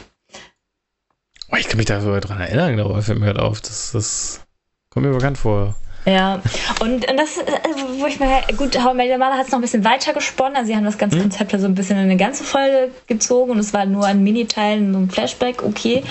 Oh, 1.51 1.55
ich 1.55 1.67
kann 1.67 1.77
mich 1.77 1.85
da 1.85 2.01
sogar 2.01 2.21
dran 2.21 2.39
erinnern, 2.39 2.79
ich, 2.97 3.05
fällt 3.05 3.19
mir 3.19 3.27
halt 3.27 3.39
auf. 3.39 3.61
Das, 3.61 3.91
das 3.91 4.41
kommt 4.89 5.05
mir 5.05 5.13
bekannt 5.13 5.37
vor. 5.37 5.75
Ja, 6.05 6.41
und, 6.81 7.09
und 7.09 7.17
das, 7.17 7.37
also, 7.37 8.01
wo 8.01 8.05
ich 8.07 8.19
mir, 8.19 8.41
gut, 8.57 8.77
How 8.77 8.93
I 8.93 8.97
Met 8.97 9.09
Your 9.09 9.17
Mother 9.17 9.37
hat 9.37 9.45
es 9.45 9.51
noch 9.51 9.59
ein 9.59 9.61
bisschen 9.61 9.85
weiter 9.85 10.13
gesponnen, 10.13 10.57
also 10.57 10.67
sie 10.67 10.75
haben 10.75 10.83
das 10.83 10.97
ganze 10.97 11.15
hm? 11.15 11.23
Konzept 11.23 11.51
so 11.51 11.65
ein 11.65 11.75
bisschen 11.75 11.97
in 11.97 12.03
eine 12.03 12.17
ganze 12.17 12.43
Folge 12.43 12.91
gezogen 13.07 13.51
und 13.51 13.59
es 13.59 13.73
war 13.73 13.85
nur 13.85 14.05
ein 14.05 14.21
Miniteil, 14.21 14.79
so 14.91 14.97
ein 14.97 15.09
Flashback, 15.09 15.63
okay, 15.63 16.03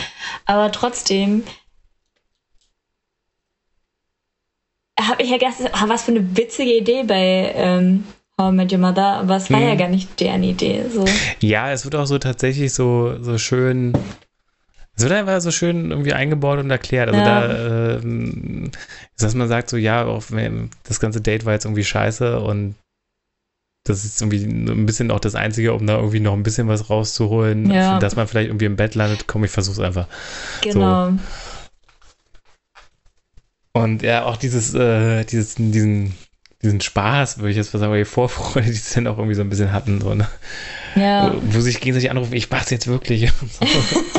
aber 0.47 0.73
trotzdem 0.73 1.45
habe 4.99 5.23
ich 5.23 5.31
ja 5.31 5.37
gedacht, 5.37 5.57
was 5.87 6.05
für 6.05 6.13
eine 6.13 6.37
witzige 6.37 6.75
Idee 6.75 7.03
bei 7.03 7.53
ähm, 7.55 8.05
How 8.43 8.53
I 8.53 8.57
Met 8.57 8.73
Your 8.73 8.79
Mother, 8.79 9.05
aber 9.05 9.37
es 9.37 9.51
war 9.51 9.61
hm. 9.61 9.69
ja 9.69 9.75
gar 9.75 9.89
nicht 9.89 10.19
deren 10.21 10.43
Idee. 10.43 10.85
So. 10.93 11.05
Ja, 11.41 11.71
es 11.73 11.85
wird 11.85 11.95
auch 11.95 12.07
so 12.07 12.19
tatsächlich 12.19 12.73
so, 12.73 13.17
so 13.21 13.39
schön. 13.39 13.93
Es 14.95 15.05
wird 15.05 15.13
einfach 15.13 15.41
so 15.41 15.51
schön 15.51 15.91
irgendwie 15.91 16.13
eingebaut 16.13 16.59
und 16.59 16.71
erklärt. 16.71 17.09
Also 17.09 17.21
ja. 17.21 17.49
da, 17.49 17.97
äh, 17.97 18.71
dass 19.19 19.35
man 19.35 19.49
sagt 19.49 19.71
so, 19.71 19.77
ja, 19.77 20.05
auch 20.05 20.25
das 20.85 21.01
ganze 21.01 21.21
Date 21.21 21.45
war 21.45 21.55
jetzt 21.55 21.65
irgendwie 21.65 21.85
scheiße 21.85 22.41
und 22.41 22.75
das 23.85 24.05
ist 24.05 24.21
irgendwie 24.21 24.45
ein 24.45 24.87
bisschen 24.87 25.11
auch 25.11 25.19
das 25.19 25.35
Einzige, 25.35 25.73
um 25.75 25.87
da 25.87 25.97
irgendwie 25.97 26.21
noch 26.21 26.35
ein 26.35 26.45
bisschen 26.45 26.69
was 26.69 26.89
rauszuholen, 26.89 27.71
ja. 27.71 27.99
dass 27.99 28.15
man 28.15 28.29
vielleicht 28.29 28.49
irgendwie 28.49 28.67
im 28.67 28.77
Bett 28.77 28.95
landet. 28.95 29.27
Komm, 29.27 29.45
ich 29.45 29.51
versuch's 29.51 29.81
einfach. 29.81 30.07
Genau. 30.61 31.11
So. 31.11 31.19
Und 33.75 34.03
ja, 34.03 34.25
auch 34.25 34.37
dieses, 34.37 34.75
äh, 34.75 35.25
dieses, 35.25 35.57
diesen, 35.57 36.15
diesen 36.63 36.81
Spaß, 36.81 37.39
würde 37.39 37.51
ich 37.51 37.57
jetzt 37.57 37.75
mal 37.75 37.81
sagen, 37.81 37.95
die 37.97 38.05
Vorfreude, 38.05 38.67
die 38.67 38.73
sie 38.73 38.95
dann 38.95 39.07
auch 39.07 39.19
irgendwie 39.19 39.35
so 39.35 39.43
ein 39.43 39.51
bisschen 39.51 39.73
hatten, 39.73 40.01
so, 40.01 40.15
ne? 40.15 40.29
Ja. 40.95 41.33
Wo, 41.33 41.57
wo 41.57 41.61
sich 41.61 41.81
gegenseitig 41.81 42.11
anrufen, 42.11 42.35
ich 42.35 42.51
mach's 42.51 42.71
jetzt 42.71 42.87
wirklich. 42.87 43.23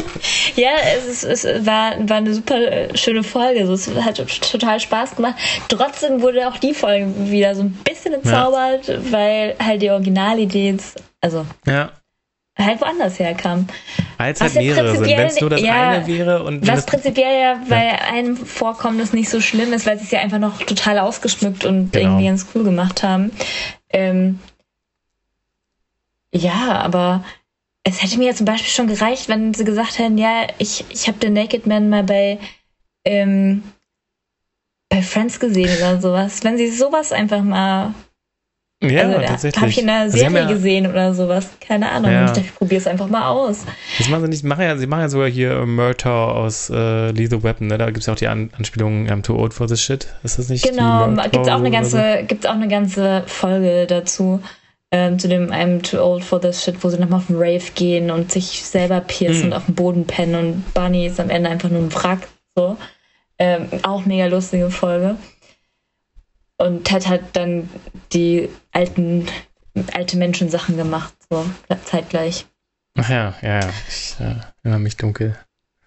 ja, 0.55 0.71
es, 0.97 1.23
ist, 1.23 1.45
es 1.45 1.65
war, 1.65 1.95
war 2.09 2.17
eine 2.17 2.33
super 2.33 2.59
äh, 2.59 2.97
schöne 2.97 3.23
Folge. 3.23 3.65
So, 3.67 3.73
es 3.73 3.89
hat 4.03 4.17
total 4.51 4.79
Spaß 4.79 5.15
gemacht. 5.15 5.35
Trotzdem 5.69 6.21
wurde 6.21 6.47
auch 6.47 6.57
die 6.57 6.73
Folge 6.73 7.13
wieder 7.29 7.55
so 7.55 7.63
ein 7.63 7.77
bisschen 7.83 8.13
entzaubert, 8.13 8.87
ja. 8.87 8.99
weil 9.11 9.55
halt 9.63 9.81
die 9.81 9.91
Originalidee, 9.91 10.77
also 11.21 11.45
ja 11.65 11.91
halt 12.57 12.81
woanders 12.81 13.19
herkam. 13.19 13.67
Als 14.17 14.41
halt 14.41 14.55
mehrere 14.55 14.95
sind, 14.95 15.07
wenn 15.07 15.27
es 15.27 15.41
nur 15.41 15.49
das 15.49 15.61
ja, 15.61 15.89
eine 15.89 16.07
wäre 16.07 16.43
und. 16.43 16.67
Was 16.67 16.85
prinzipiell 16.85 17.41
ja 17.41 17.59
bei 17.67 17.87
ja. 17.87 17.95
einem 18.11 18.37
Vorkommnis 18.37 19.13
nicht 19.13 19.29
so 19.29 19.41
schlimm 19.41 19.73
ist, 19.73 19.85
weil 19.85 19.97
sie 19.97 20.05
es 20.05 20.11
ja 20.11 20.19
einfach 20.19 20.39
noch 20.39 20.59
total 20.59 20.99
ausgeschmückt 20.99 21.65
und 21.65 21.91
genau. 21.91 22.05
irgendwie 22.05 22.27
ganz 22.27 22.45
cool 22.53 22.63
gemacht 22.63 23.03
haben. 23.03 23.31
Ähm, 23.89 24.39
ja, 26.31 26.79
aber 26.81 27.23
es 27.83 28.01
hätte 28.01 28.17
mir 28.17 28.27
ja 28.27 28.35
zum 28.35 28.45
Beispiel 28.45 28.71
schon 28.71 28.87
gereicht, 28.87 29.29
wenn 29.29 29.53
sie 29.53 29.65
gesagt 29.65 29.99
hätten, 29.99 30.17
ja, 30.17 30.47
ich, 30.57 30.85
ich 30.89 31.07
habe 31.07 31.19
den 31.19 31.33
Naked 31.33 31.67
Man 31.67 31.89
mal 31.89 32.03
bei, 32.03 32.39
ähm, 33.03 33.63
bei 34.89 35.01
Friends 35.01 35.39
gesehen 35.39 35.75
oder 35.77 35.99
sowas. 35.99 36.43
Wenn 36.43 36.57
sie 36.57 36.69
sowas 36.69 37.11
einfach 37.11 37.43
mal 37.43 37.93
ja, 38.89 39.03
also, 39.03 39.19
tatsächlich. 39.19 39.61
Habe 39.61 39.71
ich 39.71 39.81
in 39.81 39.89
einer 39.89 40.01
also 40.01 40.17
Serie 40.17 40.39
ja, 40.39 40.47
gesehen 40.47 40.87
oder 40.87 41.13
sowas. 41.13 41.49
Keine 41.65 41.89
Ahnung. 41.89 42.11
Ja. 42.11 42.25
Ich 42.25 42.31
dachte, 42.31 42.41
ich 42.41 42.55
probiere 42.55 42.81
es 42.81 42.87
einfach 42.87 43.07
mal 43.07 43.27
aus. 43.29 43.65
Das 43.97 44.09
machen 44.09 44.23
sie 44.23 44.29
nicht. 44.29 44.43
Machen 44.43 44.63
ja, 44.63 44.77
sie 44.77 44.87
machen 44.87 45.01
ja 45.01 45.09
sogar 45.09 45.29
hier 45.29 45.65
Murder 45.65 46.11
aus 46.11 46.69
äh, 46.69 47.11
Lethal 47.11 47.43
Weapon. 47.43 47.67
Ne? 47.67 47.77
Da 47.77 47.85
gibt 47.87 47.99
es 47.99 48.05
ja 48.05 48.13
auch 48.13 48.17
die 48.17 48.27
An 48.27 48.49
Anspielung 48.57 49.07
I'm 49.07 49.21
too 49.21 49.35
old 49.35 49.53
for 49.53 49.67
this 49.67 49.81
shit. 49.81 50.07
Ist 50.23 50.37
das 50.37 50.49
nicht? 50.49 50.63
Genau. 50.63 51.07
Gibt 51.31 51.45
es 51.45 51.51
auch, 51.51 51.59
eine 51.59 51.71
ganze, 51.71 52.17
so? 52.19 52.25
gibt's 52.27 52.45
auch 52.45 52.53
eine 52.53 52.67
ganze 52.67 53.23
Folge 53.27 53.85
dazu. 53.87 54.41
Ähm, 54.91 55.17
zu 55.17 55.27
dem 55.27 55.51
I'm 55.51 55.81
too 55.81 55.97
old 55.97 56.23
for 56.23 56.39
this 56.39 56.63
shit, 56.63 56.83
wo 56.83 56.89
sie 56.89 56.99
nochmal 56.99 57.19
auf 57.19 57.27
den 57.27 57.37
Rave 57.37 57.63
gehen 57.73 58.11
und 58.11 58.31
sich 58.31 58.63
selber 58.63 59.01
piercen 59.01 59.45
hm. 59.45 59.47
und 59.47 59.53
auf 59.53 59.65
dem 59.65 59.75
Boden 59.75 60.05
pennen 60.05 60.35
und 60.35 60.73
Bunny 60.75 61.07
ist 61.07 61.19
am 61.19 61.31
Ende 61.31 61.49
einfach 61.49 61.69
nur 61.69 61.81
ein 61.81 61.93
Wrack. 61.95 62.27
So. 62.55 62.77
Ähm, 63.39 63.67
auch 63.81 64.05
mega 64.05 64.27
lustige 64.27 64.69
Folge. 64.69 65.15
Und 66.57 66.85
Ted 66.85 67.07
hat 67.07 67.21
dann 67.33 67.69
die 68.13 68.49
alten, 68.71 69.27
alte 69.93 70.17
Menschen-Sachen 70.17 70.77
gemacht, 70.77 71.13
so 71.29 71.45
zeitgleich. 71.85 72.45
Ach 72.97 73.09
ja, 73.09 73.33
ja, 73.41 73.59
ja. 73.59 73.69
Ich 73.87 74.15
äh, 74.19 74.35
erinnere 74.63 74.79
mich 74.79 74.97
dunkel. 74.97 75.37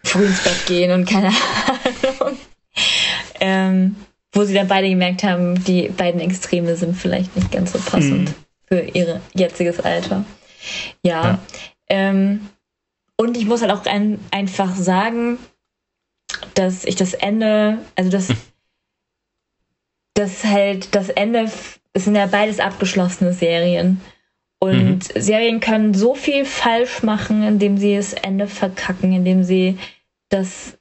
Früh 0.03 0.27
ins 0.27 0.43
Bett 0.43 0.67
gehen 0.67 0.91
und 0.93 1.09
keine 1.09 1.29
Ahnung. 1.29 2.37
ähm, 3.41 3.97
wo 4.33 4.45
sie 4.45 4.55
dann 4.55 4.69
beide 4.69 4.89
gemerkt 4.89 5.23
haben, 5.23 5.63
die 5.65 5.89
beiden 5.89 6.21
Extreme 6.21 6.77
sind 6.77 6.97
vielleicht 6.97 7.35
nicht 7.37 7.51
ganz 7.51 7.73
so 7.73 7.79
passend 7.79 8.29
mhm. 8.29 8.35
für 8.67 8.81
ihr 8.81 9.21
jetziges 9.35 9.81
Alter. 9.81 10.25
Ja. 11.03 11.23
ja. 11.23 11.39
Ähm, 11.89 12.49
und 13.17 13.37
ich 13.37 13.47
muss 13.47 13.63
halt 13.63 13.73
auch 13.73 13.87
ein, 13.87 14.19
einfach 14.31 14.75
sagen, 14.75 15.39
dass 16.55 16.85
ich 16.85 16.97
das 16.97 17.15
Ende, 17.15 17.79
also 17.95 18.11
das, 18.11 18.29
das 20.17 20.45
halt, 20.45 20.95
das 20.95 21.11
Ende, 21.11 21.51
es 21.93 22.05
sind 22.05 22.17
ja 22.17 22.27
beides 22.27 22.59
abgeschlossene 22.59 23.33
Serien. 23.33 24.01
Und 24.59 25.15
mhm. 25.15 25.21
Serien 25.21 25.61
können 25.61 25.95
so 25.95 26.15
viel 26.15 26.45
falsch 26.45 27.03
machen, 27.03 27.43
indem 27.43 27.77
sie 27.77 27.97
das 27.97 28.15
Ende 28.15 28.49
verkacken, 28.49 29.13
indem 29.13 29.45
sie 29.45 29.79
das 30.31 30.79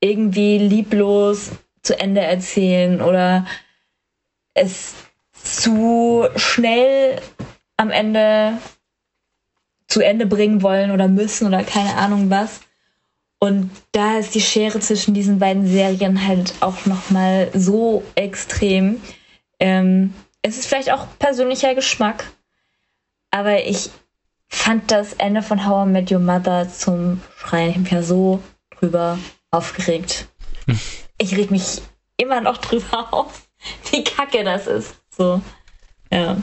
irgendwie 0.00 0.58
lieblos 0.58 1.50
zu 1.82 1.98
Ende 1.98 2.22
erzählen 2.22 3.02
oder 3.02 3.46
es 4.54 4.94
zu 5.32 6.26
schnell 6.36 7.20
am 7.76 7.90
Ende 7.90 8.58
zu 9.86 10.00
Ende 10.00 10.26
bringen 10.26 10.62
wollen 10.62 10.90
oder 10.90 11.08
müssen 11.08 11.46
oder 11.46 11.64
keine 11.64 11.96
Ahnung 11.96 12.30
was. 12.30 12.60
Und 13.42 13.70
da 13.92 14.18
ist 14.18 14.34
die 14.34 14.40
Schere 14.42 14.80
zwischen 14.80 15.14
diesen 15.14 15.38
beiden 15.38 15.66
Serien 15.66 16.26
halt 16.26 16.52
auch 16.60 16.84
nochmal 16.84 17.50
so 17.54 18.04
extrem. 18.14 19.00
Ähm, 19.58 20.12
es 20.42 20.58
ist 20.58 20.66
vielleicht 20.66 20.92
auch 20.92 21.06
persönlicher 21.18 21.74
Geschmack, 21.74 22.30
aber 23.30 23.64
ich 23.64 23.90
fand 24.46 24.90
das 24.90 25.14
Ende 25.14 25.40
von 25.40 25.66
How 25.66 25.86
I 25.86 25.90
Met 25.90 26.12
Your 26.12 26.18
Mother 26.18 26.68
zum 26.68 27.22
Schreien. 27.38 27.70
Ich 27.70 27.76
bin 27.76 27.86
ja 27.86 28.02
so 28.02 28.42
drüber 28.78 29.18
aufgeregt. 29.50 30.28
Ich 31.22 31.36
reg 31.36 31.50
mich 31.50 31.82
immer 32.16 32.40
noch 32.40 32.56
drüber 32.56 33.12
auf, 33.12 33.46
wie 33.90 34.02
kacke 34.02 34.42
das 34.42 34.66
ist. 34.66 34.94
So, 35.10 35.42
ja. 36.10 36.38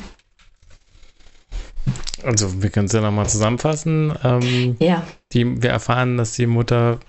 Also, 2.23 2.61
wir 2.61 2.69
können 2.69 2.87
es 2.87 2.93
ja 2.93 3.01
nochmal 3.01 3.29
zusammenfassen. 3.29 4.13
Ähm, 4.23 4.75
ja. 4.79 5.05
Die, 5.33 5.61
wir 5.61 5.69
erfahren, 5.69 6.17
dass 6.17 6.33
die 6.33 6.47
Mutter 6.47 6.99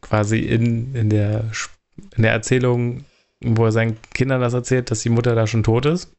quasi 0.00 0.38
in, 0.40 0.94
in, 0.94 1.10
der, 1.10 1.44
in 2.16 2.22
der 2.22 2.32
Erzählung, 2.32 3.04
wo 3.40 3.64
er 3.64 3.72
seinen 3.72 3.96
Kindern 4.14 4.40
das 4.40 4.54
erzählt, 4.54 4.90
dass 4.90 5.00
die 5.00 5.08
Mutter 5.08 5.34
da 5.34 5.46
schon 5.46 5.62
tot 5.62 5.86
ist, 5.86 6.12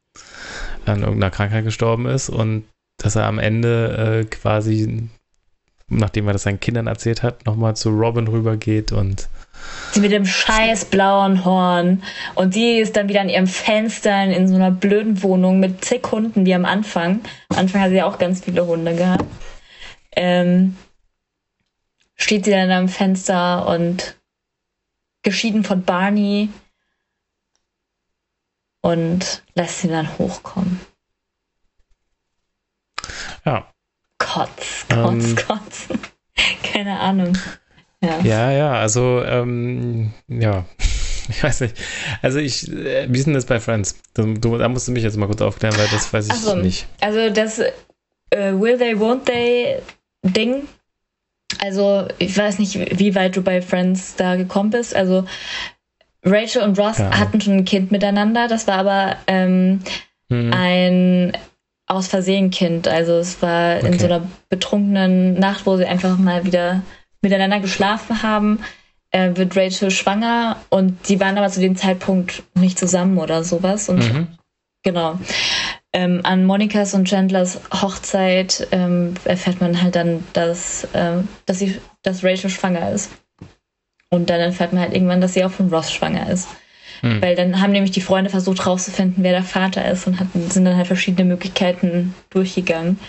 an 0.86 1.02
irgendeiner 1.02 1.32
Krankheit 1.32 1.64
gestorben 1.64 2.06
ist 2.06 2.30
und 2.30 2.64
dass 2.98 3.16
er 3.16 3.26
am 3.26 3.40
Ende 3.40 4.22
äh, 4.22 4.26
quasi, 4.26 5.10
nachdem 5.88 6.28
er 6.28 6.34
das 6.34 6.44
seinen 6.44 6.60
Kindern 6.60 6.88
erzählt 6.88 7.24
hat, 7.24 7.46
nochmal 7.46 7.76
zu 7.76 7.90
Robin 7.90 8.28
rübergeht 8.28 8.92
und 8.92 9.30
Sie 9.92 10.02
mit 10.02 10.12
dem 10.12 10.26
scheiß 10.26 10.86
blauen 10.86 11.46
Horn. 11.46 12.04
Und 12.36 12.56
die 12.56 12.78
ist 12.78 12.96
dann 12.96 13.10
wieder 13.10 13.22
an 13.22 13.30
ihrem 13.30 13.48
Fenster 13.48 14.24
in 14.24 14.48
so 14.48 14.56
einer 14.56 14.72
blöden 14.72 15.24
Wohnung 15.24 15.60
mit 15.60 15.84
zig 15.84 16.04
Hunden 16.12 16.46
wie 16.46 16.54
am 16.54 16.66
Anfang. 16.66 17.22
Am 17.50 17.58
Anfang 17.58 17.82
hat 17.82 17.90
sie 17.90 17.96
ja 17.96 18.06
auch 18.06 18.20
ganz 18.20 18.44
viele 18.44 18.66
Hunde 18.66 18.96
gehabt. 18.96 19.26
Ähm, 20.16 20.76
steht 22.16 22.46
sie 22.46 22.52
dann 22.52 22.72
am 22.72 22.88
Fenster 22.88 23.68
und 23.68 24.16
geschieden 25.24 25.64
von 25.64 25.84
Barney 25.84 26.50
und 28.82 29.44
lässt 29.56 29.82
sie 29.82 29.88
dann 29.88 30.18
hochkommen. 30.18 30.80
Ja. 33.46 33.72
Kotz, 34.18 34.86
kotz, 34.90 35.26
ähm, 35.26 35.36
kotz. 35.36 35.88
Keine 36.64 37.00
Ahnung. 37.00 37.38
Ja, 38.02 38.20
ja, 38.24 38.52
ja 38.52 38.74
also, 38.74 39.24
ähm, 39.24 40.14
ja. 40.28 40.66
Ich 41.32 41.44
weiß 41.44 41.62
nicht. 41.62 41.76
Also 42.24 42.40
ich, 42.40 42.68
äh, 42.72 43.06
wie 43.08 43.20
ist 43.20 43.28
denn 43.28 43.36
das 43.36 43.46
bei 43.46 43.60
Friends? 43.60 44.02
Du, 44.16 44.34
du, 44.34 44.58
da 44.58 44.68
musst 44.68 44.88
du 44.88 44.92
mich 44.92 45.04
jetzt 45.04 45.16
mal 45.16 45.28
kurz 45.28 45.44
aufklären, 45.44 45.78
weil 45.78 45.88
das 45.92 46.12
weiß 46.12 46.28
ich 46.28 46.34
so, 46.34 46.56
nicht. 46.56 46.88
Also 47.02 47.30
das 47.30 47.60
äh, 47.60 48.52
Will 48.54 48.80
They, 48.80 48.96
Won't 48.96 49.26
They 49.26 49.76
Ding. 50.24 50.64
Also 51.60 52.08
ich 52.18 52.36
weiß 52.36 52.58
nicht, 52.58 53.00
wie 53.00 53.14
weit 53.14 53.36
du 53.36 53.44
bei 53.44 53.62
Friends 53.62 54.16
da 54.16 54.38
gekommen 54.38 54.72
bist. 54.72 54.96
Also 54.96 55.26
Rachel 56.24 56.64
und 56.64 56.80
Ross 56.80 56.98
ja. 56.98 57.18
hatten 57.18 57.42
schon 57.42 57.58
ein 57.58 57.66
Kind 57.66 57.92
miteinander. 57.92 58.48
Das 58.48 58.68
war 58.68 58.78
aber 58.80 59.18
ähm, 59.28 59.82
hm. 60.30 60.52
ein 60.54 61.38
aus 61.88 62.08
Versehen 62.08 62.52
Kind. 62.52 62.88
Also 62.88 63.14
es 63.14 63.42
war 63.42 63.78
okay. 63.78 63.88
in 63.88 64.00
so 64.00 64.06
einer 64.06 64.28
betrunkenen 64.50 65.34
Nacht, 65.36 65.66
wo 65.66 65.76
sie 65.78 65.86
einfach 65.86 66.18
mal 66.18 66.46
wieder 66.46 66.84
miteinander 67.22 67.60
geschlafen 67.60 68.24
haben, 68.24 68.60
äh, 69.12 69.36
wird 69.36 69.56
Rachel 69.56 69.92
schwanger 69.92 70.58
und 70.70 71.10
die 71.10 71.20
waren 71.20 71.38
aber 71.38 71.50
zu 71.50 71.60
dem 71.60 71.76
Zeitpunkt 71.76 72.44
nicht 72.54 72.78
zusammen 72.78 73.18
oder 73.18 73.44
sowas. 73.44 73.90
Und 73.90 74.00
mhm. 74.00 74.28
genau. 74.84 75.20
Ähm, 75.92 76.22
an 76.24 76.46
Monikas 76.46 76.94
und 76.94 77.08
Chandlers 77.08 77.60
Hochzeit 77.74 78.68
ähm, 78.72 79.16
erfährt 79.26 79.60
man 79.60 79.82
halt 79.82 79.96
dann, 79.96 80.24
dass, 80.34 80.88
ähm, 80.94 81.28
dass, 81.48 81.60
sie, 81.60 81.80
dass 82.04 82.24
Rachel 82.24 82.52
schwanger 82.52 82.92
ist. 82.92 83.10
Und 84.12 84.30
dann 84.30 84.40
erfährt 84.40 84.74
man 84.74 84.82
halt 84.82 84.94
irgendwann, 84.94 85.22
dass 85.22 85.34
sie 85.34 85.44
auch 85.44 85.52
von 85.52 85.74
Ross 85.74 85.92
schwanger 85.92 86.30
ist. 86.30 86.48
Mhm. 87.02 87.22
Weil 87.22 87.36
dann 87.36 87.62
haben 87.62 87.72
nämlich 87.72 87.92
die 87.92 88.02
Freunde 88.02 88.30
versucht 88.30 88.66
rauszufinden, 88.66 89.24
wer 89.24 89.32
der 89.32 89.44
Vater 89.44 89.90
ist 89.90 90.06
und 90.06 90.20
hatten, 90.20 90.50
sind 90.52 90.66
dann 90.66 90.78
halt 90.78 90.88
verschiedene 90.88 91.28
Möglichkeiten 91.28 92.14
durchgegangen 92.30 93.00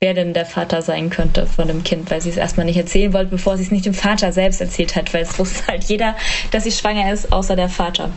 wer 0.00 0.14
denn 0.14 0.34
der 0.34 0.46
Vater 0.46 0.82
sein 0.82 1.10
könnte 1.10 1.46
von 1.46 1.68
dem 1.68 1.82
Kind, 1.82 2.10
weil 2.10 2.20
sie 2.20 2.30
es 2.30 2.36
erstmal 2.36 2.66
nicht 2.66 2.76
erzählen 2.76 3.12
wollte, 3.12 3.30
bevor 3.30 3.56
sie 3.56 3.62
es 3.62 3.70
nicht 3.70 3.86
dem 3.86 3.94
Vater 3.94 4.32
selbst 4.32 4.60
erzählt 4.60 4.94
hat, 4.94 5.14
weil 5.14 5.22
es 5.22 5.38
wusste 5.38 5.66
halt 5.66 5.84
jeder, 5.84 6.16
dass 6.50 6.64
sie 6.64 6.72
schwanger 6.72 7.12
ist, 7.12 7.32
außer 7.32 7.56
der 7.56 7.68
Vater. 7.68 8.10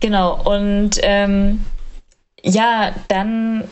Genau, 0.00 0.42
und 0.42 0.98
ähm, 1.02 1.64
ja, 2.42 2.94
dann 3.08 3.64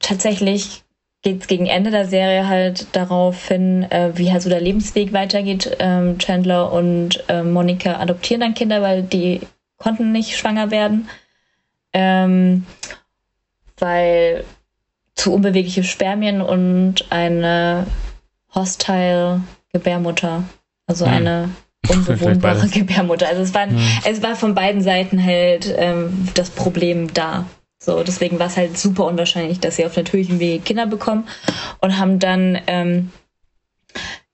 tatsächlich 0.00 0.82
geht 1.22 1.42
es 1.42 1.46
gegen 1.46 1.66
Ende 1.66 1.90
der 1.92 2.06
Serie 2.06 2.48
halt 2.48 2.94
darauf 2.94 3.46
hin, 3.46 3.84
äh, 3.90 4.10
wie 4.16 4.32
halt 4.32 4.42
so 4.42 4.50
der 4.50 4.60
Lebensweg 4.60 5.12
weitergeht. 5.12 5.76
Ähm, 5.78 6.18
Chandler 6.18 6.72
und 6.72 7.24
äh, 7.28 7.44
Monika 7.44 8.00
adoptieren 8.00 8.40
dann 8.40 8.54
Kinder, 8.54 8.82
weil 8.82 9.04
die 9.04 9.40
konnten 9.78 10.10
nicht 10.10 10.36
schwanger 10.36 10.70
werden. 10.72 11.08
Ähm, 11.92 12.66
weil 13.78 14.44
zu 15.22 15.32
unbewegliche 15.32 15.84
Spermien 15.84 16.40
und 16.40 17.06
eine 17.10 17.86
hostile 18.52 19.40
Gebärmutter. 19.72 20.42
Also 20.88 21.06
hm. 21.06 21.12
eine 21.12 21.50
unbewohnbare 21.88 22.66
Gebärmutter. 22.66 23.28
Also 23.28 23.42
es 23.42 23.54
war, 23.54 23.66
hm. 23.66 23.78
es 24.04 24.20
war 24.20 24.34
von 24.34 24.56
beiden 24.56 24.82
Seiten 24.82 25.22
halt 25.22 25.72
ähm, 25.78 26.28
das 26.34 26.50
Problem 26.50 27.14
da. 27.14 27.46
So, 27.78 28.02
deswegen 28.02 28.40
war 28.40 28.48
es 28.48 28.56
halt 28.56 28.76
super 28.76 29.06
unwahrscheinlich, 29.06 29.60
dass 29.60 29.76
sie 29.76 29.86
auf 29.86 29.96
natürlichem 29.96 30.40
Wege 30.40 30.62
Kinder 30.62 30.86
bekommen 30.86 31.28
und 31.80 31.98
haben 31.98 32.18
dann 32.18 32.58
ähm, 32.66 33.10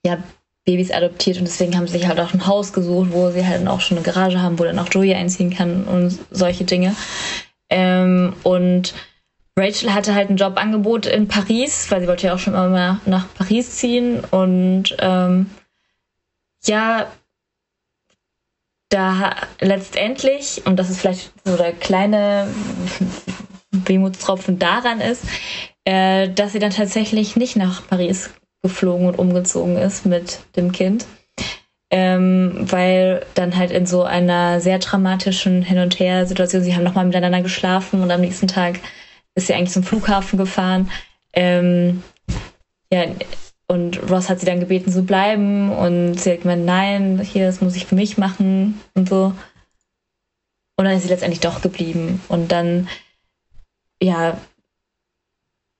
ja 0.05 0.18
Babys 0.64 0.91
adoptiert 0.91 1.39
und 1.39 1.45
deswegen 1.49 1.76
haben 1.76 1.86
sie 1.86 1.99
sich 1.99 2.09
halt 2.09 2.20
auch 2.20 2.32
ein 2.32 2.47
Haus 2.47 2.72
gesucht, 2.72 3.09
wo 3.12 3.30
sie 3.30 3.47
halt 3.47 3.66
auch 3.68 3.80
schon 3.80 3.99
eine 3.99 4.07
Garage 4.07 4.41
haben, 4.41 4.59
wo 4.59 4.64
dann 4.64 4.78
auch 4.78 4.89
Joey 4.91 5.14
einziehen 5.14 5.51
kann 5.51 5.84
und 5.84 6.18
solche 6.30 6.64
Dinge. 6.64 6.95
Ähm, 7.70 8.34
und 8.43 8.95
Rachel 9.59 9.93
hatte 9.93 10.15
halt 10.15 10.31
ein 10.31 10.37
Jobangebot 10.37 11.07
in 11.07 11.27
Paris, 11.27 11.91
weil 11.91 12.01
sie 12.01 12.07
wollte 12.07 12.29
ja 12.29 12.35
auch 12.35 12.39
schon 12.39 12.55
immer 12.55 12.69
mal 12.69 13.01
nach 13.07 13.27
Paris 13.35 13.77
ziehen. 13.77 14.21
Und 14.31 14.97
ähm, 15.01 15.51
ja, 16.65 17.07
da 18.89 19.35
letztendlich, 19.61 20.63
und 20.65 20.77
das 20.77 20.91
ist 20.91 21.01
vielleicht 21.01 21.33
so 21.45 21.57
der 21.57 21.73
kleine 21.73 22.47
Wehmutstropfen 23.73 24.59
daran 24.59 25.01
ist, 25.01 25.25
äh, 25.85 26.29
dass 26.29 26.53
sie 26.53 26.61
dann 26.61 26.71
tatsächlich 26.71 27.35
nicht 27.35 27.57
nach 27.57 27.87
Paris 27.87 28.31
geflogen 28.63 29.09
und 29.09 29.19
umgezogen 29.19 29.77
ist 29.77 30.07
mit 30.07 30.41
dem 30.57 30.73
Kind. 30.73 31.07
Ähm, 31.91 32.71
weil 32.71 33.25
dann 33.35 33.57
halt 33.57 33.71
in 33.71 33.87
so 33.87 34.03
einer 34.03 34.61
sehr 34.61 34.79
dramatischen 34.79 35.63
Hin- 35.63 35.79
und 35.79 35.99
Her-Situation, 35.99 36.63
sie 36.63 36.77
haben 36.77 36.85
nochmal 36.85 37.07
miteinander 37.07 37.41
geschlafen 37.41 38.03
und 38.03 38.11
am 38.11 38.21
nächsten 38.21 38.47
Tag 38.47 38.79
ist 39.39 39.47
sie 39.47 39.55
eigentlich 39.55 39.72
zum 39.72 39.84
Flughafen 39.84 40.36
gefahren. 40.36 40.91
Ähm, 41.32 42.03
ja, 42.93 43.05
und 43.68 44.11
Ross 44.11 44.28
hat 44.28 44.41
sie 44.41 44.47
dann 44.47 44.61
gebeten 44.61 44.91
zu 44.91 45.03
bleiben 45.05 45.70
und 45.70 46.16
sie 46.16 46.32
hat 46.32 46.43
gemeint, 46.43 46.64
nein, 46.64 47.20
hier, 47.20 47.47
das 47.47 47.61
muss 47.61 47.76
ich 47.76 47.86
für 47.86 47.95
mich 47.95 48.18
machen 48.18 48.80
und 48.95 49.09
so. 49.09 49.32
Und 50.76 50.84
dann 50.84 50.97
ist 50.97 51.03
sie 51.03 51.09
letztendlich 51.09 51.41
doch 51.41 51.62
geblieben. 51.62 52.20
Und 52.28 52.51
dann, 52.51 52.89
ja, 54.03 54.39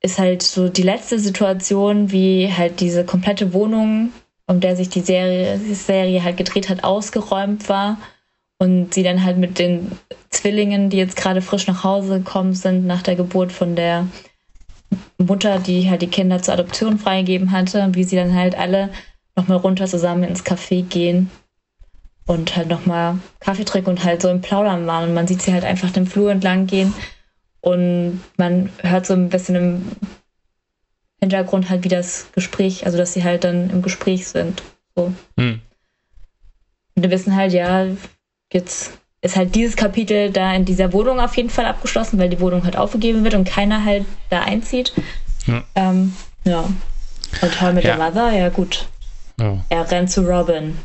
ist 0.01 0.19
halt 0.19 0.43
so 0.43 0.69
die 0.69 0.83
letzte 0.83 1.19
Situation, 1.19 2.13
wie 2.13 2.53
halt 2.53 2.81
diese 2.81 3.05
komplette 3.05 3.53
Wohnung, 3.53 4.13
um 4.47 4.61
der 4.61 4.77
sich 4.77 4.89
die 4.89 5.01
Serie, 5.01 5.59
die 5.59 5.75
Serie 5.75 6.23
halt 6.23 6.37
gedreht 6.37 6.69
hat, 6.69 6.85
ausgeräumt 6.85 7.69
war 7.69 7.99
und 8.59 8.93
sie 8.93 9.03
dann 9.03 9.25
halt 9.25 9.39
mit 9.39 9.59
den 9.59 9.93
Zwillingen, 10.31 10.91
die 10.91 10.97
jetzt 10.97 11.17
gerade 11.17 11.43
frisch 11.43 11.67
nach 11.67 11.85
Hause 11.85 12.19
gekommen 12.19 12.55
sind, 12.55 12.87
nach 12.87 13.03
der 13.03 13.17
Geburt 13.17 13.53
von 13.53 13.77
der 13.77 14.07
Mutter, 15.19 15.59
die 15.59 15.89
halt 15.89 16.03
die 16.03 16.09
Kinder 16.09 16.43
zur 16.43 16.55
Adoption 16.55 16.99
freigegeben 16.99 17.53
hatte, 17.53 17.89
wie 17.93 18.05
sie 18.05 18.17
dann 18.17 18.35
halt 18.35 18.57
alle 18.57 18.91
nochmal 19.37 19.59
runter 19.59 19.87
zusammen 19.87 20.25
ins 20.25 20.45
Café 20.45 20.83
gehen 20.83 21.31
und 22.27 22.57
halt 22.57 22.69
nochmal 22.69 23.19
Kaffee 23.41 23.65
trinken 23.65 23.91
und 23.91 24.05
halt 24.05 24.23
so 24.23 24.29
im 24.29 24.41
Plaudern 24.41 24.87
waren. 24.87 25.09
Und 25.09 25.15
man 25.15 25.27
sieht 25.27 25.43
sie 25.43 25.53
halt 25.53 25.65
einfach 25.65 25.91
den 25.91 26.07
Flur 26.07 26.31
entlang 26.31 26.67
gehen 26.67 26.93
und 27.61 28.21
man 28.37 28.71
hört 28.83 29.07
so 29.07 29.15
ein 29.15 29.29
bisschen 29.29 29.55
im 29.57 29.87
Hintergrund 31.21 31.69
halt 31.71 31.85
wie 31.85 31.89
das 31.89 32.29
Gespräch, 32.33 32.87
also 32.87 32.99
dass 32.99 33.13
sie 33.13 33.25
halt 33.25 33.45
dann 33.45 33.71
im 33.71 33.83
Gespräch 33.83 34.29
sind. 34.29 34.63
So. 34.95 35.13
Hm. 35.37 35.61
Und 36.95 37.03
wir 37.03 37.11
wissen 37.11 37.35
halt, 37.35 37.53
ja, 37.53 37.87
jetzt 38.53 38.99
ist 39.21 39.37
halt 39.37 39.55
dieses 39.55 39.77
Kapitel 39.77 40.31
da 40.31 40.55
in 40.55 40.65
dieser 40.65 40.93
Wohnung 40.93 41.19
auf 41.21 41.37
jeden 41.37 41.51
Fall 41.51 41.67
abgeschlossen, 41.67 42.19
weil 42.19 42.29
die 42.29 42.41
Wohnung 42.41 42.65
halt 42.65 42.77
aufgegeben 42.77 43.25
wird 43.25 43.35
und 43.35 43.49
keiner 43.49 43.85
halt 43.85 44.05
da 44.31 44.43
einzieht. 44.43 44.93
Ja. 45.47 45.65
Ähm, 45.75 46.15
ja. 46.45 46.61
Und 46.61 47.55
toll 47.59 47.73
mit 47.73 47.85
ja. 47.85 47.97
der 47.97 48.05
Mother, 48.05 48.33
ja 48.33 48.49
gut. 48.49 48.87
Oh. 49.41 49.59
Er 49.69 49.91
rennt 49.91 50.11
zu 50.11 50.23
Robin. 50.23 50.79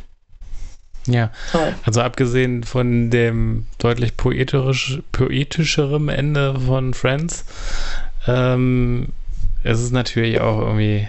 Ja. 1.07 1.32
Toll. 1.51 1.76
Also 1.86 2.01
abgesehen 2.01 2.64
von 2.64 3.09
dem 3.09 3.68
deutlich 3.78 4.18
poetisch, 4.18 4.99
poetischerem 5.11 6.09
Ende 6.09 6.59
von 6.59 6.93
Friends, 6.93 7.45
ähm, 8.28 9.09
es 9.64 9.82
ist 9.82 9.91
natürlich 9.91 10.39
auch 10.39 10.59
irgendwie 10.59 11.07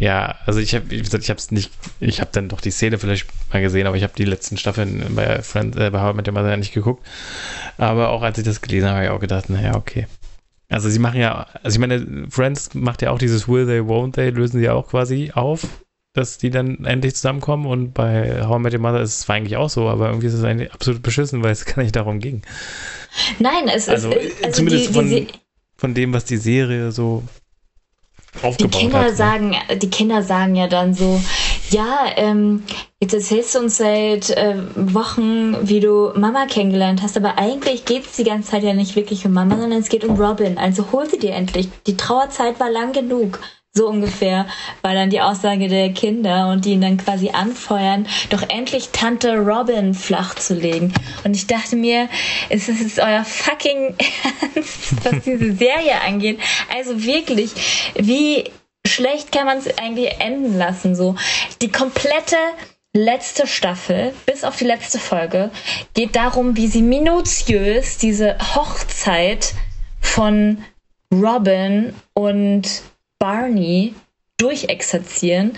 ja, 0.00 0.36
also 0.46 0.60
ich 0.60 0.74
habe, 0.74 0.90
wie 0.90 0.98
gesagt, 0.98 1.22
ich 1.22 1.28
habe 1.28 1.38
es 1.38 1.50
nicht, 1.50 1.70
ich 2.00 2.22
habe 2.22 2.30
dann 2.32 2.48
doch 2.48 2.62
die 2.62 2.70
Szene 2.70 2.98
vielleicht 2.98 3.26
mal 3.52 3.60
gesehen, 3.60 3.86
aber 3.86 3.98
ich 3.98 4.02
habe 4.02 4.14
die 4.16 4.24
letzten 4.24 4.56
Staffeln 4.56 5.14
bei 5.14 5.42
Friends, 5.42 5.76
äh, 5.76 5.90
bei 5.90 6.00
How 6.00 6.14
mit 6.14 6.26
dem 6.26 6.32
Mother 6.34 6.56
nicht 6.56 6.72
geguckt. 6.72 7.06
Aber 7.76 8.08
auch 8.08 8.22
als 8.22 8.38
ich 8.38 8.44
das 8.44 8.62
gelesen 8.62 8.88
habe, 8.88 8.96
habe 8.96 9.04
ich 9.04 9.10
auch 9.10 9.20
gedacht, 9.20 9.50
naja, 9.50 9.74
okay. 9.74 10.06
Also 10.70 10.88
sie 10.88 10.98
machen 10.98 11.20
ja, 11.20 11.48
also 11.62 11.74
ich 11.74 11.80
meine, 11.80 12.26
Friends 12.30 12.72
macht 12.72 13.02
ja 13.02 13.10
auch 13.10 13.18
dieses 13.18 13.46
Will 13.46 13.66
they, 13.66 13.80
won't 13.80 14.14
they, 14.14 14.30
lösen 14.30 14.58
sie 14.58 14.70
auch 14.70 14.88
quasi 14.88 15.32
auf, 15.34 15.66
dass 16.14 16.38
die 16.38 16.48
dann 16.48 16.82
endlich 16.86 17.14
zusammenkommen 17.14 17.66
und 17.66 17.92
bei 17.92 18.46
How 18.46 18.58
I 18.58 18.62
Met 18.62 18.72
Your 18.72 18.80
Mother 18.80 19.02
ist 19.02 19.20
es 19.20 19.28
eigentlich 19.28 19.58
auch 19.58 19.68
so, 19.68 19.86
aber 19.86 20.08
irgendwie 20.08 20.28
ist 20.28 20.34
es 20.34 20.44
eigentlich 20.44 20.72
absolut 20.72 21.02
beschissen, 21.02 21.42
weil 21.42 21.52
es 21.52 21.64
gar 21.66 21.82
nicht 21.82 21.94
darum 21.94 22.20
ging. 22.20 22.40
Nein, 23.38 23.68
es 23.68 23.86
also, 23.86 24.10
ist 24.12 24.42
also 24.42 24.56
zumindest 24.56 24.94
die, 24.96 25.02
die, 25.02 25.26
von, 25.26 25.26
von 25.76 25.94
dem, 25.94 26.14
was 26.14 26.24
die 26.24 26.38
Serie 26.38 26.90
so 26.90 27.22
die 28.58 28.68
Kinder 28.68 29.00
hat. 29.00 29.10
Ne? 29.10 29.14
Sagen, 29.14 29.56
die 29.80 29.90
Kinder 29.90 30.22
sagen 30.22 30.54
ja 30.54 30.66
dann 30.66 30.94
so, 30.94 31.20
ja, 31.70 32.06
ähm, 32.16 32.64
jetzt 33.00 33.14
erzählst 33.14 33.54
du 33.54 33.60
uns 33.60 33.76
seit 33.76 34.30
äh, 34.30 34.56
Wochen, 34.74 35.56
wie 35.68 35.80
du 35.80 36.12
Mama 36.14 36.46
kennengelernt 36.46 37.02
hast, 37.02 37.16
aber 37.16 37.38
eigentlich 37.38 37.84
geht 37.84 38.06
es 38.06 38.16
die 38.16 38.24
ganze 38.24 38.50
Zeit 38.50 38.62
ja 38.62 38.74
nicht 38.74 38.96
wirklich 38.96 39.24
um 39.24 39.32
Mama, 39.32 39.56
sondern 39.56 39.80
es 39.80 39.88
geht 39.88 40.04
um 40.04 40.20
Robin. 40.20 40.58
Also 40.58 40.92
hol 40.92 41.08
sie 41.08 41.18
dir 41.18 41.32
endlich. 41.32 41.68
Die 41.86 41.96
Trauerzeit 41.96 42.60
war 42.60 42.70
lang 42.70 42.92
genug. 42.92 43.38
So 43.72 43.88
ungefähr 43.88 44.46
war 44.82 44.94
dann 44.94 45.10
die 45.10 45.20
Aussage 45.20 45.68
der 45.68 45.92
Kinder 45.92 46.48
und 46.50 46.64
die 46.64 46.72
ihn 46.72 46.80
dann 46.80 46.96
quasi 46.96 47.30
anfeuern, 47.30 48.08
doch 48.28 48.42
endlich 48.48 48.88
Tante 48.90 49.36
Robin 49.36 49.94
flach 49.94 50.34
zu 50.34 50.54
legen. 50.54 50.92
Und 51.22 51.36
ich 51.36 51.46
dachte 51.46 51.76
mir, 51.76 52.08
ist 52.48 52.68
das 52.68 52.80
jetzt 52.80 52.98
euer 52.98 53.24
fucking 53.24 53.94
Ernst, 54.54 55.04
was 55.04 55.22
diese 55.24 55.52
Serie 55.52 56.00
angeht? 56.00 56.40
Also 56.74 57.04
wirklich, 57.04 57.52
wie 57.94 58.50
schlecht 58.84 59.30
kann 59.30 59.46
man 59.46 59.58
es 59.58 59.78
eigentlich 59.78 60.20
enden 60.20 60.58
lassen? 60.58 60.96
So, 60.96 61.14
die 61.62 61.70
komplette 61.70 62.36
letzte 62.92 63.46
Staffel, 63.46 64.12
bis 64.26 64.42
auf 64.42 64.56
die 64.56 64.64
letzte 64.64 64.98
Folge, 64.98 65.50
geht 65.94 66.16
darum, 66.16 66.56
wie 66.56 66.66
sie 66.66 66.82
minutiös 66.82 67.98
diese 67.98 68.36
Hochzeit 68.56 69.54
von 70.00 70.64
Robin 71.12 71.94
und 72.14 72.82
Barney 73.20 73.94
durchexerzieren, 74.40 75.52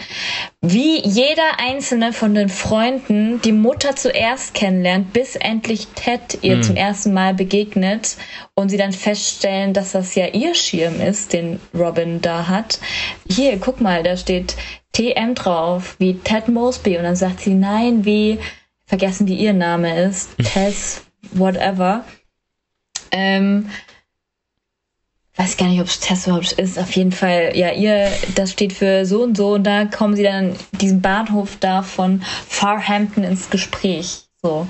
wie 0.60 1.00
jeder 1.06 1.58
einzelne 1.58 2.12
von 2.12 2.34
den 2.34 2.48
Freunden 2.48 3.40
die 3.40 3.52
Mutter 3.52 3.94
zuerst 3.94 4.54
kennenlernt, 4.54 5.12
bis 5.12 5.36
endlich 5.36 5.86
Ted 5.94 6.38
ihr 6.42 6.56
hm. 6.56 6.62
zum 6.64 6.76
ersten 6.76 7.14
Mal 7.14 7.32
begegnet 7.32 8.16
und 8.54 8.70
sie 8.70 8.76
dann 8.76 8.92
feststellen, 8.92 9.72
dass 9.72 9.92
das 9.92 10.16
ja 10.16 10.26
ihr 10.26 10.56
Schirm 10.56 11.00
ist, 11.00 11.32
den 11.32 11.60
Robin 11.72 12.20
da 12.20 12.48
hat. 12.48 12.80
Hier, 13.30 13.56
guck 13.58 13.80
mal, 13.80 14.02
da 14.02 14.16
steht 14.16 14.56
TM 14.92 15.34
drauf, 15.34 15.94
wie 15.98 16.14
Ted 16.14 16.48
Mosby 16.48 16.98
und 16.98 17.04
dann 17.04 17.16
sagt 17.16 17.40
sie, 17.40 17.54
nein, 17.54 18.04
wie, 18.04 18.38
vergessen 18.84 19.28
wie 19.28 19.36
ihr 19.36 19.52
Name 19.52 20.02
ist, 20.02 20.30
Tess, 20.52 21.02
whatever. 21.32 22.04
Ähm, 23.12 23.70
weiß 25.36 25.56
gar 25.56 25.68
nicht, 25.68 25.80
ob 25.80 25.86
es 25.86 26.00
Tess 26.00 26.26
überhaupt 26.26 26.52
ist. 26.52 26.78
Auf 26.78 26.92
jeden 26.92 27.12
Fall, 27.12 27.52
ja, 27.54 27.72
ihr, 27.72 28.10
das 28.34 28.52
steht 28.52 28.72
für 28.72 29.06
so 29.06 29.22
und 29.22 29.36
so 29.36 29.54
und 29.54 29.64
da 29.64 29.86
kommen 29.86 30.14
sie 30.14 30.22
dann 30.22 30.56
diesen 30.72 31.00
Bahnhof 31.00 31.56
da 31.58 31.82
von 31.82 32.22
Farhampton 32.48 33.24
ins 33.24 33.48
Gespräch. 33.50 34.24
So. 34.42 34.66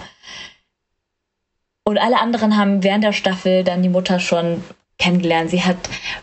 Und 1.85 1.99
alle 1.99 2.21
anderen 2.21 2.57
haben 2.57 2.83
während 2.85 3.03
der 3.03 3.13
Staffel 3.13 3.65
dann 3.65 3.83
die 3.83 3.89
Mutter 3.89 4.21
schon 4.21 4.63
kennengelernt. 4.99 5.51
Sie 5.51 5.65
hat 5.65 5.77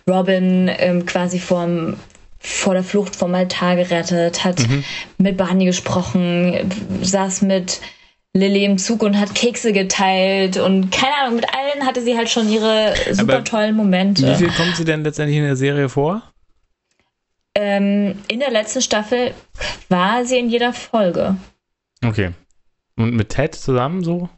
Robin 0.07 0.69
ähm, 0.79 1.05
quasi 1.05 1.39
vom, 1.39 1.97
vor 2.39 2.73
der 2.73 2.83
Flucht 2.83 3.17
vom 3.17 3.35
Altar 3.35 3.75
gerettet, 3.75 4.45
hat 4.45 4.59
mhm. 4.59 4.85
mit 5.17 5.35
Barney 5.35 5.65
gesprochen, 5.65 6.71
saß 7.01 7.41
mit 7.41 7.81
Lilly 8.33 8.63
im 8.63 8.77
Zug 8.77 9.01
und 9.01 9.19
hat 9.19 9.33
Kekse 9.33 9.73
geteilt 9.73 10.57
und 10.57 10.91
keine 10.91 11.15
Ahnung, 11.15 11.35
mit 11.37 11.47
allen 11.53 11.85
hatte 11.85 12.01
sie 12.01 12.15
halt 12.15 12.29
schon 12.29 12.47
ihre 12.49 12.93
super 13.11 13.35
Aber 13.37 13.43
tollen 13.43 13.75
Momente. 13.75 14.27
Wie 14.27 14.35
viel 14.35 14.51
kommt 14.51 14.75
sie 14.75 14.85
denn 14.85 15.03
letztendlich 15.03 15.37
in 15.37 15.45
der 15.45 15.55
Serie 15.55 15.89
vor? 15.89 16.21
Ähm, 17.55 18.19
in 18.27 18.39
der 18.39 18.51
letzten 18.51 18.81
Staffel 18.81 19.33
war 19.89 20.23
sie 20.25 20.37
in 20.37 20.49
jeder 20.49 20.73
Folge. 20.73 21.37
Okay. 22.05 22.31
Und 22.95 23.15
mit 23.15 23.29
Ted 23.29 23.55
zusammen 23.55 24.03
so? 24.03 24.29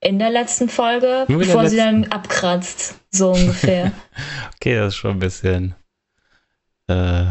In 0.00 0.18
der 0.18 0.30
letzten 0.30 0.68
Folge, 0.68 1.24
bevor 1.26 1.62
letzten? 1.62 1.68
sie 1.68 1.76
dann 1.76 2.04
abkratzt, 2.08 3.00
so 3.10 3.32
ungefähr. 3.32 3.92
okay, 4.56 4.74
das 4.74 4.88
ist 4.88 4.96
schon 4.96 5.12
ein 5.12 5.18
bisschen 5.18 5.74
äh, 6.88 7.24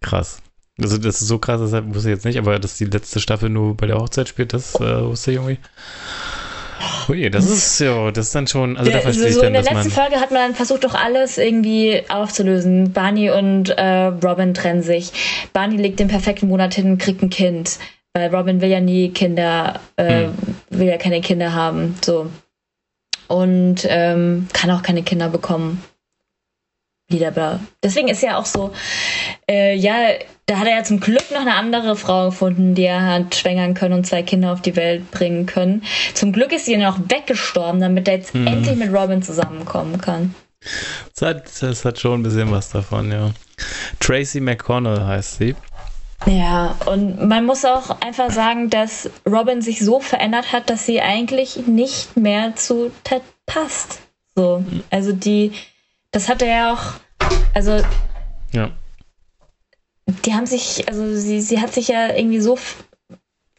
krass. 0.00 0.40
Also, 0.80 0.98
das 0.98 1.20
ist 1.20 1.28
so 1.28 1.38
krass, 1.38 1.60
das 1.60 1.72
wusste 1.94 2.10
ich 2.10 2.14
jetzt 2.14 2.24
nicht, 2.24 2.38
aber 2.38 2.58
dass 2.58 2.78
die 2.78 2.86
letzte 2.86 3.20
Staffel 3.20 3.50
nur 3.50 3.76
bei 3.76 3.86
der 3.86 3.98
Hochzeit 3.98 4.28
spielt, 4.28 4.52
das 4.54 4.74
äh, 4.76 5.04
wusste 5.04 5.32
ich 5.32 5.36
irgendwie. 5.36 5.58
Ui, 7.08 7.30
das 7.30 7.48
ist 7.48 7.80
ja, 7.80 8.10
das 8.10 8.26
ist 8.26 8.34
dann 8.34 8.46
schon, 8.46 8.76
also 8.76 8.90
da 8.90 9.00
verstehe 9.00 9.28
ich 9.28 9.34
so 9.34 9.42
dann, 9.42 9.54
in 9.54 9.62
der 9.62 9.74
letzten 9.74 9.90
Folge 9.90 10.16
hat 10.16 10.30
man 10.30 10.40
dann 10.40 10.54
versucht, 10.54 10.84
doch 10.84 10.94
alles 10.94 11.38
irgendwie 11.38 12.02
aufzulösen. 12.08 12.92
Barney 12.92 13.30
und 13.30 13.70
äh, 13.70 14.06
Robin 14.06 14.54
trennen 14.54 14.82
sich. 14.82 15.12
Barney 15.52 15.76
legt 15.76 16.00
den 16.00 16.08
perfekten 16.08 16.48
Monat 16.48 16.74
hin, 16.74 16.98
kriegt 16.98 17.22
ein 17.22 17.30
Kind, 17.30 17.78
weil 18.14 18.34
Robin 18.34 18.60
will 18.60 18.70
ja 18.70 18.80
nie 18.80 19.10
Kinder, 19.10 19.80
äh, 19.96 20.24
hm. 20.26 20.34
will 20.70 20.88
ja 20.88 20.96
keine 20.96 21.20
Kinder 21.20 21.52
haben, 21.52 21.96
so. 22.04 22.30
Und 23.28 23.86
ähm, 23.88 24.48
kann 24.52 24.70
auch 24.70 24.82
keine 24.82 25.02
Kinder 25.02 25.28
bekommen. 25.28 25.82
Liederblau. 27.08 27.58
Deswegen 27.82 28.08
ist 28.08 28.22
ja 28.22 28.38
auch 28.38 28.46
so, 28.46 28.72
äh, 29.48 29.76
ja, 29.76 29.94
da 30.46 30.58
hat 30.58 30.66
er 30.66 30.78
ja 30.78 30.84
zum 30.84 31.00
Glück 31.00 31.30
noch 31.30 31.40
eine 31.40 31.54
andere 31.54 31.96
Frau 31.96 32.26
gefunden, 32.26 32.74
die 32.74 32.84
er 32.84 33.06
hat 33.06 33.34
schwängern 33.34 33.74
können 33.74 33.94
und 33.94 34.06
zwei 34.06 34.22
Kinder 34.22 34.52
auf 34.52 34.62
die 34.62 34.76
Welt 34.76 35.10
bringen 35.10 35.46
können. 35.46 35.82
Zum 36.14 36.32
Glück 36.32 36.52
ist 36.52 36.64
sie 36.64 36.76
noch 36.76 36.98
weggestorben, 37.08 37.80
damit 37.80 38.08
er 38.08 38.16
jetzt 38.16 38.34
mhm. 38.34 38.46
endlich 38.46 38.76
mit 38.76 38.92
Robin 38.92 39.22
zusammenkommen 39.22 40.00
kann. 40.00 40.34
Das 41.14 41.28
hat, 41.28 41.62
das 41.62 41.84
hat 41.84 41.98
schon 41.98 42.20
ein 42.20 42.22
bisschen 42.22 42.50
was 42.50 42.70
davon, 42.70 43.10
ja. 43.10 43.30
Tracy 44.00 44.40
McConnell 44.40 45.04
heißt 45.04 45.38
sie. 45.38 45.54
Ja, 46.26 46.76
und 46.86 47.26
man 47.26 47.46
muss 47.46 47.64
auch 47.64 48.00
einfach 48.00 48.30
sagen, 48.30 48.70
dass 48.70 49.10
Robin 49.28 49.60
sich 49.60 49.80
so 49.80 49.98
verändert 49.98 50.52
hat, 50.52 50.70
dass 50.70 50.86
sie 50.86 51.00
eigentlich 51.00 51.66
nicht 51.66 52.16
mehr 52.16 52.54
zu 52.54 52.92
Ted 53.02 53.22
passt. 53.46 54.00
So, 54.36 54.64
also 54.90 55.12
die, 55.12 55.52
das 56.12 56.28
hat 56.28 56.42
er 56.42 56.48
ja 56.48 56.72
auch, 56.72 56.82
also 57.54 57.82
ja 58.52 58.70
die 60.24 60.34
haben 60.34 60.46
sich, 60.46 60.88
also 60.88 61.16
sie, 61.16 61.40
sie 61.40 61.60
hat 61.60 61.72
sich 61.72 61.88
ja 61.88 62.14
irgendwie 62.14 62.40
so 62.40 62.58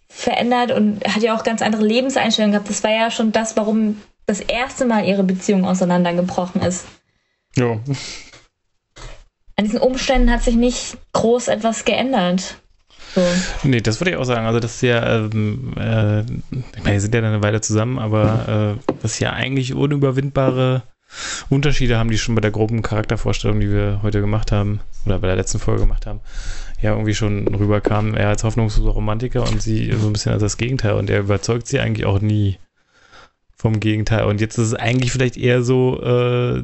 verändert 0.10 0.72
und 0.72 1.04
hat 1.06 1.24
ja 1.24 1.36
auch 1.36 1.43
ganz 1.43 1.62
andere 1.62 1.84
Lebenseinstellungen 1.84 2.54
gehabt. 2.54 2.70
Das 2.70 2.84
war 2.84 2.91
ja 2.91 3.10
schon 3.12 3.32
das, 3.32 3.58
warum 3.58 4.01
das 4.26 4.39
erste 4.39 4.86
Mal 4.86 5.06
ihre 5.06 5.24
Beziehung 5.24 5.66
auseinandergebrochen 5.66 6.62
ist. 6.62 6.86
Ja. 7.56 7.80
An 9.56 9.66
diesen 9.66 9.80
Umständen 9.80 10.32
hat 10.32 10.43
sich 10.43 10.56
nicht 10.56 10.97
groß 11.14 11.47
etwas 11.47 11.86
geändert. 11.86 12.58
So. 13.16 13.22
Nee, 13.64 13.82
das 13.82 13.99
würde 13.99 14.12
ich 14.12 14.18
auch 14.18 14.24
sagen. 14.24 14.47
Also, 14.47 14.60
das 14.60 14.76
ist 14.76 14.82
ja, 14.82 15.18
ähm, 15.18 15.74
äh, 15.78 16.22
ich 16.22 16.84
meine, 16.84 16.93
wir 16.93 17.01
sind 17.01 17.14
ja 17.14 17.22
dann 17.22 17.34
eine 17.34 17.43
Weile 17.43 17.62
zusammen, 17.62 17.99
aber 17.99 18.78
äh, 18.88 18.93
das 19.01 19.14
ist 19.14 19.20
ja 19.20 19.34
eigentlich 19.34 19.74
unüberwindbare 19.74 20.82
Unterschiede 21.49 21.97
haben, 21.97 22.09
die 22.09 22.18
schon 22.18 22.36
bei 22.36 22.41
der 22.41 22.51
groben 22.51 22.82
Charaktervorstellung, 22.82 23.59
die 23.59 23.72
wir 23.72 23.99
heute 24.03 24.22
gemacht 24.22 24.51
haben, 24.51 24.82
oder 25.05 25.20
bei 25.20 25.28
der 25.28 25.36
letzten 25.36 25.59
Folge 25.59 25.82
gemacht 25.82 26.05
haben, 26.05 26.22
ja 26.82 26.91
irgendwie 26.91 27.16
schon 27.16 27.47
rüberkamen. 27.47 28.16
Er 28.16 28.30
als 28.30 28.43
hoffnungsloser 28.43 28.91
Romantiker 28.91 29.43
und 29.43 29.61
sie 29.61 29.91
so 29.93 30.07
ein 30.07 30.14
bisschen 30.14 30.34
als 30.34 30.41
das 30.41 30.57
Gegenteil. 30.57 30.93
Und 30.93 31.09
er 31.09 31.22
überzeugt 31.22 31.68
sie 31.68 31.80
eigentlich 31.80 32.05
auch 32.05 32.20
nie 32.20 32.57
vom 33.55 33.80
Gegenteil. 33.80 34.26
Und 34.26 34.41
jetzt 34.41 34.57
ist 34.57 34.68
es 34.68 34.74
eigentlich 34.74 35.11
vielleicht 35.11 35.38
eher 35.38 35.64
so, 35.64 36.01
äh, 36.01 36.64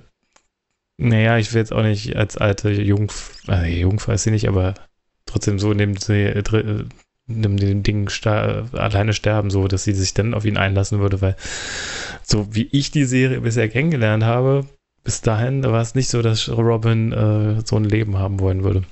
naja, 0.97 1.37
ich 1.37 1.53
will 1.53 1.59
jetzt 1.59 1.73
auch 1.73 1.83
nicht 1.83 2.15
als 2.15 2.37
alte 2.37 2.71
Jungf, 2.71 3.31
äh, 3.47 3.79
Jungfrau 3.79 4.11
ist 4.11 4.23
sie 4.23 4.31
nicht, 4.31 4.49
aber 4.49 4.73
trotzdem 5.25 5.59
so 5.59 5.71
äh, 5.71 6.43
neben 7.27 7.57
dem 7.57 7.83
Ding 7.83 8.09
alleine 8.25 9.13
sterben, 9.13 9.49
so 9.49 9.67
dass 9.67 9.83
sie 9.83 9.93
sich 9.93 10.13
dann 10.13 10.33
auf 10.33 10.45
ihn 10.45 10.57
einlassen 10.57 10.99
würde, 10.99 11.21
weil 11.21 11.35
so 12.29 12.53
wie 12.53 12.67
ich 12.71 12.91
die 12.91 13.05
Serie 13.05 13.41
bisher 13.41 13.69
kennengelernt 13.69 14.23
habe, 14.23 14.65
bis 15.03 15.21
dahin 15.21 15.63
war 15.63 15.81
es 15.81 15.95
nicht 15.95 16.09
so, 16.09 16.21
dass 16.21 16.49
Robin 16.49 17.11
äh, 17.11 17.61
so 17.65 17.75
ein 17.75 17.83
Leben 17.83 18.17
haben 18.17 18.39
wollen 18.39 18.63
würde. 18.63 18.83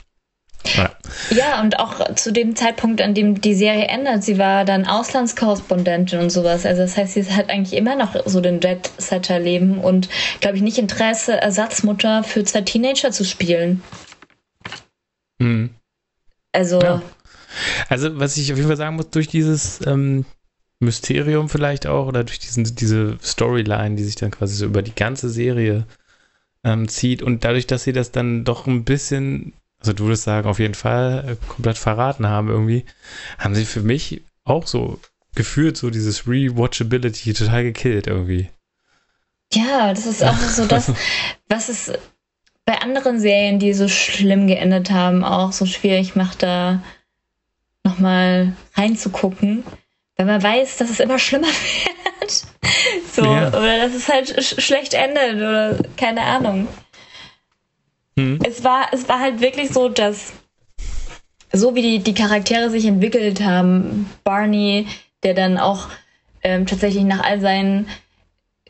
Ja. 0.76 0.92
ja, 1.30 1.62
und 1.62 1.80
auch 1.80 2.16
zu 2.16 2.34
dem 2.34 2.56
Zeitpunkt, 2.56 3.02
an 3.02 3.14
dem 3.14 3.40
die 3.40 3.54
Serie 3.54 3.86
endet, 3.86 4.24
sie 4.24 4.38
war 4.38 4.66
dann 4.66 4.86
Auslandskorrespondentin 4.86 6.20
und 6.20 6.30
sowas. 6.30 6.66
Also 6.66 6.82
das 6.82 6.98
heißt, 6.98 7.14
sie 7.14 7.24
hat 7.32 7.50
eigentlich 7.50 7.78
immer 7.78 7.96
noch 7.96 8.16
so 8.26 8.42
den 8.42 8.60
Jet-Setter-Leben 8.60 9.78
und, 9.78 10.10
glaube 10.42 10.58
ich, 10.58 10.64
nicht 10.64 10.78
Interesse, 10.78 11.40
Ersatzmutter 11.40 12.24
für 12.24 12.44
zwei 12.44 12.62
Teenager 12.62 13.12
zu 13.12 13.24
spielen. 13.24 13.82
Mhm. 15.40 15.70
Also. 16.52 16.82
Ja. 16.82 17.02
Also, 17.88 18.20
was 18.20 18.38
ich 18.38 18.52
auf 18.52 18.58
jeden 18.58 18.68
Fall 18.68 18.78
sagen 18.78 18.98
muss, 18.98 19.10
durch 19.10 19.28
dieses 19.28 19.86
ähm, 19.86 20.26
Mysterium 20.80 21.50
vielleicht 21.50 21.88
auch 21.88 22.08
oder 22.08 22.24
durch 22.24 22.40
diesen, 22.40 22.64
diese 22.76 23.18
Storyline, 23.24 23.96
die 23.96 24.04
sich 24.04 24.16
dann 24.16 24.32
quasi 24.32 24.56
so 24.56 24.66
über 24.66 24.82
die 24.82 24.96
ganze 24.96 25.30
Serie 25.30 25.86
ähm, 26.64 26.88
zieht 26.88 27.22
und 27.22 27.44
dadurch, 27.44 27.68
dass 27.68 27.84
sie 27.84 27.94
das 27.94 28.12
dann 28.12 28.44
doch 28.44 28.68
ein 28.68 28.84
bisschen, 28.84 29.54
also 29.80 29.94
du 29.94 30.06
würdest 30.06 30.24
sagen, 30.24 30.48
auf 30.48 30.60
jeden 30.60 30.76
Fall 30.76 31.26
äh, 31.28 31.48
komplett 31.48 31.78
verraten 31.78 32.28
haben 32.28 32.50
irgendwie, 32.50 32.86
haben 33.40 33.56
sie 33.56 33.66
für 33.66 33.82
mich 33.82 34.22
auch 34.44 34.68
so 34.68 35.00
gefühlt 35.36 35.78
so 35.78 35.90
dieses 35.90 36.28
Rewatchability 36.28 37.34
total 37.34 37.64
gekillt 37.64 38.08
irgendwie. 38.08 38.50
Ja, 39.54 39.94
das 39.94 40.06
ist 40.06 40.24
auch 40.24 40.38
so 40.38 40.66
das, 40.68 40.92
was 41.48 41.70
es 41.70 41.92
bei 42.66 42.82
anderen 42.82 43.20
Serien, 43.20 43.60
die 43.60 43.74
so 43.74 43.88
schlimm 43.88 44.48
geendet 44.48 44.92
haben, 44.92 45.24
auch 45.24 45.54
so 45.54 45.66
schwierig 45.66 46.16
macht, 46.16 46.44
da 46.44 46.84
nochmal 47.84 48.54
reinzugucken 48.76 49.64
weil 50.18 50.26
man 50.26 50.42
weiß, 50.42 50.78
dass 50.78 50.90
es 50.90 51.00
immer 51.00 51.20
schlimmer 51.20 51.48
wird. 52.20 52.44
so, 53.12 53.24
ja. 53.24 53.48
oder 53.50 53.78
dass 53.80 53.94
es 53.94 54.10
halt 54.10 54.44
sch 54.44 54.62
schlecht 54.62 54.94
endet 54.94 55.36
oder 55.36 55.78
keine 55.96 56.22
Ahnung. 56.22 56.68
Hm. 58.18 58.40
Es, 58.44 58.64
war, 58.64 58.88
es 58.92 59.08
war 59.08 59.20
halt 59.20 59.42
wirklich 59.42 59.70
so, 59.70 59.90
dass 59.90 60.34
so 61.54 61.76
wie 61.76 61.82
die, 61.82 62.00
die 62.00 62.14
Charaktere 62.14 62.70
sich 62.70 62.86
entwickelt 62.86 63.42
haben, 63.42 64.10
Barney, 64.24 64.88
der 65.24 65.34
dann 65.34 65.58
auch 65.58 65.88
ähm, 66.44 66.66
tatsächlich 66.66 67.04
nach 67.04 67.24
all 67.24 67.40
seinen 67.40 67.88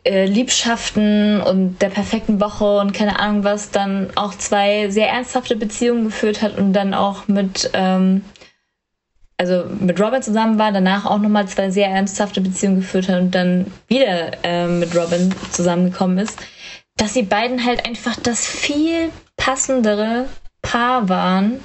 äh, 0.03 0.25
Liebschaften 0.25 1.41
und 1.41 1.81
der 1.81 1.89
perfekten 1.89 2.39
Woche 2.39 2.79
und 2.79 2.93
keine 2.93 3.19
Ahnung 3.19 3.43
was, 3.43 3.71
dann 3.71 4.09
auch 4.15 4.35
zwei 4.35 4.89
sehr 4.89 5.09
ernsthafte 5.09 5.55
Beziehungen 5.55 6.05
geführt 6.05 6.41
hat 6.41 6.57
und 6.57 6.73
dann 6.73 6.93
auch 6.93 7.27
mit 7.27 7.69
ähm, 7.73 8.21
also 9.38 9.65
mit 9.79 9.99
Robin 9.99 10.21
zusammen 10.21 10.57
war, 10.57 10.71
danach 10.71 11.05
auch 11.05 11.19
nochmal 11.19 11.47
zwei 11.47 11.69
sehr 11.69 11.89
ernsthafte 11.89 12.41
Beziehungen 12.41 12.77
geführt 12.77 13.07
hat 13.07 13.21
und 13.21 13.31
dann 13.35 13.71
wieder 13.88 14.43
äh, 14.43 14.67
mit 14.67 14.95
Robin 14.95 15.33
zusammengekommen 15.51 16.17
ist, 16.17 16.39
dass 16.95 17.13
sie 17.13 17.23
beiden 17.23 17.63
halt 17.63 17.85
einfach 17.85 18.15
das 18.15 18.45
viel 18.45 19.11
passendere 19.35 20.25
Paar 20.63 21.07
waren 21.07 21.59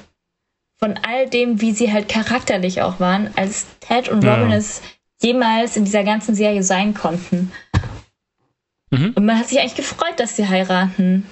von 0.77 0.99
all 1.01 1.27
dem, 1.29 1.61
wie 1.61 1.71
sie 1.71 1.91
halt 1.91 2.07
charakterlich 2.09 2.81
auch 2.81 2.99
waren, 2.99 3.31
als 3.35 3.65
Ted 3.79 4.09
und 4.09 4.23
Robin 4.23 4.51
ja. 4.51 4.57
es 4.57 4.81
jemals 5.21 5.75
in 5.77 5.85
dieser 5.85 6.03
ganzen 6.03 6.35
Serie 6.35 6.61
sein 6.61 6.93
konnten. 6.93 7.51
Mhm. 8.91 9.13
Und 9.15 9.25
man 9.25 9.39
hat 9.39 9.47
sich 9.47 9.59
eigentlich 9.59 9.75
gefreut, 9.75 10.19
dass 10.19 10.35
sie 10.35 10.47
heiraten. 10.47 11.25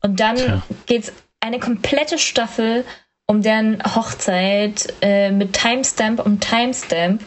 Und 0.00 0.20
dann 0.20 0.36
Tja. 0.36 0.62
geht's 0.86 1.12
eine 1.40 1.58
komplette 1.58 2.18
Staffel 2.18 2.84
um 3.26 3.42
deren 3.42 3.82
Hochzeit 3.82 4.94
äh, 5.02 5.30
mit 5.30 5.52
Timestamp 5.52 6.24
um 6.24 6.40
Timestamp, 6.40 7.22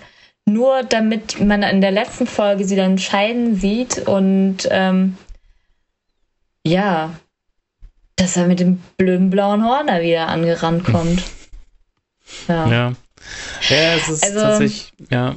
nur 0.46 0.84
damit 0.84 1.40
man 1.40 1.64
in 1.64 1.82
der 1.82 1.92
letzten 1.92 2.26
Folge 2.26 2.66
sie 2.66 2.76
dann 2.76 2.98
scheiden 2.98 3.56
sieht 3.56 4.08
und 4.08 4.68
ähm, 4.72 5.18
ja, 6.66 7.12
dass 8.16 8.38
er 8.38 8.48
mit 8.48 8.60
dem 8.60 8.82
blöden 8.98 9.30
blauen 9.30 9.64
Horn 9.66 9.88
da 9.88 10.02
wieder 10.02 10.28
angerannt 10.28 10.86
kommt. 10.86 11.24
Ja. 12.48 12.68
Ja, 12.68 12.94
ja 13.70 13.96
es 13.96 14.08
ist 14.08 14.24
also, 14.24 14.40
tatsächlich, 14.40 14.94
ja. 15.10 15.36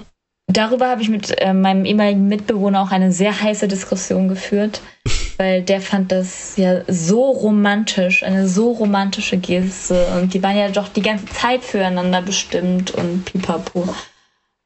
Darüber 0.53 0.89
habe 0.89 1.01
ich 1.01 1.09
mit 1.09 1.41
äh, 1.41 1.55
meinem 1.55 1.85
ehemaligen 1.87 2.29
Mitbewohner 2.29 2.83
auch 2.83 2.91
eine 2.91 3.11
sehr 3.11 3.41
heiße 3.41 3.69
Diskussion 3.69 4.29
geführt, 4.29 4.83
weil 5.39 5.63
der 5.63 5.81
fand 5.81 6.13
das 6.13 6.57
ja 6.57 6.83
so 6.89 7.31
romantisch, 7.31 8.23
eine 8.23 8.47
so 8.47 8.73
romantische 8.73 9.39
Geste 9.39 10.07
und 10.21 10.35
die 10.35 10.43
waren 10.43 10.57
ja 10.57 10.69
doch 10.69 10.89
die 10.89 11.03
ganze 11.03 11.27
Zeit 11.27 11.65
füreinander 11.65 12.21
bestimmt 12.21 12.91
und 12.91 13.25
pipapo. 13.25 13.95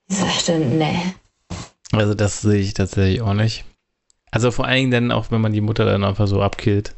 Ich 0.08 0.16
sagte, 0.16 0.58
nee. 0.58 1.14
Also 1.92 2.14
das 2.14 2.40
sehe 2.40 2.60
ich 2.60 2.74
tatsächlich 2.74 3.20
auch 3.20 3.34
nicht. 3.34 3.64
Also 4.32 4.50
vor 4.50 4.66
allen 4.66 4.90
Dingen 4.90 4.90
dann 4.90 5.12
auch, 5.12 5.30
wenn 5.30 5.40
man 5.40 5.52
die 5.52 5.60
Mutter 5.60 5.84
dann 5.84 6.04
einfach 6.04 6.26
so 6.26 6.42
abkillt. 6.42 6.94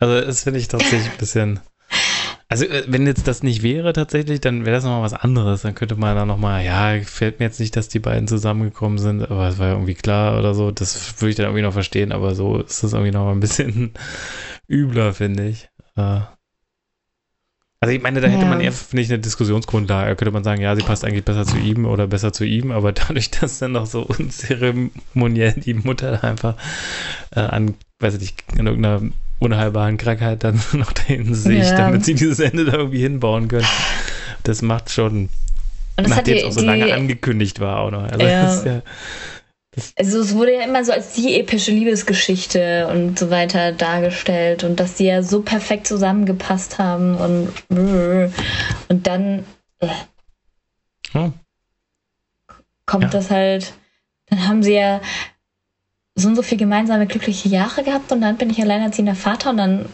Also 0.00 0.20
das 0.20 0.42
finde 0.42 0.58
ich 0.58 0.68
tatsächlich 0.68 1.10
ein 1.10 1.18
bisschen 1.18 1.60
also, 2.50 2.64
äh, 2.64 2.84
wenn 2.86 3.06
jetzt 3.06 3.28
das 3.28 3.42
nicht 3.42 3.62
wäre 3.62 3.92
tatsächlich, 3.92 4.40
dann 4.40 4.64
wäre 4.64 4.76
das 4.76 4.84
nochmal 4.84 5.02
was 5.02 5.12
anderes. 5.12 5.62
Dann 5.62 5.74
könnte 5.74 5.96
man 5.96 6.16
da 6.16 6.24
nochmal, 6.24 6.64
ja, 6.64 6.96
gefällt 6.96 7.38
mir 7.38 7.46
jetzt 7.46 7.60
nicht, 7.60 7.76
dass 7.76 7.88
die 7.88 7.98
beiden 7.98 8.26
zusammengekommen 8.26 8.98
sind, 8.98 9.22
aber 9.30 9.48
es 9.48 9.58
war 9.58 9.66
ja 9.66 9.72
irgendwie 9.74 9.94
klar 9.94 10.38
oder 10.38 10.54
so. 10.54 10.70
Das 10.70 11.20
würde 11.20 11.30
ich 11.30 11.36
dann 11.36 11.46
irgendwie 11.46 11.62
noch 11.62 11.74
verstehen, 11.74 12.10
aber 12.10 12.34
so 12.34 12.58
ist 12.58 12.82
das 12.82 12.94
irgendwie 12.94 13.12
nochmal 13.12 13.34
ein 13.34 13.40
bisschen 13.40 13.92
übler, 14.68 15.12
finde 15.12 15.48
ich. 15.48 15.68
Äh. 15.96 16.20
Also 17.80 17.94
ich 17.94 18.02
meine, 18.02 18.22
da 18.22 18.28
hätte 18.28 18.42
ja. 18.42 18.48
man 18.48 18.60
eher, 18.60 18.72
finde 18.72 19.02
ich, 19.02 19.10
eine 19.10 19.20
Diskussionsgrundlage. 19.20 20.08
Da 20.08 20.14
könnte 20.14 20.32
man 20.32 20.42
sagen, 20.42 20.62
ja, 20.62 20.74
sie 20.74 20.82
passt 20.82 21.04
eigentlich 21.04 21.24
besser 21.24 21.44
zu 21.44 21.58
ihm 21.58 21.84
oder 21.84 22.06
besser 22.06 22.32
zu 22.32 22.44
ihm, 22.44 22.70
aber 22.70 22.92
dadurch, 22.92 23.30
dass 23.30 23.58
dann 23.58 23.72
noch 23.72 23.86
so 23.86 24.02
unzeremoniell 24.02 25.52
die 25.52 25.74
Mutter 25.74 26.24
einfach 26.24 26.56
äh, 27.32 27.40
an, 27.40 27.74
weiß 28.00 28.14
ich 28.14 28.20
nicht, 28.20 28.44
in 28.56 28.66
irgendeiner 28.66 29.02
unheilbaren 29.38 29.96
Krankheit 29.96 30.44
dann 30.44 30.60
noch 30.72 30.92
dahin 30.92 31.34
sich, 31.34 31.68
ja. 31.68 31.76
damit 31.76 32.04
sie 32.04 32.14
dieses 32.14 32.40
Ende 32.40 32.64
da 32.64 32.74
irgendwie 32.74 33.00
hinbauen 33.00 33.48
können. 33.48 33.66
Das 34.42 34.62
macht 34.62 34.90
schon, 34.90 35.28
nachdem 35.96 36.38
es 36.38 36.44
auch 36.44 36.52
so 36.52 36.60
die, 36.60 36.66
lange 36.66 36.92
angekündigt 36.92 37.60
war 37.60 37.80
auch 37.80 37.90
noch. 37.90 38.04
Also, 38.04 38.26
ja. 38.26 38.64
ja 38.64 38.82
also 39.96 40.20
es 40.20 40.34
wurde 40.34 40.54
ja 40.54 40.62
immer 40.62 40.84
so 40.84 40.92
als 40.92 41.12
die 41.12 41.38
epische 41.38 41.70
Liebesgeschichte 41.70 42.88
und 42.88 43.18
so 43.18 43.30
weiter 43.30 43.72
dargestellt 43.72 44.64
und 44.64 44.80
dass 44.80 44.94
die 44.94 45.04
ja 45.04 45.22
so 45.22 45.42
perfekt 45.42 45.86
zusammengepasst 45.86 46.78
haben 46.78 47.14
und 47.16 47.52
und 48.88 49.06
dann 49.06 49.44
äh, 49.80 49.88
oh. 51.14 51.30
kommt 52.86 53.14
das 53.14 53.30
halt, 53.30 53.74
dann 54.26 54.48
haben 54.48 54.62
sie 54.62 54.74
ja 54.74 55.00
so 56.18 56.28
und 56.28 56.36
so 56.36 56.42
viel 56.42 56.58
gemeinsame 56.58 57.06
glückliche 57.06 57.48
Jahre 57.48 57.82
gehabt 57.82 58.12
und 58.12 58.20
dann 58.20 58.36
bin 58.36 58.50
ich 58.50 58.60
alleinerziehender 58.60 59.14
Vater 59.14 59.50
und 59.50 59.56
dann 59.56 59.86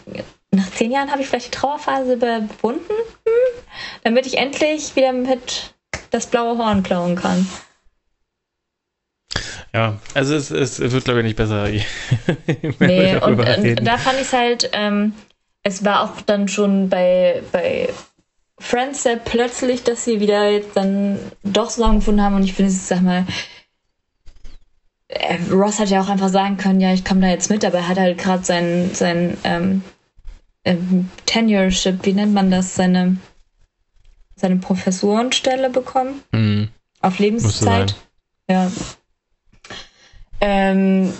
nach 0.51 0.69
zehn 0.71 0.91
Jahren 0.91 1.11
habe 1.11 1.21
ich 1.21 1.27
vielleicht 1.27 1.47
die 1.47 1.57
Trauerphase 1.57 2.13
überwunden, 2.13 2.81
hm, 2.89 3.63
damit 4.03 4.25
ich 4.25 4.37
endlich 4.37 4.95
wieder 4.95 5.13
mit 5.13 5.73
das 6.11 6.27
blaue 6.27 6.57
Horn 6.57 6.83
klauen 6.83 7.15
kann. 7.15 7.47
Ja, 9.73 9.99
also 10.13 10.35
es, 10.35 10.51
es 10.51 10.79
wird, 10.79 11.03
glaube 11.03 11.19
ich, 11.19 11.25
nicht 11.25 11.35
besser. 11.35 11.67
nee, 12.79 13.17
und, 13.17 13.39
und, 13.39 13.85
da 13.85 13.97
fand 13.97 14.15
ich 14.15 14.27
es 14.27 14.33
halt, 14.33 14.69
ähm, 14.71 15.13
es 15.63 15.83
war 15.83 16.03
auch 16.03 16.21
dann 16.21 16.47
schon 16.47 16.87
bei, 16.87 17.43
bei 17.51 17.89
Friends 18.57 19.03
sehr 19.03 19.17
plötzlich, 19.17 19.83
dass 19.83 20.05
sie 20.05 20.21
wieder 20.21 20.49
jetzt 20.49 20.77
dann 20.77 21.19
doch 21.43 21.67
zusammengefunden 21.67 22.23
haben 22.23 22.35
und 22.35 22.43
ich 22.43 22.53
finde 22.53 22.71
es, 22.71 22.87
sag 22.87 23.01
mal, 23.01 23.25
äh, 23.27 23.54
Ross 25.51 25.79
hat 25.79 25.89
ja 25.89 26.01
auch 26.01 26.09
einfach 26.09 26.29
sagen 26.29 26.57
können, 26.57 26.81
ja, 26.81 26.93
ich 26.93 27.05
komme 27.05 27.21
da 27.21 27.27
jetzt 27.27 27.49
mit, 27.49 27.63
aber 27.63 27.77
er 27.79 27.87
hat 27.87 27.99
halt 27.99 28.17
gerade 28.17 28.43
sein, 28.43 28.89
sein 28.93 29.37
ähm, 29.43 29.83
ähm, 30.63 31.09
Tenureship, 31.25 32.05
wie 32.05 32.13
nennt 32.13 32.33
man 32.33 32.49
das, 32.49 32.75
seine, 32.75 33.17
seine 34.35 34.57
Professorenstelle 34.57 35.69
bekommen. 35.69 36.23
Mhm. 36.31 36.69
Auf 37.01 37.19
Lebenszeit. 37.19 37.95
Ja. 38.49 38.71
Ähm, 40.41 41.13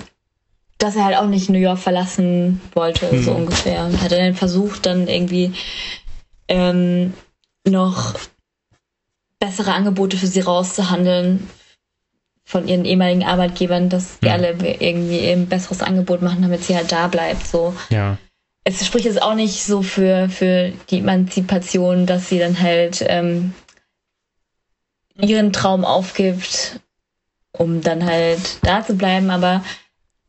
dass 0.77 0.95
er 0.95 1.05
halt 1.05 1.17
auch 1.17 1.27
nicht 1.27 1.49
New 1.49 1.59
York 1.59 1.79
verlassen 1.79 2.59
wollte, 2.73 3.11
mhm. 3.11 3.23
so 3.23 3.31
ungefähr. 3.33 3.86
Und 3.86 4.01
hat 4.01 4.11
er 4.11 4.25
dann 4.25 4.36
versucht, 4.36 4.86
dann 4.86 5.07
irgendwie 5.07 5.53
ähm, 6.47 7.13
noch 7.67 8.15
bessere 9.39 9.73
Angebote 9.73 10.17
für 10.17 10.27
sie 10.27 10.41
rauszuhandeln, 10.41 11.47
von 12.46 12.68
ihren 12.68 12.86
ehemaligen 12.86 13.24
Arbeitgebern, 13.24 13.89
dass 13.89 14.20
die 14.20 14.28
ja. 14.28 14.34
alle 14.34 14.56
irgendwie 14.80 15.28
ein 15.32 15.48
besseres 15.48 15.82
Angebot 15.82 16.22
machen, 16.22 16.43
damit 16.43 16.64
sie 16.64 16.76
halt 16.76 16.91
da 16.91 17.08
bleibt. 17.08 17.48
So. 17.48 17.76
Ja. 17.89 18.18
Es 18.64 18.86
spricht 18.86 19.06
jetzt 19.06 19.22
auch 19.22 19.36
nicht 19.36 19.64
so 19.64 19.82
für, 19.82 20.30
für 20.30 20.72
die 20.89 21.00
Emanzipation, 21.00 22.06
dass 22.06 22.30
sie 22.30 22.39
dann 22.39 22.60
halt 22.62 23.04
ähm, 23.08 23.54
ihren 25.20 25.54
Traum 25.54 25.86
aufgibt, 25.86 26.80
um 27.52 27.82
dann 27.82 28.06
halt 28.06 28.60
da 28.62 28.86
zu 28.86 28.96
bleiben, 28.96 29.32
aber 29.32 29.64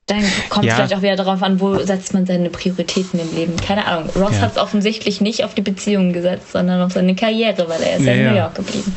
dann 0.07 0.23
kommt 0.49 0.67
es 0.67 0.71
ja. 0.71 0.77
vielleicht 0.77 0.95
auch 0.95 1.03
wieder 1.03 1.17
darauf 1.17 1.43
an, 1.43 1.61
wo 1.61 1.79
setzt 1.79 2.15
man 2.15 2.27
seine 2.27 2.49
Prioritäten 2.49 3.19
im 3.19 3.35
Leben. 3.35 3.57
Keine 3.57 3.87
Ahnung. 3.87 4.09
Ross 4.15 4.37
ja. 4.37 4.43
hat 4.43 4.53
es 4.53 4.59
offensichtlich 4.59 5.21
nicht 5.21 5.43
auf 5.43 5.55
die 5.55 5.63
Beziehungen 5.63 6.13
gesetzt, 6.13 6.53
sondern 6.53 6.81
auf 6.81 6.93
seine 6.93 7.17
Karriere, 7.17 7.69
weil 7.69 7.83
er 7.83 7.97
ist 7.97 8.05
ja, 8.05 8.13
in 8.13 8.29
New 8.29 8.37
York 8.37 8.55
geblieben. 8.55 8.95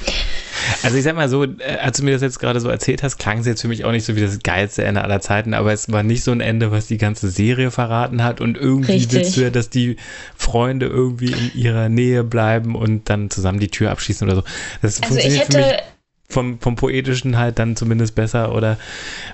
Also 0.84 0.98
ich 0.98 1.04
sag 1.04 1.16
mal 1.16 1.30
so, 1.30 1.44
äh, 1.44 1.78
als 1.82 1.98
du 1.98 2.04
mir 2.04 2.12
das 2.12 2.22
jetzt 2.22 2.40
gerade 2.40 2.60
so 2.60 2.70
erzählt 2.70 3.04
hast, 3.04 3.18
klang 3.18 3.40
es 3.40 3.46
jetzt 3.46 3.62
für 3.62 3.68
mich 3.68 3.86
auch 3.86 3.92
nicht 3.92 4.06
so 4.06 4.16
wie 4.16 4.22
das 4.22 4.40
geilste 4.40 4.84
Ende 4.84 5.04
aller 5.04 5.22
Zeiten, 5.22 5.54
aber 5.54 5.74
es 5.74 5.92
war 5.92 6.04
nicht 6.04 6.24
so 6.24 6.32
ein 6.32 6.42
Ende, 6.42 6.72
was 6.72 6.88
die 6.88 6.98
ganze 6.98 7.30
Serie 7.30 7.72
verraten 7.72 8.24
hat 8.24 8.42
und 8.42 8.58
irgendwie 8.58 8.94
Richtig. 8.94 9.14
willst 9.14 9.38
du 9.38 9.42
ja, 9.42 9.50
dass 9.50 9.70
die 9.70 9.98
Freunde 10.36 10.88
irgendwie 10.88 11.32
in 11.32 11.52
ihrer 11.54 11.90
Nähe 11.90 12.24
bleiben 12.24 12.76
und 12.76 13.10
dann 13.10 13.30
zusammen 13.30 13.60
die 13.60 13.70
Tür 13.70 13.92
abschließen 13.92 14.28
oder 14.28 14.38
so. 14.38 14.44
Das 14.82 15.02
Also 15.02 15.18
ich 15.18 15.24
funktioniert 15.24 15.46
für 15.46 15.58
mich 15.58 15.66
hätte, 15.66 15.84
vom, 16.30 16.60
vom 16.60 16.76
Poetischen 16.76 17.38
halt 17.38 17.60
dann 17.60 17.76
zumindest 17.76 18.16
besser 18.16 18.54
oder 18.54 18.78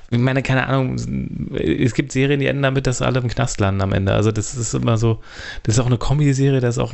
ich 0.09 0.17
meine, 0.17 0.41
keine 0.41 0.67
Ahnung, 0.67 0.95
es 0.95 1.93
gibt 1.93 2.11
Serien, 2.11 2.39
die 2.39 2.47
enden 2.47 2.63
damit, 2.63 2.87
dass 2.87 3.01
alle 3.01 3.19
im 3.19 3.27
Knast 3.27 3.59
landen 3.59 3.81
am 3.81 3.91
Ende. 3.91 4.13
Also 4.13 4.31
das 4.31 4.55
ist 4.55 4.73
immer 4.73 4.97
so, 4.97 5.21
das 5.63 5.75
ist 5.75 5.81
auch 5.81 5.87
eine 5.87 5.97
Comedy-Serie, 5.97 6.61
das 6.61 6.77
ist 6.77 6.81
auch 6.81 6.93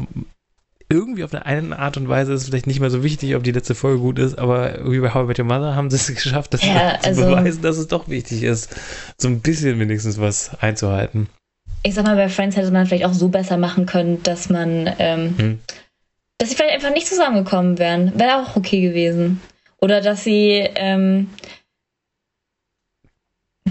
irgendwie 0.92 1.24
auf 1.24 1.34
eine 1.34 1.46
eine 1.46 1.80
Art 1.80 1.98
und 1.98 2.08
Weise 2.10 2.34
ist 2.34 2.46
vielleicht 2.46 2.68
nicht 2.68 2.80
mehr 2.80 2.90
so 2.90 3.04
wichtig, 3.04 3.36
ob 3.36 3.44
die 3.44 3.52
letzte 3.52 3.76
Folge 3.76 4.00
gut 4.00 4.20
ist, 4.20 4.38
aber 4.38 4.78
irgendwie 4.78 5.00
bei 5.00 5.14
How 5.14 5.24
I 5.24 5.28
Met 5.28 5.40
Your 5.40 5.46
Mother 5.46 5.76
haben 5.76 5.90
sie 5.90 5.96
es 5.98 6.08
geschafft, 6.14 6.54
das 6.54 6.64
Ja, 6.64 7.00
zu 7.00 7.10
also- 7.10 7.26
beweisen, 7.26 7.62
dass 7.62 7.78
es 7.78 7.88
doch 7.88 8.08
wichtig 8.10 8.44
ist, 8.44 8.70
so 9.18 9.28
ein 9.28 9.42
bisschen 9.42 9.80
wenigstens 9.80 10.20
was 10.20 10.52
einzuhalten. 10.62 11.28
ich 11.84 11.94
sag 11.96 12.06
mal, 12.06 12.16
bei 12.16 12.30
Friends 12.30 12.56
hätte 12.56 12.72
man 12.72 12.86
vielleicht 12.86 13.06
auch 13.06 13.14
so 13.14 13.30
besser 13.30 13.58
machen 13.58 13.86
können, 13.88 14.22
dass 14.24 14.50
man, 14.50 14.90
ähm, 15.00 15.36
Hm. 15.38 15.60
dass 16.38 16.50
sie 16.50 16.56
vielleicht 16.56 16.76
einfach 16.76 16.94
nicht 16.94 17.08
zusammengekommen 17.08 17.80
wären. 17.80 18.18
Wäre 18.20 18.42
auch 18.42 18.56
okay 18.56 18.82
gewesen. 18.82 19.42
Oder 19.80 20.00
dass 20.02 20.24
sie, 20.24 20.64
ähm, 20.76 21.30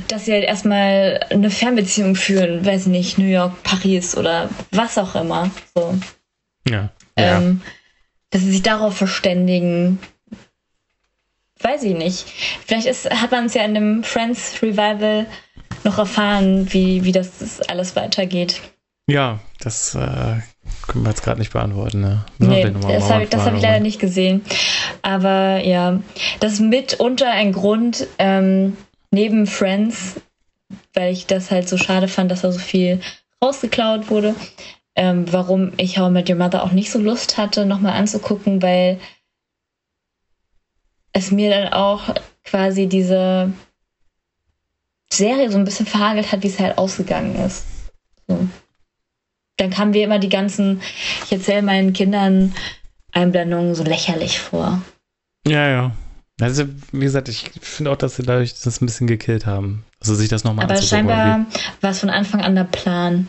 dass 0.09 0.25
sie 0.25 0.33
halt 0.33 0.45
erstmal 0.45 1.21
eine 1.31 1.51
Fernbeziehung 1.51 2.15
führen, 2.17 2.65
weiß 2.65 2.87
nicht, 2.87 3.19
New 3.19 3.27
York, 3.27 3.63
Paris 3.63 4.17
oder 4.17 4.49
was 4.73 4.99
auch 4.99 5.15
immer. 5.15 5.51
So. 5.75 5.95
Ja. 6.69 6.91
Ja. 7.21 7.39
Ähm, 7.39 7.63
dass 8.31 8.43
sie 8.43 8.53
sich 8.53 8.63
darauf 8.63 8.97
verständigen. 8.97 9.99
Weiß 11.61 11.83
ich 11.83 11.95
nicht. 11.95 12.27
Vielleicht 12.65 12.87
ist, 12.87 13.11
hat 13.11 13.33
man 13.33 13.47
es 13.47 13.55
ja 13.55 13.65
in 13.65 13.75
dem 13.75 14.05
Friends 14.05 14.63
Revival 14.63 15.27
noch 15.85 15.99
erfahren, 15.99 16.73
wie, 16.73 17.05
wie 17.05 17.13
das 17.13 17.61
alles 17.69 17.97
weitergeht. 17.97 18.61
ja, 19.07 19.41
das 19.59 19.95
äh, 19.95 20.41
können 20.87 21.05
wir 21.05 21.11
jetzt 21.11 21.23
gerade 21.23 21.39
nicht 21.39 21.53
beantworten. 21.53 22.01
Ne? 22.01 22.25
Nee, 22.39 22.73
das 22.89 23.11
habe 23.11 23.25
ich, 23.25 23.29
das 23.29 23.45
hab 23.45 23.55
ich 23.55 23.63
leider 23.63 23.81
nicht 23.81 24.01
gesehen. 24.01 24.43
Aber 25.03 25.61
ja, 25.63 26.01
das 26.41 26.55
ist 26.55 26.61
mitunter 26.61 27.31
ein 27.31 27.53
Grund, 27.53 28.07
ähm, 28.19 28.77
neben 29.11 29.47
Friends, 29.47 30.21
weil 30.95 31.13
ich 31.13 31.27
das 31.27 31.51
halt 31.51 31.69
so 31.69 31.77
schade 31.77 32.09
fand, 32.09 32.31
dass 32.31 32.43
da 32.43 32.53
so 32.53 32.59
viel 32.59 33.01
rausgeklaut 33.43 34.11
wurde, 34.11 34.35
ähm, 34.97 35.33
warum 35.33 35.73
ich 35.77 35.99
How 35.99 36.09
I 36.09 36.13
Met 36.13 36.29
Your 36.29 36.37
Mother 36.37 36.63
auch 36.63 36.73
nicht 36.73 36.91
so 36.91 36.99
Lust 36.99 37.37
hatte, 37.37 37.67
nochmal 37.67 37.93
anzugucken, 37.93 38.63
weil 38.63 38.99
es 41.13 41.31
mir 41.31 41.51
dann 41.51 41.73
auch 41.73 42.15
quasi 42.45 42.87
diese 42.87 43.53
Serie 45.13 45.51
so 45.51 45.59
ein 45.59 45.65
bisschen 45.65 45.87
verhagelt 45.87 46.31
hat, 46.31 46.43
wie 46.43 46.49
es 46.49 46.59
halt 46.59 46.79
ausgegangen 46.79 47.35
ist. 47.37 47.65
So. 48.29 48.49
Dann 49.57 49.71
kamen 49.71 49.93
wir 49.93 50.05
immer 50.05 50.19
die 50.19 50.29
ganzen, 50.29 50.81
ich 51.25 51.33
erzähle 51.33 51.63
meinen 51.63 51.93
Kindern 51.93 52.55
Einblendungen 53.13 53.75
so 53.75 53.83
lächerlich 53.83 54.39
vor. 54.39 54.81
Ja, 55.47 55.69
ja. 55.69 55.93
Also, 56.41 56.65
wie 56.93 57.01
gesagt, 57.01 57.29
ich 57.29 57.51
finde 57.61 57.91
auch, 57.91 57.97
dass 57.97 58.17
sie 58.17 58.23
dadurch 58.23 58.55
das 58.55 58.81
ein 58.81 58.87
bisschen 58.87 59.07
gekillt 59.07 59.47
haben. 59.47 59.85
Also 60.01 60.15
sich 60.15 60.29
das 60.29 60.45
nochmal 60.45 60.65
Aber 60.65 60.81
scheinbar 60.81 61.47
war 61.81 61.91
es 61.91 62.01
von 62.01 62.09
Anfang 62.09 62.41
an 62.41 62.55
der 62.55 62.65
Plan, 62.65 63.29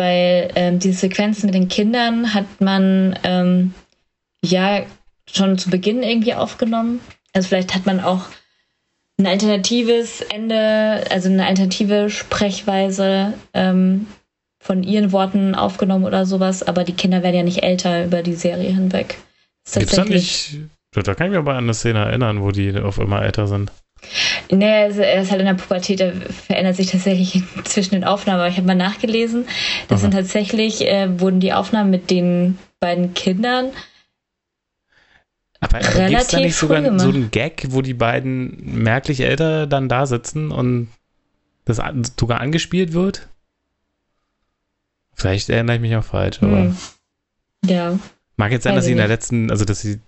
weil 0.00 0.50
ähm, 0.54 0.78
diese 0.78 1.00
Sequenzen 1.00 1.44
mit 1.44 1.54
den 1.54 1.68
Kindern 1.68 2.32
hat 2.32 2.46
man 2.58 3.18
ähm, 3.22 3.74
ja 4.42 4.80
schon 5.30 5.58
zu 5.58 5.68
Beginn 5.68 6.02
irgendwie 6.02 6.32
aufgenommen. 6.32 7.00
Also 7.34 7.48
vielleicht 7.48 7.74
hat 7.74 7.84
man 7.84 8.00
auch 8.00 8.24
ein 9.18 9.26
alternatives 9.26 10.22
Ende, 10.22 11.04
also 11.10 11.28
eine 11.28 11.44
alternative 11.44 12.08
Sprechweise 12.08 13.34
ähm, 13.52 14.06
von 14.58 14.82
ihren 14.82 15.12
Worten 15.12 15.54
aufgenommen 15.54 16.06
oder 16.06 16.24
sowas, 16.24 16.62
aber 16.62 16.84
die 16.84 16.94
Kinder 16.94 17.22
werden 17.22 17.36
ja 17.36 17.42
nicht 17.42 17.62
älter 17.62 18.06
über 18.06 18.22
die 18.22 18.34
Serie 18.34 18.70
hinweg. 18.70 19.18
Gibt's 19.70 19.96
da 19.96 20.04
nicht. 20.06 20.60
Da 20.92 21.14
kann 21.14 21.26
ich 21.26 21.32
mich 21.32 21.38
aber 21.38 21.52
an 21.52 21.64
eine 21.64 21.74
Szene 21.74 22.06
erinnern, 22.06 22.40
wo 22.40 22.52
die 22.52 22.74
auf 22.74 22.96
immer 22.96 23.22
älter 23.22 23.46
sind. 23.46 23.70
Nee, 24.50 24.64
er 24.64 24.88
ist, 24.88 24.98
er 24.98 25.22
ist 25.22 25.30
halt 25.30 25.40
in 25.40 25.46
der 25.46 25.54
Pubertät, 25.54 26.00
er 26.00 26.12
verändert 26.12 26.76
sich 26.76 26.90
tatsächlich 26.90 27.42
zwischen 27.64 27.92
den 27.92 28.04
Aufnahmen. 28.04 28.40
Aber 28.40 28.48
ich 28.48 28.56
habe 28.56 28.66
mal 28.66 28.74
nachgelesen, 28.74 29.46
das 29.88 29.98
Aha. 29.98 30.02
sind 30.02 30.10
tatsächlich, 30.12 30.86
äh, 30.86 31.20
wurden 31.20 31.40
die 31.40 31.52
Aufnahmen 31.52 31.90
mit 31.90 32.10
den 32.10 32.58
beiden 32.80 33.14
Kindern. 33.14 33.70
Aber 35.60 35.78
gibt 35.78 36.22
es 36.22 36.28
da 36.28 36.40
nicht 36.40 36.56
sogar 36.56 36.80
gemacht. 36.80 37.00
so 37.00 37.10
einen 37.10 37.30
Gag, 37.30 37.66
wo 37.68 37.82
die 37.82 37.94
beiden 37.94 38.82
merklich 38.82 39.20
älter 39.20 39.66
dann 39.66 39.88
da 39.88 40.06
sitzen 40.06 40.50
und 40.50 40.88
das 41.66 41.82
sogar 42.18 42.40
angespielt 42.40 42.94
wird? 42.94 43.28
Vielleicht 45.14 45.50
erinnere 45.50 45.76
ich 45.76 45.82
mich 45.82 45.94
auch 45.96 46.04
falsch, 46.04 46.42
aber 46.42 46.62
Hm. 46.62 46.76
Ja, 47.66 47.98
mag 48.36 48.52
jetzt 48.52 48.64
sein, 48.64 48.74
dass 48.74 48.86
sie 48.86 48.92
in 48.92 48.96
der 48.96 49.08
letzten, 49.08 49.50
also 49.50 49.66
dass 49.66 49.82
sie 49.82 50.00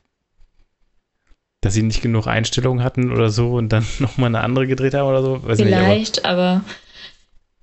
dass 1.63 1.73
sie 1.73 1.83
nicht 1.83 2.03
genug 2.03 2.27
Einstellungen 2.27 2.85
hatten 2.85 3.11
oder 3.11 3.31
so 3.31 3.53
und 3.53 3.71
dann 3.71 3.87
nochmal 3.99 4.29
eine 4.29 4.41
andere 4.41 4.67
gedreht 4.67 4.93
haben 4.93 5.09
oder 5.09 5.23
so. 5.23 5.43
Weiß 5.45 5.59
ich 5.59 5.65
nicht, 5.65 5.75
aber 5.75 5.85
vielleicht, 5.87 6.25
aber, 6.27 6.61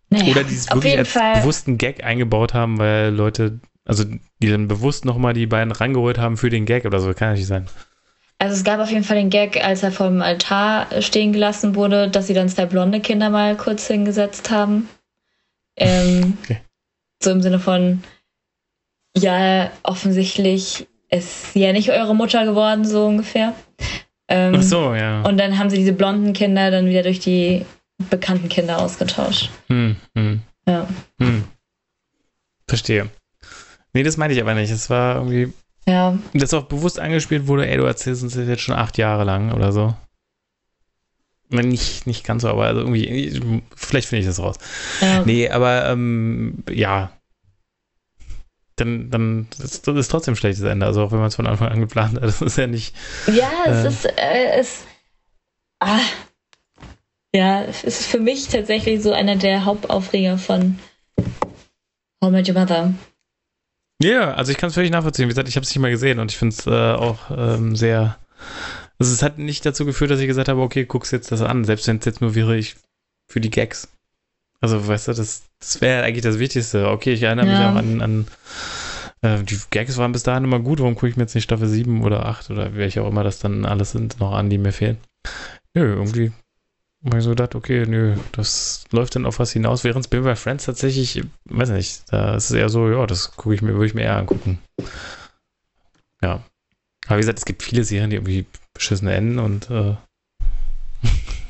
naja, 0.09 0.31
Oder 0.31 0.43
die 0.43 0.55
es 0.55 0.71
auf 0.71 0.77
wirklich 0.77 0.97
als 0.97 1.11
Fall. 1.11 1.41
bewussten 1.41 1.77
Gag 1.77 2.03
eingebaut 2.03 2.55
haben, 2.55 2.79
weil 2.79 3.13
Leute, 3.13 3.59
also 3.85 4.05
die 4.41 4.49
dann 4.49 4.67
bewusst 4.67 5.05
nochmal 5.05 5.33
die 5.33 5.45
beiden 5.45 5.71
rangeholt 5.71 6.17
haben 6.17 6.37
für 6.37 6.49
den 6.49 6.65
Gag 6.65 6.85
oder 6.85 6.99
so, 6.99 7.13
kann 7.13 7.29
ja 7.29 7.33
nicht 7.35 7.45
sein. 7.45 7.67
Also 8.39 8.55
es 8.55 8.63
gab 8.63 8.79
auf 8.79 8.89
jeden 8.89 9.03
Fall 9.03 9.17
den 9.17 9.29
Gag, 9.29 9.63
als 9.63 9.83
er 9.83 9.91
vom 9.91 10.21
Altar 10.21 10.87
stehen 11.01 11.33
gelassen 11.33 11.75
wurde, 11.75 12.09
dass 12.09 12.27
sie 12.27 12.33
dann 12.33 12.47
zwei 12.47 12.65
blonde 12.65 13.01
Kinder 13.01 13.29
mal 13.29 13.55
kurz 13.55 13.87
hingesetzt 13.87 14.49
haben. 14.49 14.89
Ähm, 15.81 16.37
Okay. 16.43 16.59
So 17.23 17.31
im 17.31 17.41
Sinne 17.41 17.57
von, 17.57 18.03
ja, 19.15 19.71
offensichtlich 19.83 20.87
ist 21.09 21.53
sie 21.53 21.61
ja 21.61 21.71
nicht 21.71 21.89
eure 21.89 22.13
Mutter 22.13 22.43
geworden, 22.43 22.83
so 22.83 23.05
ungefähr. 23.05 23.53
Ähm, 24.29 24.55
Ach 24.57 24.61
so, 24.61 24.93
ja. 24.93 25.21
Und 25.23 25.37
dann 25.37 25.57
haben 25.57 25.69
sie 25.69 25.77
diese 25.77 25.93
blonden 25.93 26.33
Kinder 26.33 26.69
dann 26.71 26.85
wieder 26.87 27.03
durch 27.03 27.19
die 27.19 27.65
bekannten 28.09 28.47
Kinder 28.47 28.79
ausgetauscht. 28.79 29.49
Hm, 29.67 29.95
hm, 30.15 30.41
Ja. 30.67 30.87
hm. 31.19 31.43
Verstehe. 32.67 33.09
Nee, 33.93 34.03
das 34.03 34.17
meinte 34.17 34.35
ich 34.35 34.41
aber 34.41 34.53
nicht. 34.53 34.69
Es 34.71 34.89
war 34.91 35.15
irgendwie, 35.15 35.51
Ja, 35.87 36.15
dass 36.33 36.53
auch 36.53 36.65
bewusst 36.65 36.99
angespielt 36.99 37.47
wurde, 37.47 37.67
ey, 37.67 37.77
du 37.77 37.83
erzählst 37.85 38.21
uns 38.23 38.35
das 38.35 38.47
jetzt 38.47 38.61
schon 38.61 38.75
acht 38.75 38.97
Jahre 38.99 39.23
lang 39.23 39.51
oder 39.51 39.71
so. 39.71 39.95
Nicht, 41.51 42.05
nicht 42.05 42.23
ganz 42.23 42.43
so, 42.43 42.49
aber 42.49 42.65
also 42.67 42.81
irgendwie, 42.81 43.63
vielleicht 43.75 44.07
finde 44.07 44.19
ich 44.21 44.27
das 44.27 44.39
raus. 44.39 44.57
ja. 45.01 45.23
Nee, 45.25 45.49
aber 45.49 45.89
ähm, 45.89 46.63
ja. 46.69 47.11
Dann, 48.79 49.09
dann 49.09 49.47
ist 49.59 49.87
ist 49.87 50.07
trotzdem 50.09 50.33
ein 50.33 50.37
schlechtes 50.37 50.63
Ende. 50.63 50.85
Also 50.85 51.03
auch 51.03 51.11
wenn 51.11 51.19
man 51.19 51.27
es 51.27 51.35
von 51.35 51.47
Anfang 51.47 51.69
an 51.69 51.79
geplant 51.79 52.15
hat, 52.15 52.23
das 52.23 52.41
ist 52.41 52.57
ja 52.57 52.67
nicht. 52.67 52.95
Ja, 53.27 53.49
es 53.65 53.83
Äh. 53.83 53.87
ist, 53.87 54.05
äh, 54.05 54.59
es, 54.59 54.83
ah, 55.79 55.99
ja, 57.35 57.63
es 57.63 57.83
ist 57.83 58.05
für 58.07 58.19
mich 58.19 58.47
tatsächlich 58.47 59.01
so 59.03 59.11
einer 59.11 59.35
der 59.35 59.65
Hauptaufreger 59.65 60.37
von 60.37 60.79
How 62.23 62.31
Met 62.31 62.47
Your 62.49 62.55
Mother. 62.55 62.93
Ja, 64.01 64.33
also 64.33 64.51
ich 64.51 64.57
kann 64.57 64.69
es 64.69 64.73
völlig 64.75 64.91
nachvollziehen. 64.91 65.25
Wie 65.25 65.29
gesagt, 65.29 65.49
ich 65.49 65.55
habe 65.55 65.65
es 65.65 65.69
nicht 65.69 65.79
mal 65.79 65.91
gesehen 65.91 66.19
und 66.19 66.31
ich 66.31 66.37
finde 66.37 66.55
es 66.57 66.65
äh, 66.65 66.93
auch 66.93 67.29
ähm, 67.31 67.75
sehr. 67.75 68.17
Also 68.97 69.13
es 69.13 69.21
hat 69.21 69.37
nicht 69.37 69.65
dazu 69.65 69.85
geführt, 69.85 70.11
dass 70.11 70.19
ich 70.19 70.27
gesagt 70.27 70.49
habe, 70.49 70.61
okay, 70.61 70.85
guck's 70.85 71.11
jetzt 71.11 71.31
das 71.31 71.41
an, 71.41 71.65
selbst 71.65 71.87
wenn 71.87 71.97
es 71.97 72.05
jetzt 72.05 72.21
nur 72.21 72.35
wäre, 72.35 72.57
ich 72.57 72.75
für 73.29 73.41
die 73.41 73.49
Gags. 73.49 73.89
Also, 74.61 74.87
weißt 74.87 75.07
du, 75.07 75.13
das, 75.13 75.43
das 75.59 75.81
wäre 75.81 76.03
eigentlich 76.03 76.23
das 76.23 76.39
Wichtigste. 76.39 76.89
Okay, 76.89 77.13
ich 77.13 77.23
erinnere 77.23 77.45
mich 77.47 77.59
Ja. 77.59 77.71
auch 77.71 77.75
an, 77.75 78.01
an 78.01 78.27
äh, 79.21 79.43
die 79.43 79.57
Gags 79.69 79.97
waren 79.97 80.11
bis 80.11 80.23
dahin 80.23 80.43
immer 80.43 80.59
gut, 80.59 80.79
warum 80.79 80.95
gucke 80.95 81.07
ich 81.09 81.17
mir 81.17 81.23
jetzt 81.23 81.35
nicht 81.35 81.45
Staffel 81.45 81.67
7 81.67 82.03
oder 82.03 82.25
8 82.25 82.49
oder 82.51 82.75
welche 82.75 83.01
auch 83.01 83.07
immer 83.09 83.23
das 83.23 83.39
dann 83.39 83.65
alles 83.65 83.91
sind, 83.91 84.19
noch 84.19 84.33
an, 84.33 84.49
die 84.49 84.57
mir 84.57 84.71
fehlen? 84.71 84.97
Nö, 85.73 85.93
irgendwie 85.93 86.31
habe 87.05 87.17
ich 87.19 87.23
so 87.23 87.29
gedacht, 87.29 87.55
okay, 87.55 87.85
nö, 87.87 88.15
das 88.33 88.83
läuft 88.91 89.15
dann 89.15 89.25
auf 89.25 89.39
was 89.39 89.51
hinaus, 89.51 89.83
während 89.83 90.05
es 90.05 90.09
bei 90.09 90.35
Friends 90.35 90.65
tatsächlich, 90.65 91.23
weiß 91.45 91.69
nicht, 91.69 92.03
da 92.11 92.35
ist 92.35 92.49
es 92.49 92.55
eher 92.55 92.69
so, 92.69 92.89
ja, 92.89 93.05
das 93.07 93.31
gucke 93.37 93.55
ich 93.55 93.61
mir, 93.61 93.73
würde 93.73 93.85
ich 93.85 93.93
mir 93.93 94.03
eher 94.03 94.17
angucken. 94.17 94.59
Ja. 96.21 96.43
Aber 97.07 97.15
wie 97.15 97.21
gesagt, 97.21 97.39
es 97.39 97.45
gibt 97.45 97.63
viele 97.63 97.83
Serien, 97.85 98.09
die 98.09 98.17
irgendwie 98.17 98.45
beschissene 98.73 99.13
enden 99.13 99.39
und 99.39 99.69
äh, 99.69 99.95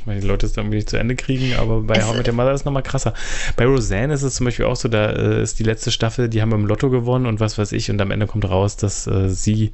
weil 0.09 0.19
die 0.19 0.27
Leute 0.27 0.45
es 0.45 0.53
dann 0.53 0.65
irgendwie 0.65 0.77
nicht 0.77 0.89
zu 0.89 0.97
Ende 0.97 1.15
kriegen, 1.15 1.55
aber 1.55 1.81
bei 1.81 1.95
Es- 1.95 2.05
How 2.05 2.15
I 2.15 2.17
Met 2.17 2.27
Your 2.27 2.33
Mother 2.33 2.51
ist 2.53 2.61
es 2.61 2.65
nochmal 2.65 2.83
krasser. 2.83 3.13
Bei 3.55 3.65
Roseanne 3.65 4.13
ist 4.13 4.23
es 4.23 4.35
zum 4.35 4.45
Beispiel 4.45 4.65
auch 4.65 4.75
so, 4.75 4.89
da 4.89 5.11
äh, 5.11 5.41
ist 5.41 5.59
die 5.59 5.63
letzte 5.63 5.91
Staffel, 5.91 6.27
die 6.29 6.41
haben 6.41 6.51
im 6.51 6.65
Lotto 6.65 6.89
gewonnen 6.89 7.25
und 7.25 7.39
was 7.39 7.57
weiß 7.57 7.71
ich 7.71 7.89
und 7.89 8.01
am 8.01 8.11
Ende 8.11 8.27
kommt 8.27 8.49
raus, 8.49 8.75
dass 8.75 9.07
äh, 9.07 9.29
sie 9.29 9.71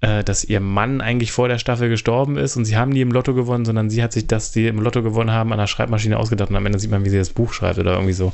äh, 0.00 0.24
dass 0.24 0.42
ihr 0.44 0.58
Mann 0.60 1.00
eigentlich 1.00 1.30
vor 1.32 1.48
der 1.48 1.58
Staffel 1.58 1.88
gestorben 1.88 2.36
ist 2.36 2.56
und 2.56 2.64
sie 2.64 2.76
haben 2.76 2.90
nie 2.90 3.02
im 3.02 3.12
Lotto 3.12 3.34
gewonnen, 3.34 3.64
sondern 3.64 3.88
sie 3.88 4.02
hat 4.02 4.12
sich 4.12 4.26
das, 4.26 4.50
die 4.50 4.66
im 4.66 4.80
Lotto 4.80 5.02
gewonnen 5.02 5.30
haben, 5.30 5.52
an 5.52 5.58
der 5.58 5.68
Schreibmaschine 5.68 6.18
ausgedacht 6.18 6.50
und 6.50 6.56
am 6.56 6.66
Ende 6.66 6.78
sieht 6.80 6.90
man, 6.90 7.04
wie 7.04 7.10
sie 7.10 7.18
das 7.18 7.30
Buch 7.30 7.52
schreibt 7.52 7.78
oder 7.78 7.92
irgendwie 7.92 8.12
so. 8.12 8.32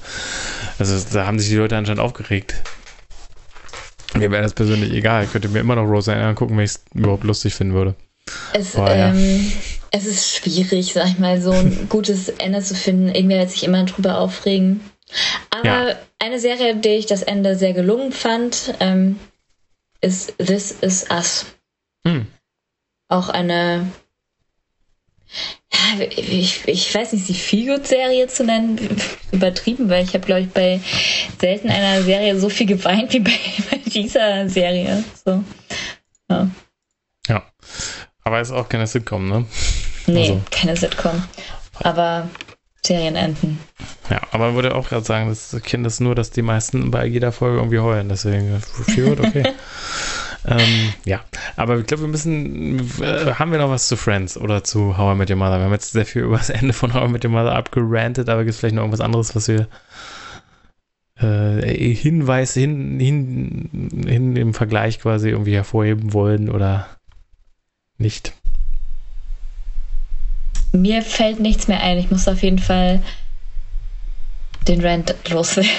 Also 0.79 0.97
da 1.13 1.27
haben 1.27 1.39
sich 1.39 1.51
die 1.51 1.57
Leute 1.57 1.77
anscheinend 1.77 2.01
aufgeregt. 2.01 2.55
Mir 4.15 4.31
wäre 4.31 4.43
das 4.43 4.55
persönlich 4.55 4.93
egal. 4.95 5.25
Ich 5.25 5.33
könnte 5.33 5.51
mir 5.51 5.61
immer 5.61 5.77
noch 5.77 5.85
Roseanne 5.85 6.25
angucken, 6.25 6.57
wenn 6.57 6.65
ich 6.65 6.71
es 6.71 6.85
überhaupt 6.95 7.25
lustig 7.25 7.55
finden 7.55 7.75
würde. 7.75 7.95
Es, 8.55 8.73
ja. 8.73 9.11
ähm, 9.11 9.53
es 9.91 10.07
ist 10.07 10.37
schwierig, 10.37 10.93
sag 10.93 11.09
ich 11.09 11.19
mal, 11.19 11.41
so 11.41 11.53
ein 11.53 11.89
gutes 11.89 12.29
Ende 12.29 12.61
zu 12.63 12.75
finden. 12.75 13.15
Irgendwer 13.15 13.41
wird 13.41 13.51
sich 13.51 13.65
immer 13.65 13.85
drüber 13.85 14.19
aufregen. 14.19 14.81
Aber 15.51 15.91
ja. 15.91 15.97
eine 16.19 16.39
Serie, 16.39 16.77
die 16.77 16.89
ich 16.91 17.07
das 17.07 17.23
Ende 17.23 17.57
sehr 17.57 17.73
gelungen 17.73 18.13
fand, 18.13 18.75
ähm, 18.81 19.19
ist 20.01 20.37
This 20.39 20.73
Is 20.73 21.07
Us. 21.11 21.47
Hm. 22.07 22.27
Auch 23.09 23.31
eine, 23.31 23.91
ja, 25.73 26.05
ich, 26.05 26.67
ich 26.67 26.95
weiß 26.95 27.13
nicht, 27.13 27.29
die 27.29 27.35
Feelgood-Serie 27.35 28.27
zu 28.29 28.45
nennen, 28.45 28.79
übertrieben, 29.33 29.89
weil 29.89 30.05
ich 30.05 30.15
habe, 30.15 30.27
glaube 30.27 30.43
ich, 30.43 30.51
bei 30.51 30.81
selten 31.41 31.71
einer 31.71 32.03
Serie 32.03 32.39
so 32.39 32.49
viel 32.49 32.67
geweint 32.67 33.13
wie 33.13 33.21
bei, 33.21 33.31
bei 33.71 33.79
dieser 33.79 34.49
Serie. 34.49 35.05
So. 35.25 35.43
Ja. 36.31 36.51
ja. 37.29 37.43
Aber 38.29 38.43
ist 38.43 38.53
auch 38.53 38.69
keine 38.69 38.87
Sitcom, 38.87 39.27
ne? 39.27 39.47
Nee, 40.07 40.21
also. 40.21 40.43
keine 40.51 40.77
Sitcom. 40.77 41.25
Aber 41.83 42.29
Serienenden. 42.85 43.59
Ja, 44.11 44.21
aber 44.33 44.49
man 44.49 44.55
würde 44.57 44.75
auch 44.75 44.91
gerade 44.91 45.03
sagen, 45.03 45.31
das 45.31 45.57
Kind 45.63 45.87
ist 45.87 46.01
nur, 46.01 46.15
dass 46.15 46.31
die 46.31 46.43
meisten 46.43 46.91
bei 46.91 47.07
jeder 47.07 47.33
Folge 47.33 47.57
irgendwie 47.57 47.79
heulen. 47.79 48.11
Deswegen, 48.11 48.61
Feelgood, 48.61 49.21
okay. 49.21 49.45
ähm, 50.47 50.93
ja, 51.07 51.21
aber 51.57 51.79
ich 51.79 51.87
glaube, 51.87 52.03
wir 52.03 52.11
müssen. 52.11 52.81
Äh, 53.01 53.33
haben 53.33 53.51
wir 53.51 53.61
noch 53.61 53.71
was 53.71 53.89
zu 53.89 53.97
Friends 53.97 54.37
oder 54.37 54.63
zu 54.63 54.99
How 54.99 55.15
I 55.15 55.17
Met 55.17 55.31
Your 55.31 55.37
Mother? 55.37 55.57
Wir 55.57 55.65
haben 55.65 55.73
jetzt 55.73 55.93
sehr 55.93 56.05
viel 56.05 56.23
über 56.25 56.37
das 56.37 56.51
Ende 56.51 56.75
von 56.75 56.93
How 56.93 57.09
I 57.09 57.11
Met 57.11 57.25
Your 57.25 57.31
Mother 57.31 57.55
abgerantet, 57.55 58.29
aber 58.29 58.45
gibt 58.45 58.53
es 58.53 58.61
vielleicht 58.61 58.75
noch 58.75 58.83
irgendwas 58.83 59.01
anderes, 59.01 59.35
was 59.35 59.49
wir 59.49 59.69
äh, 61.19 61.95
Hinweis 61.95 62.53
hin, 62.53 63.01
hin, 63.01 64.05
hin 64.07 64.37
im 64.37 64.53
Vergleich 64.53 65.01
quasi 65.01 65.31
irgendwie 65.31 65.55
hervorheben 65.55 66.13
wollen 66.13 66.51
oder 66.51 66.89
nicht? 67.99 68.33
Mir 70.73 71.03
fällt 71.03 71.41
nichts 71.41 71.69
mehr 71.69 71.83
ein. 71.83 71.99
Ich 71.99 72.11
muss 72.11 72.29
auf 72.29 72.43
jeden 72.43 72.59
Fall 72.59 73.01
den 74.67 74.85
Rant 74.85 75.15
loswerden. 75.29 75.71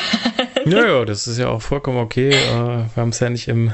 Ja, 0.65 0.85
ja, 0.85 1.05
das 1.05 1.27
ist 1.27 1.37
ja 1.37 1.49
auch 1.49 1.61
vollkommen 1.61 1.97
okay. 1.97 2.31
Äh, 2.31 2.35
wir 2.35 2.95
haben 2.95 3.09
es 3.09 3.19
ja 3.19 3.29
nicht 3.29 3.47
im, 3.47 3.71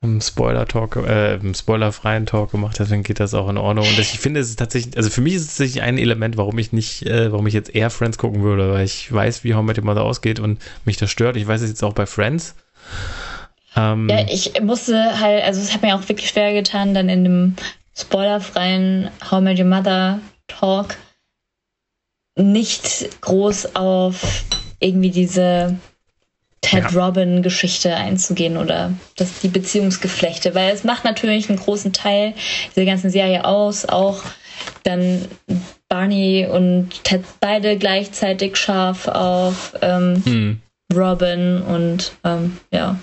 im 0.00 0.20
Spoiler-Talk, 0.20 0.96
äh, 0.96 1.34
im 1.34 1.54
spoilerfreien 1.54 2.26
Talk 2.26 2.52
gemacht, 2.52 2.76
deswegen 2.78 3.02
geht 3.02 3.20
das 3.20 3.34
auch 3.34 3.48
in 3.48 3.58
Ordnung. 3.58 3.86
Und 3.86 3.98
ich 3.98 4.18
finde, 4.18 4.40
es 4.40 4.48
ist 4.48 4.58
tatsächlich, 4.58 4.96
also 4.96 5.10
für 5.10 5.20
mich 5.20 5.34
ist 5.34 5.42
es 5.42 5.48
tatsächlich 5.48 5.82
ein 5.82 5.98
Element, 5.98 6.36
warum 6.36 6.58
ich 6.58 6.72
nicht, 6.72 7.06
äh, 7.06 7.30
warum 7.30 7.46
ich 7.46 7.54
jetzt 7.54 7.74
eher 7.74 7.90
Friends 7.90 8.18
gucken 8.18 8.42
würde, 8.42 8.72
weil 8.72 8.84
ich 8.84 9.12
weiß, 9.12 9.44
wie 9.44 9.54
How 9.54 9.62
Met 9.62 9.78
Your 9.78 9.84
Mother 9.84 10.04
ausgeht 10.04 10.40
und 10.40 10.60
mich 10.84 10.96
das 10.96 11.10
stört. 11.10 11.36
Ich 11.36 11.46
weiß 11.46 11.60
es 11.60 11.68
jetzt 11.68 11.84
auch 11.84 11.92
bei 11.92 12.06
Friends. 12.06 12.54
Ähm, 13.78 14.08
ja, 14.08 14.26
ich 14.28 14.60
musste 14.60 15.20
halt, 15.20 15.44
also 15.44 15.60
es 15.60 15.72
hat 15.72 15.82
mir 15.82 15.94
auch 15.94 16.08
wirklich 16.08 16.28
schwer 16.28 16.52
getan, 16.52 16.94
dann 16.94 17.08
in 17.08 17.24
dem 17.24 17.56
spoilerfreien 17.96 19.10
How 19.30 19.40
Met 19.40 19.58
Your 19.58 19.66
Mother 19.66 20.20
Talk 20.48 20.96
nicht 22.36 23.20
groß 23.20 23.76
auf 23.76 24.44
irgendwie 24.80 25.10
diese 25.10 25.76
Ted 26.60 26.90
ja. 26.90 27.06
Robin 27.06 27.42
Geschichte 27.42 27.94
einzugehen 27.94 28.56
oder 28.56 28.92
das, 29.16 29.40
die 29.40 29.48
Beziehungsgeflechte, 29.48 30.54
weil 30.54 30.72
es 30.72 30.84
macht 30.84 31.04
natürlich 31.04 31.48
einen 31.48 31.58
großen 31.58 31.92
Teil 31.92 32.34
dieser 32.74 32.86
ganzen 32.86 33.10
Serie 33.10 33.44
aus, 33.44 33.84
auch 33.84 34.22
dann 34.82 35.24
Barney 35.88 36.46
und 36.50 37.04
Ted 37.04 37.24
beide 37.40 37.76
gleichzeitig 37.78 38.56
scharf 38.56 39.06
auf 39.06 39.74
ähm, 39.82 40.22
hm. 40.24 40.62
Robin 40.94 41.62
und 41.62 42.12
ähm, 42.24 42.58
ja. 42.72 42.98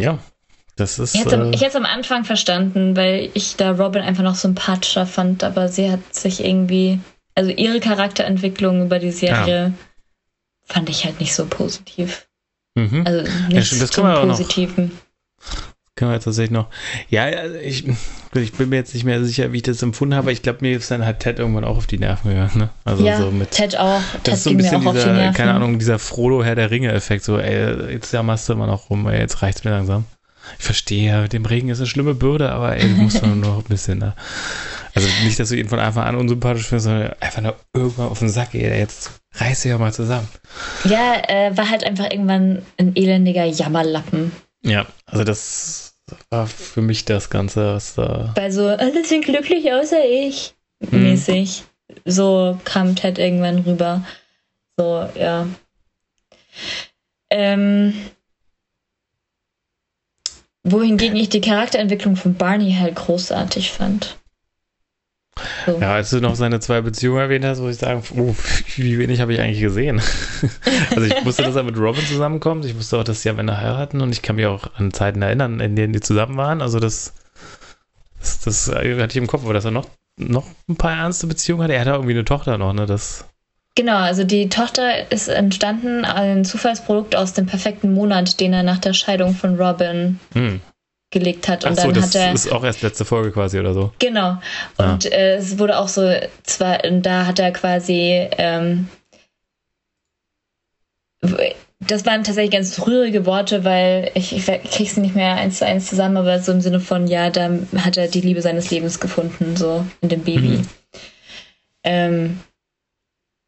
Ja, 0.00 0.18
das 0.76 0.98
ist. 0.98 1.14
Ich 1.14 1.24
hätte, 1.24 1.36
äh, 1.36 1.66
es 1.66 1.76
am 1.76 1.84
Anfang 1.84 2.24
verstanden, 2.24 2.96
weil 2.96 3.30
ich 3.34 3.56
da 3.56 3.72
Robin 3.72 4.02
einfach 4.02 4.22
noch 4.22 4.34
sympathischer 4.34 5.06
fand, 5.06 5.44
aber 5.44 5.68
sie 5.68 5.90
hat 5.90 6.14
sich 6.14 6.44
irgendwie. 6.44 7.00
Also 7.34 7.50
ihre 7.50 7.80
Charakterentwicklung 7.80 8.82
über 8.82 8.98
die 8.98 9.10
Serie 9.10 9.62
ja. 9.68 9.72
fand 10.66 10.90
ich 10.90 11.06
halt 11.06 11.18
nicht 11.18 11.34
so 11.34 11.46
positiv. 11.46 12.28
Mhm. 12.74 13.04
Also 13.06 13.22
nicht 13.48 13.72
ja, 13.72 13.78
das 13.78 13.90
zum 13.90 14.14
Positiven. 14.14 14.92
Können 16.02 16.14
wir 16.14 16.18
tatsächlich 16.18 16.50
noch. 16.50 16.66
Ja, 17.10 17.26
also 17.26 17.54
ich, 17.54 17.84
ich 18.34 18.52
bin 18.54 18.70
mir 18.70 18.74
jetzt 18.74 18.92
nicht 18.92 19.04
mehr 19.04 19.22
sicher, 19.22 19.52
wie 19.52 19.58
ich 19.58 19.62
das 19.62 19.80
empfunden 19.82 20.16
habe. 20.16 20.32
Ich 20.32 20.42
glaube, 20.42 20.58
mir 20.62 20.76
ist 20.76 20.90
dann 20.90 21.06
halt 21.06 21.20
Ted 21.20 21.38
irgendwann 21.38 21.62
auch 21.62 21.76
auf 21.76 21.86
die 21.86 21.98
Nerven 21.98 22.30
gegangen. 22.30 22.58
Ne? 22.58 22.70
Also 22.84 23.06
ja, 23.06 23.18
so 23.18 23.30
mit, 23.30 23.52
Ted 23.52 23.78
auch. 23.78 24.00
Das 24.24 24.24
Ted 24.24 24.34
ist 24.34 24.42
so 24.42 24.50
ein 24.50 24.56
bisschen 24.56 24.80
dieser, 24.80 25.30
keine 25.30 25.54
Ahnung, 25.54 25.78
dieser 25.78 26.00
Frodo 26.00 26.42
Herr 26.42 26.56
der 26.56 26.72
Ringe-Effekt. 26.72 27.22
So, 27.22 27.38
ey, 27.38 27.92
jetzt 27.92 28.12
jammerst 28.12 28.48
du 28.48 28.54
immer 28.54 28.66
noch 28.66 28.90
rum, 28.90 29.06
ey, 29.06 29.20
jetzt 29.20 29.42
reicht's 29.42 29.62
mir 29.62 29.70
langsam. 29.70 30.06
Ich 30.58 30.64
verstehe, 30.64 31.22
mit 31.22 31.32
dem 31.34 31.46
Regen 31.46 31.68
ist 31.68 31.78
eine 31.78 31.86
schlimme 31.86 32.14
Bürde, 32.14 32.50
aber 32.50 32.76
ey, 32.76 32.82
du 32.82 33.00
musst 33.00 33.24
nur 33.24 33.36
noch 33.36 33.58
ein 33.58 33.68
bisschen 33.68 34.00
da. 34.00 34.06
Ne? 34.06 34.14
Also 34.94 35.06
nicht, 35.22 35.38
dass 35.38 35.50
du 35.50 35.56
ihn 35.56 35.68
von 35.68 35.78
Anfang 35.78 36.02
an 36.02 36.16
unsympathisch 36.16 36.66
findest, 36.66 36.86
sondern 36.86 37.12
einfach 37.20 37.42
nur 37.42 37.54
irgendwann 37.74 38.08
auf 38.08 38.18
den 38.18 38.28
Sack, 38.28 38.54
ey, 38.54 38.76
jetzt 38.76 39.12
reiß 39.36 39.62
dich 39.62 39.70
ja 39.70 39.78
mal 39.78 39.92
zusammen. 39.92 40.26
Ja, 40.82 41.22
äh, 41.28 41.56
war 41.56 41.70
halt 41.70 41.84
einfach 41.84 42.10
irgendwann 42.10 42.62
ein 42.76 42.96
elendiger 42.96 43.44
Jammerlappen. 43.44 44.32
Ja, 44.62 44.86
also 45.06 45.24
das 45.24 45.91
war 46.30 46.46
für 46.46 46.82
mich 46.82 47.04
das 47.04 47.30
Ganze, 47.30 47.74
was 47.74 47.94
da. 47.94 48.32
Bei 48.34 48.50
so, 48.50 48.66
alle 48.66 49.04
sind 49.04 49.24
glücklich 49.24 49.72
außer 49.72 50.04
ich, 50.04 50.54
hm. 50.90 51.02
mäßig. 51.02 51.64
So 52.04 52.58
kam 52.64 52.96
Ted 52.96 53.18
irgendwann 53.18 53.58
rüber. 53.60 54.04
So, 54.76 55.08
ja. 55.14 55.46
Ähm, 57.30 57.94
wohingegen 60.64 61.16
ich 61.16 61.28
die 61.28 61.40
Charakterentwicklung 61.40 62.16
von 62.16 62.34
Barney 62.34 62.76
halt 62.78 62.96
großartig 62.96 63.70
fand. 63.70 64.18
So. 65.66 65.78
Ja, 65.80 65.94
als 65.94 66.10
du 66.10 66.20
noch 66.20 66.34
seine 66.34 66.60
zwei 66.60 66.80
Beziehungen 66.80 67.20
erwähnt 67.20 67.44
hast, 67.44 67.60
muss 67.60 67.74
ich 67.74 67.78
sagen, 67.78 68.02
oh, 68.16 68.34
wie 68.76 68.98
wenig 68.98 69.20
habe 69.20 69.32
ich 69.32 69.40
eigentlich 69.40 69.60
gesehen. 69.60 70.00
also 70.90 71.02
ich 71.02 71.24
wusste, 71.24 71.42
dass 71.42 71.56
er 71.56 71.62
mit 71.62 71.76
Robin 71.76 72.04
zusammenkommt. 72.04 72.64
Ich 72.64 72.76
wusste 72.76 72.98
auch, 72.98 73.04
dass 73.04 73.22
sie 73.22 73.30
am 73.30 73.38
Ende 73.38 73.58
heiraten 73.58 74.00
und 74.00 74.12
ich 74.12 74.22
kann 74.22 74.36
mich 74.36 74.46
auch 74.46 74.74
an 74.76 74.92
Zeiten 74.92 75.22
erinnern, 75.22 75.60
in 75.60 75.76
denen 75.76 75.92
die 75.92 76.00
zusammen 76.00 76.36
waren. 76.36 76.62
Also 76.62 76.80
das, 76.80 77.14
das, 78.20 78.40
das 78.40 78.68
hatte 78.74 78.86
ich 78.86 79.16
im 79.16 79.26
Kopf, 79.26 79.44
aber 79.44 79.54
dass 79.54 79.64
er 79.64 79.70
noch, 79.70 79.86
noch 80.16 80.46
ein 80.68 80.76
paar 80.76 80.96
ernste 80.96 81.26
Beziehungen 81.26 81.62
hatte. 81.62 81.74
Er 81.74 81.80
hatte 81.80 81.90
irgendwie 81.90 82.12
eine 82.12 82.24
Tochter 82.24 82.58
noch, 82.58 82.72
ne? 82.72 82.86
Das 82.86 83.24
Genau, 83.74 83.96
also 83.96 84.24
die 84.24 84.50
Tochter 84.50 85.10
ist 85.10 85.28
entstanden, 85.28 86.04
ein 86.04 86.44
Zufallsprodukt 86.44 87.16
aus 87.16 87.32
dem 87.32 87.46
perfekten 87.46 87.94
Monat, 87.94 88.38
den 88.38 88.52
er 88.52 88.62
nach 88.62 88.78
der 88.78 88.92
Scheidung 88.92 89.34
von 89.34 89.58
Robin 89.58 90.20
hm. 90.34 90.60
Gelegt 91.12 91.48
hat. 91.48 91.64
Und 91.64 91.72
Ach 91.72 91.76
so, 91.76 91.92
dann 91.92 91.94
das 91.94 92.06
hat 92.06 92.14
er, 92.16 92.32
ist 92.32 92.50
auch 92.50 92.64
erst 92.64 92.82
letzte 92.82 93.04
Folge 93.04 93.30
quasi 93.30 93.60
oder 93.60 93.72
so. 93.74 93.92
Genau. 94.00 94.38
Und 94.78 95.06
ah. 95.06 95.08
äh, 95.10 95.36
es 95.36 95.58
wurde 95.58 95.78
auch 95.78 95.88
so, 95.88 96.12
zwar, 96.42 96.78
da 96.78 97.26
hat 97.26 97.38
er 97.38 97.52
quasi, 97.52 98.28
ähm, 98.38 98.88
das 101.78 102.04
waren 102.04 102.24
tatsächlich 102.24 102.52
ganz 102.52 102.84
rührige 102.84 103.26
Worte, 103.26 103.64
weil 103.64 104.10
ich, 104.14 104.34
ich 104.34 104.46
krieg 104.46 104.90
sie 104.90 105.00
nicht 105.00 105.14
mehr 105.14 105.34
eins 105.34 105.58
zu 105.58 105.66
eins 105.66 105.86
zusammen, 105.86 106.16
aber 106.16 106.40
so 106.40 106.50
im 106.50 106.60
Sinne 106.60 106.80
von, 106.80 107.06
ja, 107.06 107.30
da 107.30 107.50
hat 107.76 107.96
er 107.96 108.08
die 108.08 108.20
Liebe 108.20 108.42
seines 108.42 108.70
Lebens 108.70 108.98
gefunden, 108.98 109.56
so 109.56 109.86
in 110.00 110.08
dem 110.08 110.24
Baby. 110.24 110.58
Mhm. 110.58 110.68
Ähm, 111.84 112.40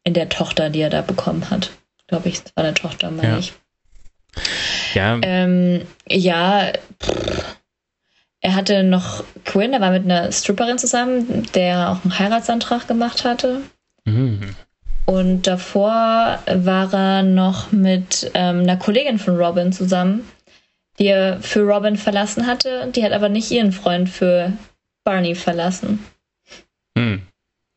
in 0.03 0.13
der 0.13 0.29
Tochter, 0.29 0.69
die 0.69 0.81
er 0.81 0.89
da 0.89 1.01
bekommen 1.01 1.49
hat. 1.49 1.71
Glaube 2.07 2.29
ich, 2.29 2.41
war 2.55 2.63
eine 2.63 2.73
Tochter, 2.73 3.11
meine 3.11 3.27
ja. 3.29 3.37
ich. 3.39 3.53
Ja. 4.95 5.19
Ähm, 5.21 5.85
ja, 6.09 6.71
pff. 7.03 7.57
er 8.41 8.55
hatte 8.55 8.83
noch 8.83 9.23
Quinn, 9.43 9.73
er 9.73 9.81
war 9.81 9.91
mit 9.91 10.05
einer 10.05 10.31
Stripperin 10.31 10.77
zusammen, 10.77 11.45
der 11.53 11.91
auch 11.91 12.03
einen 12.03 12.17
Heiratsantrag 12.17 12.87
gemacht 12.87 13.25
hatte. 13.25 13.61
Mhm. 14.05 14.55
Und 15.05 15.45
davor 15.45 16.39
war 16.47 16.93
er 16.93 17.23
noch 17.23 17.71
mit 17.71 18.31
ähm, 18.33 18.61
einer 18.61 18.77
Kollegin 18.77 19.19
von 19.19 19.37
Robin 19.37 19.71
zusammen, 19.71 20.27
die 20.97 21.07
er 21.07 21.39
für 21.41 21.61
Robin 21.61 21.97
verlassen 21.97 22.47
hatte. 22.47 22.91
Die 22.95 23.03
hat 23.03 23.11
aber 23.11 23.29
nicht 23.29 23.51
ihren 23.51 23.71
Freund 23.71 24.09
für 24.09 24.53
Barney 25.03 25.35
verlassen. 25.35 26.03
Mhm. 26.95 27.21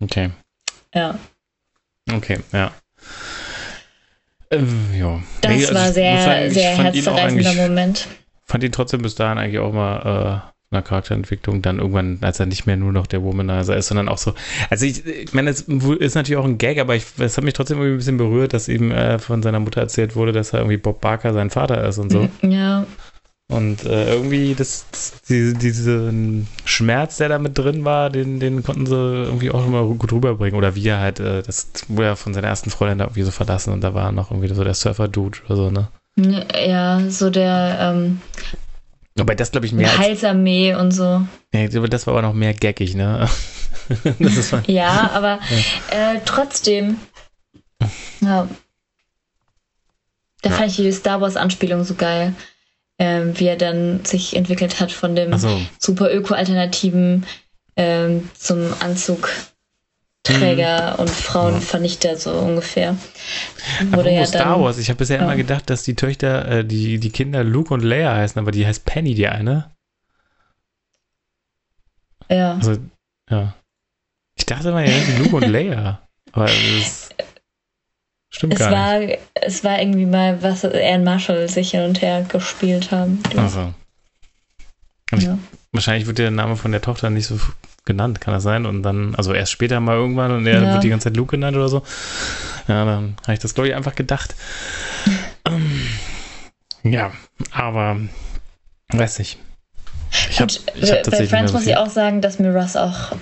Okay. 0.00 0.30
Ja. 0.94 1.18
Okay, 2.10 2.40
ja. 2.52 2.72
Äh, 4.50 4.58
ja. 4.98 5.20
Das 5.40 5.50
nee, 5.50 5.64
also 5.64 5.74
war 5.74 5.92
sehr, 5.92 6.22
sagen, 6.22 6.50
sehr 6.50 6.76
herzerreißender 6.76 7.54
Moment. 7.54 8.08
Fand 8.44 8.64
ihn 8.64 8.72
trotzdem 8.72 9.02
bis 9.02 9.14
dahin 9.14 9.38
eigentlich 9.38 9.58
auch 9.58 9.72
mal 9.72 10.42
äh, 10.44 10.48
einer 10.70 10.82
Charakterentwicklung 10.82 11.62
dann 11.62 11.78
irgendwann, 11.78 12.18
als 12.20 12.40
er 12.40 12.46
nicht 12.46 12.66
mehr 12.66 12.76
nur 12.76 12.92
noch 12.92 13.06
der 13.06 13.22
Womanizer 13.22 13.76
ist, 13.76 13.88
sondern 13.88 14.08
auch 14.08 14.18
so. 14.18 14.34
Also 14.68 14.84
ich, 14.84 15.06
ich 15.06 15.32
meine, 15.32 15.50
es 15.50 15.62
ist 15.62 16.14
natürlich 16.14 16.38
auch 16.38 16.44
ein 16.44 16.58
Gag, 16.58 16.78
aber 16.78 16.94
ich, 16.94 17.04
es 17.18 17.36
hat 17.36 17.44
mich 17.44 17.54
trotzdem 17.54 17.78
irgendwie 17.78 17.94
ein 17.94 17.98
bisschen 17.98 18.18
berührt, 18.18 18.52
dass 18.52 18.68
ihm 18.68 18.90
äh, 18.90 19.18
von 19.18 19.42
seiner 19.42 19.60
Mutter 19.60 19.80
erzählt 19.80 20.14
wurde, 20.14 20.32
dass 20.32 20.52
er 20.52 20.60
irgendwie 20.60 20.76
Bob 20.76 21.00
Barker 21.00 21.32
sein 21.32 21.48
Vater 21.48 21.86
ist 21.86 21.98
und 21.98 22.12
so. 22.12 22.28
Ja. 22.42 22.86
Und 23.50 23.84
äh, 23.86 24.12
irgendwie 24.12 24.54
das, 24.54 24.84
die, 25.28 25.54
diesen 25.54 26.46
Schmerz, 26.66 27.16
der 27.16 27.30
da 27.30 27.38
mit 27.38 27.56
drin 27.56 27.82
war, 27.84 28.10
den, 28.10 28.40
den 28.40 28.62
konnten 28.62 28.84
sie 28.84 28.94
irgendwie 28.94 29.50
auch 29.50 29.66
immer 29.66 29.84
gut 29.84 30.12
rüberbringen. 30.12 30.54
Oder 30.58 30.74
wie 30.74 30.86
er 30.86 31.00
halt, 31.00 31.18
äh, 31.18 31.42
das 31.42 31.68
wurde 31.88 32.08
er 32.08 32.16
von 32.16 32.34
seiner 32.34 32.48
ersten 32.48 32.68
Freundin 32.68 32.98
da 32.98 33.04
irgendwie 33.06 33.22
so 33.22 33.30
verlassen 33.30 33.72
und 33.72 33.80
da 33.82 33.94
war 33.94 34.12
noch 34.12 34.30
irgendwie 34.30 34.52
so 34.54 34.64
der 34.64 34.74
Surfer-Dude 34.74 35.38
oder 35.46 35.56
so, 35.56 35.70
ne? 35.70 35.88
Ja, 36.66 37.00
so 37.08 37.30
der 37.30 37.78
ähm, 37.80 38.20
Wobei 39.16 39.34
das, 39.34 39.50
glaube 39.50 39.64
ich, 39.66 39.72
mehr 39.72 39.96
Heilsarmee 39.96 40.74
und 40.74 40.90
so. 40.90 41.22
ja, 41.54 41.66
das 41.68 42.06
war 42.06 42.14
aber 42.14 42.22
noch 42.22 42.34
mehr 42.34 42.52
gaggig, 42.54 42.94
ne? 42.94 43.28
Ja, 44.66 45.10
aber 45.14 45.38
äh, 45.90 46.20
trotzdem. 46.26 46.98
Ja. 48.20 48.46
Da 50.42 50.50
Ja. 50.50 50.56
fand 50.56 50.70
ich 50.70 50.76
die 50.76 50.92
Star 50.92 51.20
Wars 51.22 51.36
Anspielung 51.36 51.82
so 51.84 51.94
geil. 51.94 52.34
Ähm, 53.00 53.38
wie 53.38 53.46
er 53.46 53.56
dann 53.56 54.04
sich 54.04 54.34
entwickelt 54.34 54.80
hat 54.80 54.90
von 54.90 55.14
dem 55.14 55.32
also, 55.32 55.60
super 55.78 56.12
Öko-Alternativen 56.12 57.26
ähm, 57.76 58.28
zum 58.36 58.74
Anzugträger 58.80 60.98
und 60.98 61.08
Frauenvernichter, 61.08 62.16
so 62.16 62.32
ungefähr. 62.32 62.96
Wurde 63.92 64.10
ja 64.10 64.26
Star 64.26 64.56
dann. 64.56 64.62
Wars, 64.62 64.78
ich 64.78 64.88
habe 64.88 64.98
bisher 64.98 65.18
ja. 65.18 65.22
immer 65.22 65.36
gedacht, 65.36 65.70
dass 65.70 65.84
die 65.84 65.94
Töchter, 65.94 66.48
äh, 66.48 66.64
die, 66.64 66.98
die 66.98 67.10
Kinder 67.10 67.44
Luke 67.44 67.72
und 67.72 67.84
Leia 67.84 68.16
heißen, 68.16 68.40
aber 68.40 68.50
die 68.50 68.66
heißt 68.66 68.84
Penny, 68.84 69.14
die 69.14 69.28
eine. 69.28 69.70
Ja. 72.28 72.54
Also, 72.54 72.78
ja. 73.30 73.54
Ich 74.36 74.44
dachte 74.44 74.70
immer, 74.70 74.82
die 74.82 74.92
heißen 74.92 75.22
Luke 75.22 75.36
und 75.36 75.46
Leia. 75.46 76.02
Aber 76.32 76.46
das 76.80 76.97
stimmt 78.30 78.54
Es 78.54 78.58
gar 78.58 78.72
war, 78.72 78.98
nicht. 79.00 79.18
es 79.34 79.64
war 79.64 79.78
irgendwie 79.80 80.06
mal, 80.06 80.42
was 80.42 80.64
er 80.64 80.94
und 80.96 81.04
Marshall 81.04 81.48
sich 81.48 81.70
hin 81.72 81.82
und 81.82 82.02
her 82.02 82.24
gespielt 82.28 82.90
haben. 82.90 83.22
Also, 83.36 83.72
Ja. 85.16 85.38
wahrscheinlich 85.72 86.06
wird 86.06 86.18
der 86.18 86.30
Name 86.30 86.56
von 86.56 86.72
der 86.72 86.82
Tochter 86.82 87.10
nicht 87.10 87.26
so 87.26 87.38
genannt, 87.84 88.20
kann 88.20 88.34
das 88.34 88.42
sein? 88.42 88.66
Und 88.66 88.82
dann, 88.82 89.14
also 89.14 89.32
erst 89.32 89.52
später 89.52 89.80
mal 89.80 89.96
irgendwann 89.96 90.30
und 90.32 90.46
er 90.46 90.62
Ja. 90.62 90.72
wird 90.74 90.82
die 90.82 90.90
ganze 90.90 91.04
Zeit 91.04 91.16
Luke 91.16 91.30
genannt 91.36 91.56
oder 91.56 91.68
so. 91.68 91.82
Ja, 92.68 92.84
dann 92.84 93.16
habe 93.22 93.32
ich 93.32 93.38
das, 93.38 93.54
glaube 93.54 93.68
ich, 93.68 93.74
einfach 93.74 93.94
gedacht. 93.94 94.34
Ähm, 95.46 95.80
ja, 96.82 97.12
aber 97.50 97.96
weiß 98.92 99.18
nicht. 99.20 99.38
Ich 100.30 100.40
Und 100.40 100.60
ich 100.74 100.92
hab 100.92 101.10
bei 101.10 101.26
Friends 101.26 101.52
muss 101.52 101.66
ich 101.66 101.76
auch 101.76 101.88
sagen, 101.90 102.20
dass 102.20 102.38
mir 102.38 102.54
Russ 102.54 102.76
auch, 102.76 103.12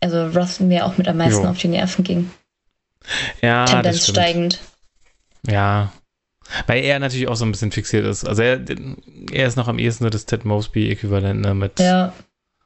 also 0.00 0.26
Russ 0.28 0.60
mir 0.60 0.86
auch 0.86 0.96
mit 0.96 1.08
am 1.08 1.16
meisten 1.16 1.42
Jo. 1.42 1.48
auf 1.50 1.58
die 1.58 1.68
Nerven 1.68 2.04
ging. 2.04 2.30
Ja, 3.42 3.64
das 3.64 3.70
Tendenz 3.72 4.08
steigend. 4.08 4.58
Ja. 5.46 5.92
Weil 6.66 6.82
er 6.82 6.98
natürlich 6.98 7.28
auch 7.28 7.36
so 7.36 7.44
ein 7.44 7.50
bisschen 7.52 7.72
fixiert 7.72 8.06
ist. 8.06 8.24
Also 8.26 8.42
er, 8.42 8.60
er 9.32 9.46
ist 9.46 9.56
noch 9.56 9.68
am 9.68 9.78
ehesten 9.78 10.04
so 10.04 10.10
das 10.10 10.24
Ted 10.26 10.44
Mosby-Äquivalent 10.44 11.40
ne, 11.40 11.54
mit 11.54 11.78
Ja. 11.78 12.12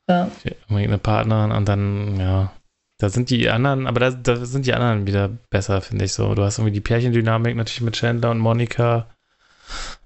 Ja. 0.08 0.28
irgendeiner 0.68 0.98
Partnerin 0.98 1.52
und 1.52 1.68
dann, 1.68 2.18
ja. 2.20 2.52
Da 2.98 3.08
sind 3.08 3.30
die 3.30 3.48
anderen, 3.50 3.86
aber 3.88 3.98
da, 3.98 4.10
da 4.10 4.44
sind 4.44 4.66
die 4.66 4.74
anderen 4.74 5.06
wieder 5.08 5.28
besser, 5.50 5.80
finde 5.80 6.04
ich 6.04 6.12
so. 6.12 6.34
Du 6.34 6.42
hast 6.44 6.58
irgendwie 6.58 6.72
die 6.74 6.80
Pärchendynamik 6.80 7.56
natürlich 7.56 7.80
mit 7.80 7.94
Chandler 7.96 8.30
und 8.30 8.38
Monika. 8.38 9.08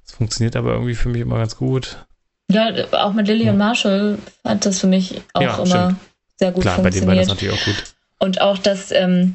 Das 0.07 0.17
funktioniert 0.17 0.57
aber 0.57 0.73
irgendwie 0.73 0.95
für 0.95 1.11
mich 1.11 1.21
immer 1.21 1.37
ganz 1.39 1.57
gut. 1.57 2.07
ja, 2.51 2.71
auch 2.93 3.13
mit 3.13 3.27
Lily 3.29 3.45
Ja. 3.45 3.53
und 3.53 3.59
Marshall 3.59 4.19
hat 4.45 4.65
das 4.65 4.81
für 4.81 4.87
mich 4.87 5.21
auch 5.35 5.43
Ja, 5.43 5.57
immer 5.57 5.67
stimmt. 5.67 5.97
sehr 6.39 6.53
gut 6.53 6.63
Klar, 6.63 6.79
bei 6.81 6.91
den 6.91 7.05
beiden 7.05 7.21
ist 7.23 7.29
funktioniert. 7.29 7.59
natürlich 7.59 7.77
auch 7.77 7.83
gut. 7.83 7.95
Und 8.21 8.41
auch, 8.41 8.57
dass 8.59 8.91
ähm, 8.93 9.35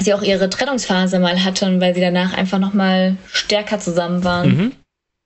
sie 0.00 0.14
auch 0.14 0.22
ihre 0.22 0.48
Trennungsphase 0.50 1.18
mal 1.18 1.42
hatten, 1.44 1.80
weil 1.80 1.94
sie 1.94 2.00
danach 2.00 2.32
einfach 2.34 2.58
nochmal 2.58 3.16
stärker 3.32 3.78
zusammen 3.78 4.24
waren. 4.24 4.48
Mhm. 4.56 4.72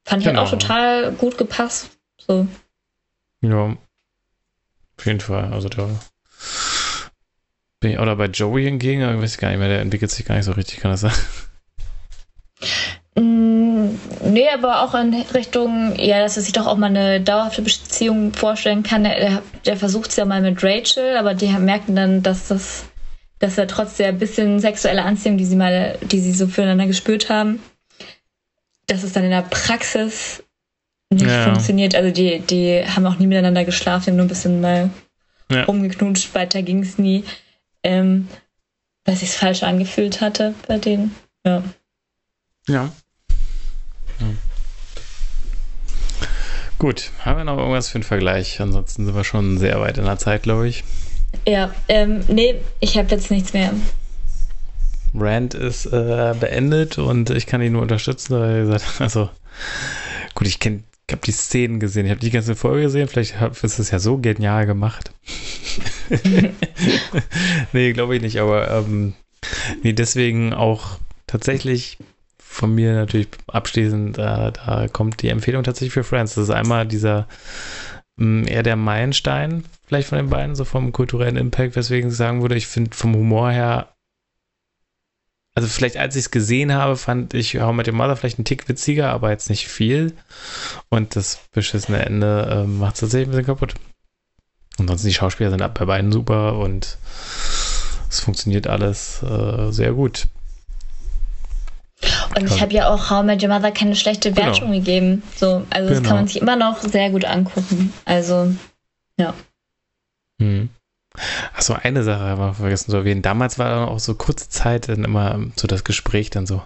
Fand 0.07 0.23
ich 0.23 0.29
Genau. 0.29 0.41
halt 0.43 0.49
auch 0.49 0.59
total 0.59 1.13
gut 1.13 1.39
gepasst. 1.39 1.91
So. 2.27 2.47
Ja. 3.41 3.77
Auf 4.99 5.07
jeden 5.07 5.21
Fall. 5.21 5.53
Also 5.53 5.69
da 5.69 5.89
bin 7.81 7.91
ich, 7.93 7.99
oder 7.99 8.17
bei 8.17 8.27
Joey 8.27 8.65
hingegen, 8.65 9.01
ich 9.17 9.23
weiß 9.23 9.39
gar 9.39 9.49
nicht 9.51 9.59
mehr, 9.59 9.69
der 9.69 9.81
entwickelt 9.81 10.11
sich 10.11 10.25
gar 10.25 10.37
nicht 10.37 10.45
so 10.45 10.53
richtig, 10.53 10.81
kann 10.81 10.91
das 10.91 11.01
sein? 11.01 11.13
Mm, 13.17 13.99
Nee, 14.25 14.49
aber 14.49 14.83
auch 14.83 14.95
in 14.95 15.15
Richtung, 15.35 15.95
ja, 15.99 16.21
dass 16.21 16.37
er 16.37 16.43
sich 16.43 16.53
doch 16.53 16.67
auch 16.67 16.77
mal 16.77 16.87
eine 16.87 17.21
dauerhafte 17.21 17.63
Beziehung 17.63 18.33
vorstellen 18.33 18.83
kann. 18.83 19.05
Der, 19.05 19.43
der 19.67 19.77
versucht 19.77 20.11
es 20.11 20.17
ja 20.17 20.25
mal 20.25 20.41
mit 20.41 20.65
Rachel, 20.65 21.17
aber 21.17 21.35
die 21.35 21.49
merken 21.49 21.95
dann, 21.95 22.23
dass 22.23 22.49
das, 22.49 22.87
dass 23.39 23.59
er 23.59 23.67
trotz 23.67 23.97
der 23.97 24.13
bisschen 24.13 24.61
sexuelle 24.61 25.03
Anziehung, 25.03 25.37
die 25.39 25.45
sie 25.45 25.57
mal, 25.57 25.99
die 26.03 26.21
sie 26.21 26.33
so 26.33 26.47
füreinander 26.47 26.87
gespürt 26.87 27.29
haben, 27.29 27.61
dass 28.87 29.03
es 29.03 29.13
dann 29.13 29.25
in 29.25 29.31
der 29.31 29.43
Praxis 29.43 30.43
nicht 31.11 31.27
Ja. 31.27 31.45
funktioniert. 31.45 31.95
Also 31.95 32.11
die, 32.11 32.41
die 32.41 32.83
haben 32.87 33.07
auch 33.07 33.19
nie 33.19 33.27
miteinander 33.27 33.65
geschlafen, 33.65 34.05
die 34.05 34.11
haben 34.11 34.17
nur 34.17 34.27
ein 34.27 34.29
bisschen 34.29 34.61
mal 34.61 34.91
Ja. 35.51 35.65
rumgeknutscht, 35.65 36.35
weiter 36.35 36.63
ging 36.63 36.83
es 36.83 36.99
nie. 36.99 37.25
Ähm, 37.83 38.29
weil 39.05 39.17
sich's 39.17 39.35
falsch 39.37 39.63
angefühlt 39.63 40.21
hatte 40.23 40.55
bei 40.67 40.79
denen. 40.79 41.15
Ja. 41.45 41.63
Ja. 42.67 42.91
Gut, 46.79 47.11
haben 47.25 47.39
wir 47.39 47.45
noch 47.45 47.59
irgendwas 47.59 47.89
für 47.89 47.97
einen 47.97 48.05
Vergleich? 48.05 48.61
Ansonsten 48.61 49.07
sind 49.07 49.15
wir 49.15 49.25
schon 49.25 49.59
sehr 49.59 49.81
weit 49.81 49.99
in 49.99 50.05
der 50.05 50.19
Zeit, 50.19 50.43
glaube 50.43 50.69
ich. 50.69 50.85
Ja, 51.47 51.75
ähm, 51.89 52.21
nee, 52.29 52.57
ich 52.81 52.97
habe 52.97 53.09
jetzt 53.11 53.31
nichts 53.31 53.53
mehr. 53.53 53.73
Rand 55.15 55.55
ist 55.55 55.87
äh, 55.87 56.35
beendet 56.39 56.99
und 56.99 57.31
ich 57.31 57.47
kann 57.47 57.63
ihn 57.63 57.73
nur 57.73 57.83
unterstützen, 57.83 58.35
er 58.35 58.81
also 58.99 59.31
gut, 60.35 60.49
ich 60.49 60.59
kenne, 60.59 60.83
ich 61.07 61.13
habe 61.13 61.23
die 61.25 61.33
Szenen 61.33 61.81
gesehen, 61.81 62.07
ich 62.07 62.11
habe 62.11 62.21
die 62.21 62.31
ganze 62.31 62.57
Folge 62.57 62.83
gesehen, 62.83 63.09
vielleicht 63.09 63.37
ist 63.63 63.79
es 63.79 63.91
ja 63.91 63.99
so 63.99 64.19
genial 64.19 64.67
gemacht. 64.67 65.13
nee, 67.73 67.93
glaube 67.93 68.17
ich 68.17 68.23
nicht, 68.23 68.41
aber 68.41 68.71
ähm, 68.71 69.15
nee, 69.83 69.93
deswegen 69.93 70.53
auch 70.53 70.99
tatsächlich 71.27 71.99
von 72.39 72.75
mir 72.75 72.95
natürlich 72.95 73.29
abschließend, 73.49 74.19
äh, 74.19 74.53
da 74.53 74.87
kommt 74.93 75.23
die 75.23 75.29
Empfehlung 75.29 75.65
tatsächlich 75.65 75.93
für 75.93 76.05
Friends. 76.05 76.35
Das 76.35 76.45
ist 76.45 76.51
einmal 76.51 76.87
dieser 76.87 77.27
mh, 78.17 78.49
eher 78.49 78.63
der 78.63 78.77
Meilenstein, 78.77 79.65
vielleicht 79.95 80.09
von 80.09 80.19
den 80.19 80.31
beiden, 80.31 80.55
so 80.57 80.65
vom 80.65 80.93
kulturellen 80.93 81.37
Impact, 81.37 81.77
weswegen 81.77 82.11
ich 82.11 82.17
sagen 82.17 82.43
würde, 82.43 82.57
ich 82.57 82.67
finde 82.67 82.97
vom 82.97 83.15
Humor 83.15 83.51
her 83.51 83.95
also 85.57 85.69
vielleicht 85.69 85.97
als 85.97 86.17
ich 86.17 86.25
es 86.25 86.31
gesehen 86.33 86.73
habe, 86.75 86.97
fand 86.97 87.33
ich 87.33 87.61
How 87.61 87.73
I 87.73 87.77
Met 87.77 87.87
Your 87.87 87.95
Mother 87.95 88.17
vielleicht 88.17 88.39
einen 88.39 88.45
Tick 88.45 88.69
witziger, 88.69 89.11
aber 89.11 89.31
jetzt 89.31 89.49
nicht 89.49 89.69
viel. 89.69 90.13
Und 90.89 91.15
das 91.15 91.39
beschissene 91.53 92.05
Ende 92.05 92.49
ähm, 92.51 92.81
macht 92.81 92.95
es 92.95 93.01
tatsächlich 93.01 93.29
ein 93.29 93.31
bisschen 93.31 93.47
kaputt. 93.47 93.75
Ansonsten 94.79 95.07
die 95.07 95.15
Schauspieler 95.15 95.51
sind 95.51 95.75
bei 95.75 95.85
beiden 95.85 96.11
super 96.11 96.59
und 96.59 96.99
es 98.11 98.19
funktioniert 98.19 98.67
alles 98.67 99.23
äh, 99.23 99.71
sehr 99.71 99.93
gut. 99.93 100.27
Und 102.37 102.47
ich 102.47 102.61
habe 102.61 102.75
ja 102.75 102.89
auch 102.89 103.09
How 103.11 103.23
I 103.23 103.27
Met 103.27 103.43
Your 103.45 103.51
Mother 103.51 103.71
keine 103.71 103.95
schlechte 103.95 104.33
Genau. 104.33 104.49
Wertung 104.49 104.73
gegeben. 104.73 105.23
So, 105.37 105.65
also 105.71 105.89
das 105.89 105.99
Genau. 105.99 106.09
kann 106.09 106.17
man 106.17 106.27
sich 106.27 106.43
immer 106.43 106.57
noch 106.57 106.83
sehr 106.83 107.11
gut 107.11 107.25
angucken. 107.25 107.93
Also, 108.05 108.53
Hm. 110.41 110.69
Achso, 111.57 111.75
eine 111.75 112.03
Sache 112.03 112.21
haben 112.25 112.41
wir 112.41 112.55
vergessen 112.55 112.91
zu 112.91 112.97
erwähnen. 112.97 113.23
Damals 113.23 113.59
war 113.59 113.71
dann 113.71 113.89
auch 113.89 114.01
so 114.01 114.15
kurze 114.15 114.49
Zeit 114.49 114.89
dann 114.89 115.05
immer 115.05 115.39
so 115.55 115.69
das 115.69 115.85
Gespräch 115.85 116.31
dann 116.31 116.47
so. 116.47 116.63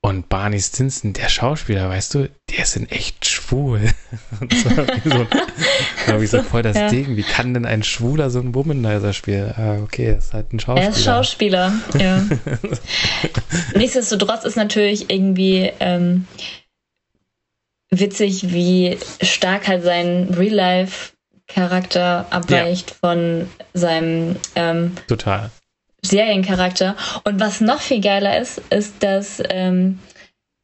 Und 0.00 0.28
Barney 0.28 0.60
Stinson, 0.60 1.12
der 1.12 1.28
Schauspieler, 1.28 1.88
weißt 1.88 2.14
du, 2.14 2.30
der 2.50 2.58
ist 2.64 2.76
in 2.76 2.88
echt 2.88 3.24
schwul. 3.26 3.80
Und 4.40 4.52
so, 4.52 4.70
wie 4.70 5.08
so, 5.08 5.26
hab 6.06 6.20
ich 6.20 6.30
so 6.30 6.42
voll 6.42 6.62
das 6.62 6.76
Ja. 6.76 6.88
Ding. 6.88 7.16
Wie 7.16 7.22
kann 7.22 7.54
denn 7.54 7.64
ein 7.64 7.82
Schwuler 7.82 8.30
so 8.30 8.40
ein 8.40 8.54
Womanizer 8.54 9.12
spielen? 9.12 9.52
Ah, 9.56 9.78
okay, 9.82 10.14
das 10.14 10.26
ist 10.26 10.34
halt 10.34 10.52
ein 10.52 10.60
Schauspieler. 10.60 10.84
er 10.86 10.90
ist 10.90 11.04
Schauspieler. 11.04 11.72
Ja. 11.98 12.22
Nichtsdestotrotz 13.74 14.44
ist 14.44 14.56
natürlich 14.56 15.10
irgendwie 15.10 15.72
ähm, 15.80 16.26
witzig, 17.90 18.52
wie 18.52 18.98
stark 19.22 19.66
halt 19.68 19.82
sein 19.82 20.36
Real-Life-Charakter 21.48 22.26
abweicht 22.30 22.90
von 22.90 23.48
seinem 23.74 24.36
ähm, 24.54 24.94
Total. 25.06 25.50
Seriencharakter. 26.02 26.96
Und 27.24 27.40
was 27.40 27.60
noch 27.60 27.80
viel 27.80 28.00
geiler 28.00 28.38
ist, 28.38 28.58
ist, 28.70 29.02
dass 29.02 29.42
ähm, 29.48 29.98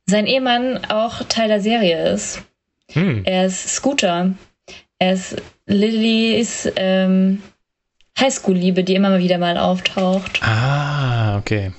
sein 0.06 0.26
Ehemann 0.26 0.84
auch 0.86 1.22
Teil 1.28 1.48
der 1.48 1.60
Serie 1.60 2.12
ist. 2.12 2.42
Hm. 2.92 3.22
Er 3.24 3.46
ist 3.46 3.74
Scooter. 3.74 4.34
Er 4.98 5.12
ist 5.14 5.36
Lillys 5.66 6.70
ähm, 6.76 7.42
Highschool-Liebe, 8.18 8.84
die 8.84 8.94
immer 8.94 9.10
mal 9.10 9.18
wieder 9.18 9.38
mal 9.38 9.58
auftaucht. 9.58 10.40
Ah, 10.42 11.36
okay. 11.38 11.72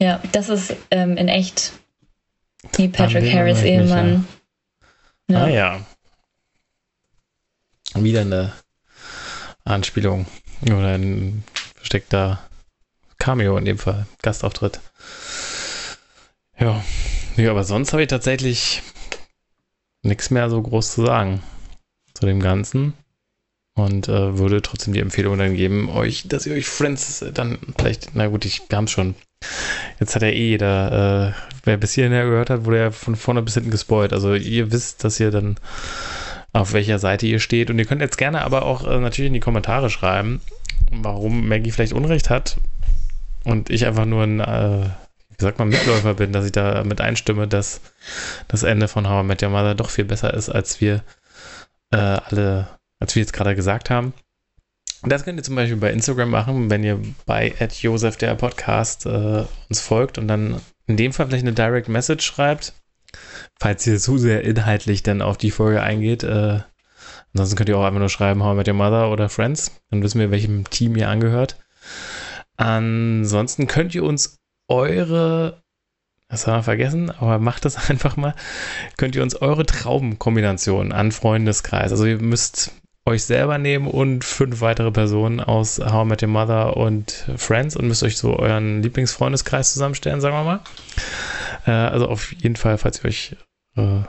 Ja, 0.00 0.20
das 0.32 0.48
ist 0.48 0.76
ähm, 0.90 1.16
in 1.16 1.28
echt 1.28 1.72
Neil 2.78 2.88
Patrick 2.88 3.32
Harris 3.32 3.62
Ehemann. 3.62 4.26
Ja. 5.28 5.44
Ah 5.44 5.48
ja. 5.48 5.80
Wieder 7.94 8.22
eine 8.22 8.52
Anspielung. 9.64 10.26
Oder 10.62 10.94
ein 10.94 11.44
versteckter 11.76 12.40
Cameo 13.18 13.56
in 13.56 13.64
dem 13.64 13.78
Fall. 13.78 14.06
Gastauftritt. 14.22 14.80
Ja. 16.58 16.82
ja 17.36 17.50
aber 17.50 17.64
sonst 17.64 17.92
habe 17.92 18.02
ich 18.02 18.08
tatsächlich 18.08 18.82
nichts 20.02 20.30
mehr 20.30 20.50
so 20.50 20.60
groß 20.60 20.92
zu 20.92 21.06
sagen 21.06 21.42
zu 22.14 22.26
dem 22.26 22.40
Ganzen. 22.40 22.94
Und 23.74 24.08
äh, 24.08 24.36
würde 24.38 24.60
trotzdem 24.60 24.92
die 24.92 25.00
Empfehlung 25.00 25.38
dann 25.38 25.56
geben, 25.56 25.88
euch, 25.88 26.28
dass 26.28 26.44
ihr 26.44 26.54
euch 26.54 26.66
Friends 26.66 27.24
dann 27.32 27.58
vielleicht, 27.78 28.14
na 28.14 28.26
gut, 28.26 28.44
ich, 28.44 28.62
wir 28.68 28.76
haben 28.76 28.84
es 28.84 28.90
schon 28.90 29.14
Jetzt 30.00 30.14
hat 30.14 30.22
er 30.22 30.32
eh 30.32 30.50
jeder, 30.50 31.34
äh, 31.34 31.56
wer 31.64 31.76
bis 31.76 31.92
hierhin 31.92 32.12
gehört 32.12 32.50
hat, 32.50 32.64
wurde 32.64 32.78
ja 32.78 32.90
von 32.90 33.16
vorne 33.16 33.42
bis 33.42 33.54
hinten 33.54 33.70
gespoilt. 33.70 34.12
Also 34.12 34.34
ihr 34.34 34.72
wisst, 34.72 35.04
dass 35.04 35.20
ihr 35.20 35.30
dann 35.30 35.56
auf 36.52 36.72
welcher 36.72 36.98
Seite 36.98 37.26
ihr 37.26 37.40
steht. 37.40 37.70
Und 37.70 37.78
ihr 37.78 37.84
könnt 37.84 38.00
jetzt 38.00 38.18
gerne 38.18 38.42
aber 38.42 38.64
auch 38.64 38.86
äh, 38.86 38.98
natürlich 38.98 39.28
in 39.28 39.34
die 39.34 39.40
Kommentare 39.40 39.90
schreiben, 39.90 40.40
warum 40.90 41.48
Maggie 41.48 41.70
vielleicht 41.70 41.92
Unrecht 41.92 42.30
hat 42.30 42.58
und 43.44 43.70
ich 43.70 43.86
einfach 43.86 44.04
nur 44.04 44.24
ein, 44.24 44.40
äh, 44.40 44.86
wie 45.36 45.44
sagt 45.44 45.58
man, 45.58 45.68
Mitläufer 45.68 46.14
bin, 46.14 46.32
dass 46.32 46.44
ich 46.44 46.52
da 46.52 46.84
mit 46.84 47.00
einstimme, 47.00 47.48
dass 47.48 47.80
das 48.48 48.62
Ende 48.62 48.88
von 48.88 49.08
How 49.08 49.24
I 49.24 49.26
Met 49.26 49.42
Your 49.42 49.50
Mother 49.50 49.74
doch 49.74 49.90
viel 49.90 50.04
besser 50.04 50.34
ist, 50.34 50.50
als 50.50 50.80
wir 50.80 51.02
äh, 51.90 51.96
alle, 51.96 52.68
als 52.98 53.14
wir 53.14 53.22
jetzt 53.22 53.32
gerade 53.32 53.56
gesagt 53.56 53.90
haben. 53.90 54.12
Das 55.04 55.24
könnt 55.24 55.38
ihr 55.38 55.42
zum 55.42 55.56
Beispiel 55.56 55.78
bei 55.78 55.90
Instagram 55.90 56.30
machen, 56.30 56.70
wenn 56.70 56.84
ihr 56.84 57.00
bei 57.26 57.52
Joseph 57.80 58.18
der 58.18 58.36
Podcast 58.36 59.04
äh, 59.06 59.44
uns 59.68 59.80
folgt 59.80 60.16
und 60.16 60.28
dann 60.28 60.60
in 60.86 60.96
dem 60.96 61.12
Fall 61.12 61.26
vielleicht 61.26 61.44
eine 61.44 61.54
Direct 61.54 61.88
Message 61.88 62.24
schreibt, 62.24 62.74
falls 63.58 63.86
ihr 63.86 63.98
zu 63.98 64.18
sehr 64.18 64.44
inhaltlich 64.44 65.02
dann 65.02 65.22
auf 65.22 65.36
die 65.36 65.50
Folge 65.50 65.82
eingeht. 65.82 66.22
Äh, 66.22 66.60
ansonsten 67.32 67.56
könnt 67.56 67.68
ihr 67.68 67.78
auch 67.78 67.84
einfach 67.84 68.00
nur 68.00 68.08
schreiben, 68.08 68.42
How 68.42 68.54
I 68.54 68.56
Met 68.56 68.68
Your 68.68 68.74
Mother 68.74 69.10
oder 69.10 69.28
Friends. 69.28 69.72
Dann 69.90 70.02
wissen 70.02 70.20
wir, 70.20 70.30
welchem 70.30 70.68
Team 70.70 70.96
ihr 70.96 71.08
angehört. 71.08 71.58
Ansonsten 72.56 73.66
könnt 73.66 73.94
ihr 73.94 74.04
uns 74.04 74.38
eure, 74.68 75.62
das 76.28 76.46
haben 76.46 76.58
wir 76.58 76.62
vergessen, 76.62 77.10
aber 77.10 77.38
macht 77.38 77.64
das 77.64 77.90
einfach 77.90 78.16
mal, 78.16 78.34
könnt 78.96 79.16
ihr 79.16 79.22
uns 79.22 79.34
eure 79.36 79.66
Traubenkombination 79.66 80.92
an 80.92 81.12
Freundeskreis, 81.12 81.90
also 81.90 82.04
ihr 82.04 82.20
müsst 82.20 82.72
euch 83.04 83.24
selber 83.24 83.58
nehmen 83.58 83.88
und 83.88 84.24
fünf 84.24 84.60
weitere 84.60 84.92
Personen 84.92 85.40
aus 85.40 85.80
How 85.80 86.04
I 86.04 86.08
Met 86.08 86.22
Your 86.22 86.28
Mother 86.28 86.76
und 86.76 87.26
Friends 87.36 87.74
und 87.74 87.88
müsst 87.88 88.04
euch 88.04 88.16
so 88.16 88.36
euren 88.36 88.82
Lieblingsfreundeskreis 88.82 89.72
zusammenstellen, 89.72 90.20
sagen 90.20 90.36
wir 90.36 90.44
mal. 90.44 90.60
Äh, 91.66 91.70
also 91.70 92.08
auf 92.08 92.32
jeden 92.32 92.56
Fall, 92.56 92.78
falls 92.78 93.02
ihr 93.02 93.08
euch 93.08 93.36
äh, 93.76 94.00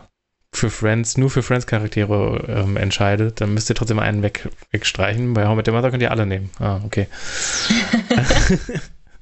für 0.52 0.70
Friends, 0.70 1.18
nur 1.18 1.30
für 1.30 1.44
Friends-Charaktere 1.44 2.46
ähm, 2.48 2.78
entscheidet, 2.78 3.42
dann 3.42 3.54
müsst 3.54 3.70
ihr 3.70 3.76
trotzdem 3.76 4.00
einen 4.00 4.22
weg, 4.22 4.50
wegstreichen. 4.72 5.34
Bei 5.34 5.46
How 5.46 5.54
I 5.54 5.56
Met 5.58 5.68
Your 5.68 5.74
Mother 5.74 5.92
könnt 5.92 6.04
ihr 6.04 6.12
alle 6.12 6.26
nehmen. 6.26 6.52
Ah, 6.60 6.80
okay. 6.86 7.08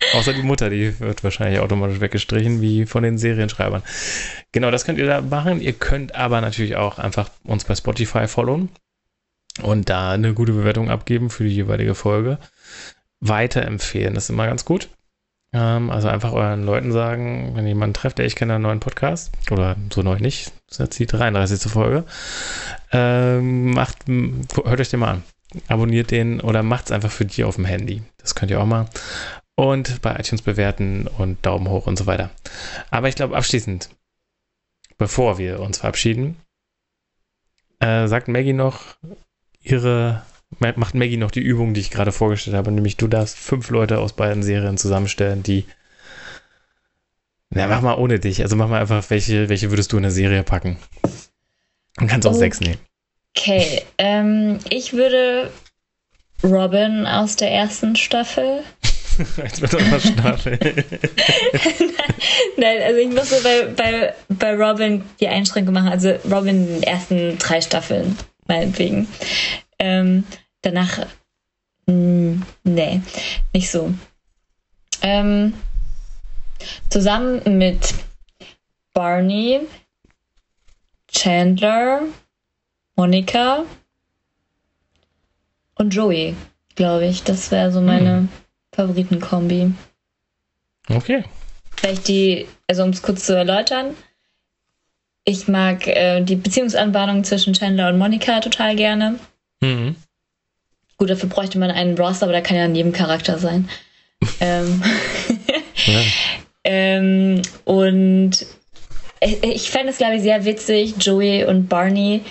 Außer 0.13 0.34
die 0.34 0.41
Mutter, 0.41 0.69
die 0.69 0.99
wird 0.99 1.23
wahrscheinlich 1.23 1.59
automatisch 1.59 2.01
weggestrichen, 2.01 2.61
wie 2.61 2.86
von 2.86 3.03
den 3.03 3.17
Serienschreibern. 3.17 3.84
Genau, 4.51 4.71
das 4.71 4.86
könnt 4.86 4.99
ihr 4.99 5.05
da 5.05 5.21
machen. 5.21 5.61
Ihr 5.61 5.73
könnt 5.73 6.15
aber 6.15 6.41
natürlich 6.41 6.75
auch 6.75 6.99
einfach 6.99 7.29
uns 7.43 7.63
bei 7.63 7.75
Spotify 7.75 8.27
followen 8.27 8.69
und 9.61 9.89
da 9.89 10.11
eine 10.11 10.34
gute 10.34 10.53
Bewertung 10.53 10.89
abgeben 10.89 11.29
für 11.29 11.43
die 11.43 11.55
jeweilige 11.55 11.95
Folge. 11.95 12.39
Weiterempfehlen, 13.19 14.15
das 14.15 14.25
ist 14.25 14.29
immer 14.32 14.47
ganz 14.47 14.65
gut. 14.65 14.89
Ähm, 15.53 15.89
also 15.89 16.07
einfach 16.07 16.31
euren 16.31 16.63
Leuten 16.63 16.91
sagen, 16.91 17.51
wenn 17.55 17.67
jemanden 17.67 17.93
trefft, 17.93 18.17
der 18.17 18.25
ich 18.25 18.35
kenne 18.35 18.55
einen 18.55 18.63
neuen 18.63 18.79
Podcast, 18.79 19.31
oder 19.51 19.75
so 19.93 20.01
neu 20.01 20.17
nicht, 20.19 20.53
das 20.67 20.79
ist 20.79 20.79
jetzt 20.79 20.99
die 20.99 21.05
33. 21.05 21.71
Folge, 21.71 22.05
ähm, 22.91 23.71
macht, 23.71 24.07
hört 24.07 24.79
euch 24.79 24.89
den 24.89 24.99
mal 25.01 25.11
an. 25.11 25.23
Abonniert 25.67 26.11
den 26.11 26.39
oder 26.39 26.63
macht 26.63 26.85
es 26.85 26.91
einfach 26.91 27.11
für 27.11 27.25
die 27.25 27.43
auf 27.43 27.55
dem 27.55 27.65
Handy. 27.65 28.01
Das 28.17 28.35
könnt 28.35 28.51
ihr 28.51 28.61
auch 28.61 28.65
mal. 28.65 28.87
Und 29.55 30.01
bei 30.01 30.15
iTunes 30.15 30.41
bewerten 30.41 31.07
und 31.07 31.45
Daumen 31.45 31.69
hoch 31.69 31.87
und 31.87 31.97
so 31.97 32.05
weiter. 32.05 32.29
Aber 32.89 33.09
ich 33.09 33.15
glaube, 33.15 33.35
abschließend, 33.35 33.89
bevor 34.97 35.37
wir 35.37 35.59
uns 35.59 35.79
verabschieden, 35.79 36.37
äh, 37.79 38.07
sagt 38.07 38.29
Maggie 38.29 38.53
noch, 38.53 38.79
ihre, 39.61 40.21
macht 40.62 40.95
Maggie 40.95 41.18
noch 41.18 41.32
die 41.32 41.41
Übung, 41.41 41.74
die 41.74 41.82
ich 41.82 41.91
gerade 41.91 42.12
vorgestellt 42.12 42.55
habe, 42.55 42.72
nämlich 42.72 42.97
du 42.97 43.07
darfst 43.07 43.38
fünf 43.38 43.70
Leute 43.70 43.99
aus 43.99 44.14
beiden 44.14 44.43
Serien 44.43 44.78
zusammenstellen, 44.78 45.43
die 45.43 45.66
na, 47.53 47.68
mach 47.68 47.82
mal 47.82 47.95
ohne 47.95 48.20
dich. 48.20 48.41
Also 48.41 48.55
mach 48.55 48.70
mal 48.70 48.80
einfach, 48.80 49.09
welche, 49.09 49.49
welche 49.49 49.72
würdest 49.72 49.91
du 49.91 49.97
in 49.97 50.05
eine 50.05 50.12
Serie 50.12 50.43
packen? 50.43 50.78
Und 51.99 52.07
kannst 52.07 52.26
auch 52.26 52.32
okay. 52.32 52.39
sechs 52.39 52.62
nehmen. 52.62 52.80
Okay, 53.36 53.82
ähm, 53.97 54.59
ich 54.70 54.93
würde 54.93 55.51
Robin 56.43 57.05
aus 57.05 57.36
der 57.36 57.51
ersten 57.51 57.95
Staffel. 57.97 58.64
Jetzt 59.38 59.62
wird 59.62 59.74
das 59.74 60.03
Staffel. 60.07 60.57
Nein, 62.57 62.82
also 62.84 62.99
ich 62.99 63.09
musste 63.09 63.41
bei, 63.43 63.66
bei, 63.76 64.14
bei 64.30 64.55
Robin 64.55 65.03
die 65.20 65.28
Einschränkung 65.28 65.74
machen. 65.74 65.89
Also 65.89 66.14
Robin 66.32 66.68
in 66.68 66.68
den 66.68 66.84
ersten 66.84 67.38
drei 67.38 67.59
Staffeln 67.59 68.18
meinetwegen. 68.47 69.07
Ähm, 69.78 70.24
danach, 70.62 70.99
mh, 71.88 71.93
hm, 71.93 72.45
nee, 72.64 73.01
nicht 73.53 73.70
so. 73.70 73.93
Ähm, 75.01 75.53
zusammen 76.89 77.57
mit 77.57 77.93
Barney, 78.93 79.62
Chandler, 81.07 82.03
Monika 82.95 83.64
und 85.76 85.93
Joey, 85.93 86.36
glaube 86.76 87.05
ich. 87.07 87.24
Das 87.24 87.51
wäre 87.51 87.72
so 87.72 87.82
meine 87.82 88.18
hm. 88.18 88.30
Favoritenkombi. 88.74 89.74
Okay. 90.89 91.24
Vielleicht 91.76 92.07
die, 92.07 92.47
also 92.68 92.84
um 92.84 92.89
es 92.89 93.01
kurz 93.01 93.26
zu 93.26 93.36
erläutern, 93.36 93.95
ich 95.24 95.47
mag 95.47 95.88
äh, 95.88 96.22
die 96.22 96.36
Beziehungsanbahnung 96.36 97.24
zwischen 97.24 97.53
Chandler 97.53 97.89
und 97.89 97.97
Monika 97.97 98.39
total 98.39 98.76
gerne. 98.76 99.20
Mhm. 99.62 99.95
Gut, 101.01 101.09
dafür 101.09 101.29
bräuchte 101.29 101.57
man 101.57 101.71
einen 101.71 101.97
Ross, 101.97 102.21
aber 102.21 102.31
der 102.31 102.43
kann 102.43 102.57
ja 102.57 102.65
in 102.65 102.75
jedem 102.75 102.91
Charakter 102.91 103.39
sein. 103.39 103.67
ähm, 104.39 104.83
ja. 105.87 105.99
ähm, 106.63 107.41
und 107.65 108.45
ich, 109.19 109.43
ich 109.43 109.71
fände 109.71 109.89
es, 109.89 109.97
glaube 109.97 110.17
ich, 110.17 110.21
sehr 110.21 110.45
witzig, 110.45 110.93
Joey 110.99 111.45
und 111.45 111.69
Barney 111.69 112.21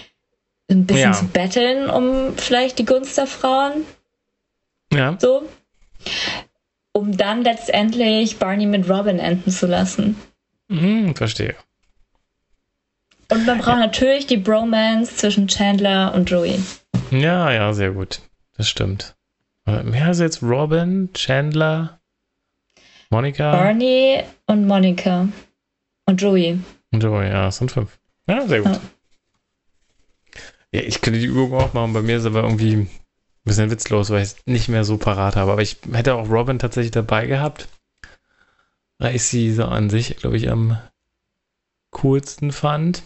ein 0.70 0.86
bisschen 0.86 1.10
ja. 1.10 1.12
zu 1.12 1.26
betteln 1.26 1.90
um 1.90 2.36
vielleicht 2.36 2.78
die 2.78 2.84
Gunst 2.84 3.18
der 3.18 3.26
Frauen. 3.26 3.84
Ja. 4.92 5.18
So. 5.18 5.48
Um 6.92 7.16
dann 7.16 7.42
letztendlich 7.42 8.38
Barney 8.38 8.66
mit 8.66 8.88
Robin 8.88 9.18
enden 9.18 9.50
zu 9.50 9.66
lassen. 9.66 10.14
Mhm, 10.68 11.16
verstehe. 11.16 11.56
Und 13.32 13.46
man 13.46 13.58
braucht 13.58 13.80
natürlich 13.80 14.28
die 14.28 14.36
Bromance 14.36 15.16
zwischen 15.16 15.48
Chandler 15.48 16.14
und 16.14 16.30
Joey. 16.30 16.60
Ja, 17.10 17.50
ja, 17.50 17.72
sehr 17.72 17.90
gut. 17.90 18.20
Das 18.60 18.68
stimmt. 18.68 19.16
Wer 19.64 20.10
ist 20.10 20.20
jetzt 20.20 20.42
Robin, 20.42 21.08
Chandler, 21.14 21.98
Monika? 23.08 23.52
Barney 23.52 24.22
und 24.48 24.66
Monika. 24.66 25.28
Und 26.04 26.20
Joey. 26.20 26.60
Und 26.90 27.02
Joey, 27.02 27.28
ja, 27.28 27.46
das 27.46 27.56
sind 27.56 27.72
fünf. 27.72 27.98
Ja, 28.28 28.46
sehr 28.46 28.60
gut. 28.60 28.74
Ja. 28.74 28.80
ja, 30.72 30.80
ich 30.82 31.00
könnte 31.00 31.20
die 31.20 31.24
Übung 31.24 31.54
auch 31.54 31.72
machen. 31.72 31.94
Bei 31.94 32.02
mir 32.02 32.18
ist 32.18 32.26
aber 32.26 32.42
irgendwie 32.42 32.74
ein 32.74 32.90
bisschen 33.44 33.70
witzlos, 33.70 34.10
weil 34.10 34.24
ich 34.24 34.28
es 34.28 34.36
nicht 34.44 34.68
mehr 34.68 34.84
so 34.84 34.98
parat 34.98 35.36
habe. 35.36 35.52
Aber 35.52 35.62
ich 35.62 35.78
hätte 35.90 36.16
auch 36.16 36.28
Robin 36.28 36.58
tatsächlich 36.58 36.90
dabei 36.90 37.24
gehabt. 37.24 37.66
Weil 38.98 39.16
ich 39.16 39.22
sie 39.22 39.54
so 39.54 39.64
an 39.64 39.88
sich, 39.88 40.18
glaube 40.18 40.36
ich, 40.36 40.50
am 40.50 40.78
coolsten 41.92 42.52
fand. 42.52 43.04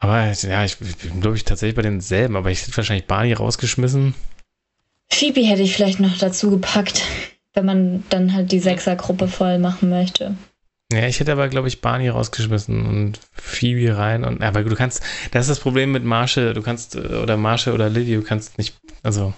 Aber 0.00 0.32
ja, 0.32 0.64
ich 0.64 0.78
bin, 0.78 1.20
glaube 1.20 1.36
ich, 1.36 1.44
tatsächlich 1.44 1.76
bei 1.76 1.82
denselben, 1.82 2.36
aber 2.36 2.50
ich 2.50 2.62
hätte 2.62 2.76
wahrscheinlich 2.76 3.06
Barney 3.06 3.34
rausgeschmissen. 3.34 4.14
Phoebe 5.08 5.42
hätte 5.42 5.62
ich 5.62 5.74
vielleicht 5.74 6.00
noch 6.00 6.16
dazu 6.16 6.50
gepackt, 6.50 7.02
wenn 7.52 7.66
man 7.66 8.04
dann 8.08 8.32
halt 8.32 8.50
die 8.50 8.60
Sechsergruppe 8.60 9.28
voll 9.28 9.58
machen 9.58 9.90
möchte. 9.90 10.34
Ja, 10.92 11.06
ich 11.06 11.20
hätte 11.20 11.32
aber, 11.32 11.48
glaube 11.48 11.68
ich, 11.68 11.82
Barney 11.82 12.08
rausgeschmissen 12.08 12.86
und 12.86 13.20
Phoebe 13.32 13.96
rein. 13.96 14.24
Und, 14.24 14.42
aber 14.42 14.64
du 14.64 14.74
kannst, 14.74 15.02
das 15.30 15.42
ist 15.42 15.50
das 15.50 15.60
Problem 15.60 15.92
mit 15.92 16.04
Marshall, 16.04 16.54
du 16.54 16.62
kannst, 16.62 16.96
oder 16.96 17.36
Marshall 17.36 17.74
oder 17.74 17.88
Lily, 17.88 18.16
du 18.16 18.22
kannst 18.22 18.58
nicht, 18.58 18.76
also, 19.02 19.34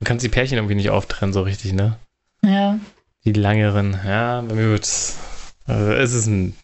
du 0.00 0.04
kannst 0.04 0.24
die 0.24 0.30
Pärchen 0.30 0.56
irgendwie 0.56 0.74
nicht 0.74 0.90
auftrennen, 0.90 1.32
so 1.32 1.42
richtig, 1.42 1.74
ne? 1.74 1.96
Ja. 2.42 2.78
Die 3.24 3.32
langeren, 3.32 4.00
ja, 4.04 4.40
bei 4.40 4.54
mir 4.54 4.70
wird 4.70 4.84
es, 4.84 5.16
also, 5.66 5.92
es 5.92 6.14
ist 6.14 6.26
ein 6.26 6.56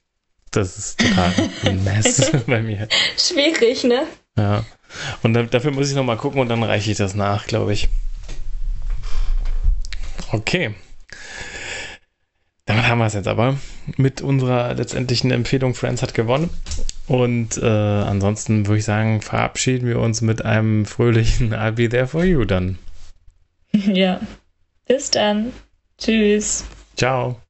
das 0.50 0.78
ist 0.78 1.00
total 1.00 1.32
ein 1.64 1.84
Mess 1.84 2.32
bei 2.46 2.62
mir. 2.62 2.88
Schwierig, 3.18 3.84
ne? 3.84 4.04
Ja. 4.36 4.64
Und 5.22 5.34
da, 5.34 5.42
dafür 5.42 5.72
muss 5.72 5.90
ich 5.90 5.96
nochmal 5.96 6.16
gucken 6.16 6.40
und 6.40 6.48
dann 6.48 6.62
reiche 6.62 6.90
ich 6.90 6.96
das 6.96 7.14
nach, 7.14 7.46
glaube 7.46 7.72
ich. 7.72 7.88
Okay. 10.32 10.74
Damit 12.64 12.88
haben 12.88 12.98
wir 12.98 13.06
es 13.06 13.14
jetzt 13.14 13.28
aber. 13.28 13.56
Mit 13.96 14.22
unserer 14.22 14.74
letztendlichen 14.74 15.30
Empfehlung 15.30 15.74
Friends 15.74 16.02
hat 16.02 16.14
gewonnen. 16.14 16.50
Und 17.06 17.58
äh, 17.58 17.66
ansonsten 17.66 18.66
würde 18.66 18.78
ich 18.78 18.84
sagen, 18.84 19.20
verabschieden 19.22 19.86
wir 19.86 20.00
uns 20.00 20.20
mit 20.20 20.44
einem 20.44 20.84
fröhlichen 20.84 21.54
I'll 21.54 21.72
be 21.72 21.88
there 21.88 22.08
for 22.08 22.24
you 22.24 22.44
dann. 22.44 22.78
Ja. 23.72 24.20
Bis 24.86 25.10
dann. 25.10 25.52
Tschüss. 25.98 26.64
Ciao. 26.96 27.40